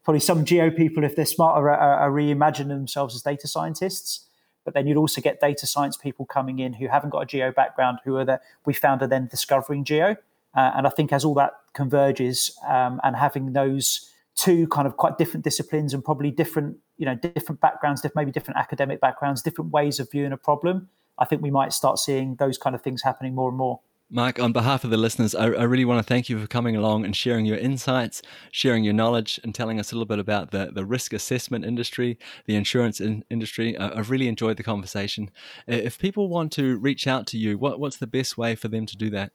probably 0.05 0.21
some 0.21 0.45
geo 0.45 0.71
people 0.71 1.05
if 1.05 1.17
they're 1.17 1.25
smarter 1.25 1.71
are, 1.71 1.79
are 1.79 2.11
reimagining 2.11 2.69
themselves 2.69 3.15
as 3.15 3.23
data 3.23 3.47
scientists 3.47 4.27
but 4.65 4.75
then 4.75 4.87
you'd 4.87 4.97
also 4.97 5.21
get 5.21 5.41
data 5.41 5.67
science 5.67 5.97
people 5.97 6.27
coming 6.27 6.59
in 6.59 6.75
who 6.75 6.89
haven't 6.89 7.11
got 7.11 7.21
a 7.21 7.27
geo 7.27 7.51
background, 7.53 7.99
who 8.05 8.17
are 8.17 8.25
the 8.25 8.41
we 8.65 8.73
found 8.73 9.03
are 9.03 9.07
then 9.07 9.27
discovering 9.27 9.85
geo. 9.85 10.17
Uh, 10.55 10.71
and 10.77 10.87
I 10.87 10.91
think 10.91 11.13
as 11.13 11.25
all 11.25 11.35
that 11.35 11.53
converges 11.73 12.57
um, 12.69 13.01
and 13.03 13.17
having 13.17 13.53
those 13.55 14.11
two 14.35 14.67
kind 14.69 14.87
of 14.87 14.97
quite 14.97 15.19
different 15.19 15.45
disciplines 15.45 15.95
and 15.95 16.05
probably 16.05 16.31
different 16.31 16.77
you 16.99 17.07
know 17.07 17.15
different 17.15 17.61
backgrounds, 17.61 18.05
maybe 18.15 18.33
different 18.33 18.59
academic 18.59 19.01
backgrounds, 19.01 19.43
different 19.43 19.71
ways 19.73 19.99
of 20.01 20.11
viewing 20.11 20.33
a 20.33 20.37
problem, 20.37 20.89
I 21.19 21.25
think 21.25 21.43
we 21.43 21.51
might 21.51 21.73
start 21.73 21.99
seeing 21.99 22.37
those 22.37 22.59
kind 22.59 22.75
of 22.75 22.83
things 22.83 23.03
happening 23.03 23.35
more 23.35 23.49
and 23.49 23.59
more. 23.59 23.81
Mark, 24.15 24.39
on 24.39 24.53
behalf 24.53 24.85
of 24.85 24.91
the 24.91 24.99
listeners, 24.99 25.35
I, 25.35 25.47
I, 25.47 25.63
really 25.63 25.87
want 25.87 25.99
to 25.99 26.07
thank 26.07 26.29
you 26.29 26.39
for 26.39 26.47
coming 26.47 26.77
along 26.77 27.07
and 27.07 27.17
sharing 27.17 27.47
your 27.47 27.57
insights, 27.57 28.21
sharing 28.51 28.85
your 28.85 28.93
knowledge, 28.93 29.41
and 29.43 29.55
telling 29.55 29.81
us 29.81 29.91
a 29.91 29.95
little 29.95 30.07
bit 30.07 30.19
about 30.19 30.51
the, 30.51 30.71
the 30.71 30.85
risk 30.85 31.15
assessment 31.15 31.65
industry, 31.65 32.19
the 32.45 32.55
insurance 32.55 33.01
in, 33.01 33.25
industry. 33.31 33.79
I, 33.79 33.97
have 33.97 34.11
really 34.11 34.29
enjoyed 34.29 34.59
the 34.59 34.63
conversation. 34.63 35.31
If 35.67 35.99
people 35.99 36.29
want 36.29 36.53
to 36.53 36.77
reach 36.77 37.07
out 37.07 37.27
to 37.29 37.39
you, 37.39 37.57
what, 37.57 37.81
what's 37.81 37.97
the 37.97 38.07
best 38.07 38.37
way 38.37 38.55
for 38.55 38.69
them 38.69 38.85
to 38.85 38.99
do 38.99 39.09
that? 39.11 39.33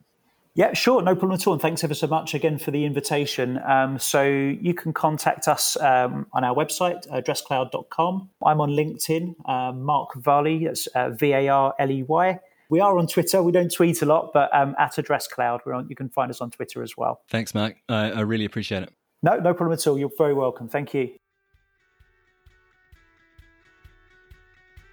Yeah, 0.58 0.74
sure, 0.74 1.04
no 1.04 1.16
problem 1.16 1.40
at 1.40 1.46
all. 1.46 1.54
And 1.54 1.62
thanks 1.62 1.84
ever 1.84 1.94
so 1.94 2.08
much 2.08 2.34
again 2.34 2.58
for 2.58 2.72
the 2.72 2.84
invitation. 2.84 3.60
Um, 3.60 4.00
so 4.00 4.24
you 4.24 4.74
can 4.74 4.92
contact 4.92 5.48
us 5.48 5.78
um, 5.80 6.26
on 6.34 6.44
our 6.44 6.56
website, 6.56 7.08
addresscloud.com. 7.10 8.30
I'm 8.44 8.60
on 8.60 8.72
LinkedIn, 8.72 9.48
um, 9.48 9.84
Mark 9.84 10.16
Varley, 10.16 10.66
that's 10.66 10.88
uh, 10.88 11.12
V 11.12 11.32
A 11.34 11.48
R 11.48 11.76
L 11.78 11.92
E 11.92 12.02
Y. 12.02 12.40
We 12.72 12.80
are 12.80 12.98
on 12.98 13.06
Twitter. 13.06 13.44
We 13.44 13.52
don't 13.52 13.72
tweet 13.72 14.02
a 14.02 14.08
lot, 14.08 14.32
but 14.34 14.50
um, 14.52 14.76
at 14.80 14.98
Address 14.98 15.28
Cloud, 15.28 15.62
we're 15.64 15.74
on, 15.74 15.88
you 15.90 15.96
can 15.96 16.10
find 16.10 16.32
us 16.32 16.42
on 16.42 16.50
Twitter 16.50 16.82
as 16.82 16.98
well. 16.98 17.22
Thanks, 17.30 17.54
Mark. 17.54 17.76
I, 17.88 18.10
I 18.10 18.22
really 18.22 18.46
appreciate 18.46 18.82
it. 18.82 18.92
No, 19.22 19.36
no 19.36 19.54
problem 19.54 19.74
at 19.74 19.86
all. 19.86 20.00
You're 20.00 20.10
very 20.18 20.34
welcome. 20.34 20.68
Thank 20.68 20.92
you. 20.96 21.12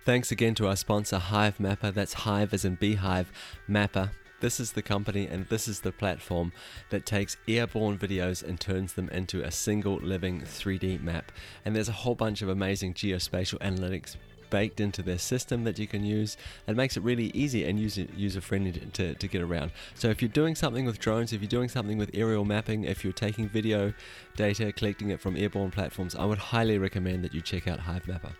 Thanks 0.04 0.30
again 0.30 0.54
to 0.56 0.68
our 0.68 0.76
sponsor, 0.76 1.16
Hive 1.16 1.58
Mapper. 1.58 1.90
That's 1.90 2.12
Hive 2.12 2.52
as 2.52 2.66
in 2.66 2.74
Beehive 2.74 3.32
Mapper. 3.66 4.10
This 4.44 4.60
is 4.60 4.72
the 4.72 4.82
company 4.82 5.26
and 5.26 5.46
this 5.46 5.66
is 5.66 5.80
the 5.80 5.90
platform 5.90 6.52
that 6.90 7.06
takes 7.06 7.38
airborne 7.48 7.96
videos 7.96 8.42
and 8.42 8.60
turns 8.60 8.92
them 8.92 9.08
into 9.08 9.42
a 9.42 9.50
single 9.50 9.94
living 9.94 10.42
3D 10.42 11.00
map. 11.00 11.32
And 11.64 11.74
there's 11.74 11.88
a 11.88 11.92
whole 11.92 12.14
bunch 12.14 12.42
of 12.42 12.50
amazing 12.50 12.92
geospatial 12.92 13.58
analytics 13.60 14.16
baked 14.50 14.80
into 14.80 15.02
their 15.02 15.16
system 15.16 15.64
that 15.64 15.78
you 15.78 15.86
can 15.86 16.04
use. 16.04 16.36
It 16.66 16.76
makes 16.76 16.98
it 16.98 17.02
really 17.02 17.28
easy 17.28 17.64
and 17.64 17.80
user 17.80 18.06
user 18.14 18.42
friendly 18.42 18.72
to, 18.72 19.14
to 19.14 19.28
get 19.28 19.40
around. 19.40 19.72
So 19.94 20.10
if 20.10 20.20
you're 20.20 20.28
doing 20.28 20.54
something 20.54 20.84
with 20.84 20.98
drones, 20.98 21.32
if 21.32 21.40
you're 21.40 21.48
doing 21.48 21.70
something 21.70 21.96
with 21.96 22.10
aerial 22.12 22.44
mapping, 22.44 22.84
if 22.84 23.02
you're 23.02 23.14
taking 23.14 23.48
video 23.48 23.94
data, 24.36 24.74
collecting 24.74 25.08
it 25.08 25.22
from 25.22 25.38
airborne 25.38 25.70
platforms, 25.70 26.14
I 26.14 26.26
would 26.26 26.36
highly 26.36 26.76
recommend 26.76 27.24
that 27.24 27.32
you 27.32 27.40
check 27.40 27.66
out 27.66 27.78
HiveMapper. 27.78 28.32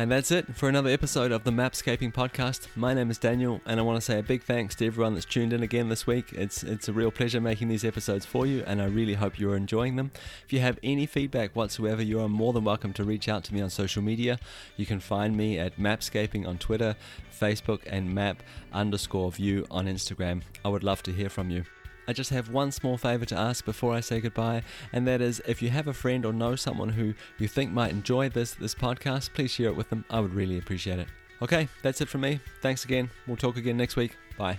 And 0.00 0.12
that's 0.12 0.30
it 0.30 0.54
for 0.54 0.68
another 0.68 0.90
episode 0.90 1.32
of 1.32 1.42
the 1.42 1.50
Mapscaping 1.50 2.14
podcast. 2.14 2.68
My 2.76 2.94
name 2.94 3.10
is 3.10 3.18
Daniel, 3.18 3.60
and 3.66 3.80
I 3.80 3.82
want 3.82 3.96
to 3.96 4.00
say 4.00 4.20
a 4.20 4.22
big 4.22 4.44
thanks 4.44 4.76
to 4.76 4.86
everyone 4.86 5.14
that's 5.14 5.26
tuned 5.26 5.52
in 5.52 5.64
again 5.64 5.88
this 5.88 6.06
week. 6.06 6.32
It's 6.34 6.62
it's 6.62 6.86
a 6.86 6.92
real 6.92 7.10
pleasure 7.10 7.40
making 7.40 7.66
these 7.66 7.84
episodes 7.84 8.24
for 8.24 8.46
you, 8.46 8.62
and 8.64 8.80
I 8.80 8.84
really 8.84 9.14
hope 9.14 9.40
you're 9.40 9.56
enjoying 9.56 9.96
them. 9.96 10.12
If 10.44 10.52
you 10.52 10.60
have 10.60 10.78
any 10.84 11.06
feedback 11.06 11.56
whatsoever, 11.56 12.00
you 12.00 12.20
are 12.20 12.28
more 12.28 12.52
than 12.52 12.62
welcome 12.62 12.92
to 12.92 13.02
reach 13.02 13.28
out 13.28 13.42
to 13.44 13.54
me 13.54 13.60
on 13.60 13.70
social 13.70 14.00
media. 14.00 14.38
You 14.76 14.86
can 14.86 15.00
find 15.00 15.36
me 15.36 15.58
at 15.58 15.78
Mapscaping 15.78 16.46
on 16.46 16.58
Twitter, 16.58 16.94
Facebook, 17.36 17.80
and 17.88 18.14
Map 18.14 18.44
underscore 18.72 19.32
View 19.32 19.66
on 19.68 19.86
Instagram. 19.86 20.42
I 20.64 20.68
would 20.68 20.84
love 20.84 21.02
to 21.02 21.12
hear 21.12 21.28
from 21.28 21.50
you. 21.50 21.64
I 22.08 22.14
just 22.14 22.30
have 22.30 22.50
one 22.50 22.72
small 22.72 22.96
favor 22.96 23.26
to 23.26 23.36
ask 23.36 23.64
before 23.66 23.94
I 23.94 24.00
say 24.00 24.20
goodbye, 24.20 24.62
and 24.94 25.06
that 25.06 25.20
is 25.20 25.42
if 25.46 25.60
you 25.60 25.68
have 25.68 25.86
a 25.86 25.92
friend 25.92 26.24
or 26.24 26.32
know 26.32 26.56
someone 26.56 26.88
who 26.88 27.12
you 27.36 27.46
think 27.46 27.70
might 27.70 27.90
enjoy 27.90 28.30
this 28.30 28.54
this 28.54 28.74
podcast, 28.74 29.34
please 29.34 29.50
share 29.50 29.68
it 29.68 29.76
with 29.76 29.90
them. 29.90 30.06
I 30.08 30.20
would 30.20 30.32
really 30.32 30.56
appreciate 30.58 30.98
it. 30.98 31.08
Okay, 31.42 31.68
that's 31.82 32.00
it 32.00 32.08
from 32.08 32.22
me. 32.22 32.40
Thanks 32.62 32.84
again. 32.84 33.10
We'll 33.26 33.36
talk 33.36 33.58
again 33.58 33.76
next 33.76 33.94
week. 33.94 34.16
Bye. 34.38 34.58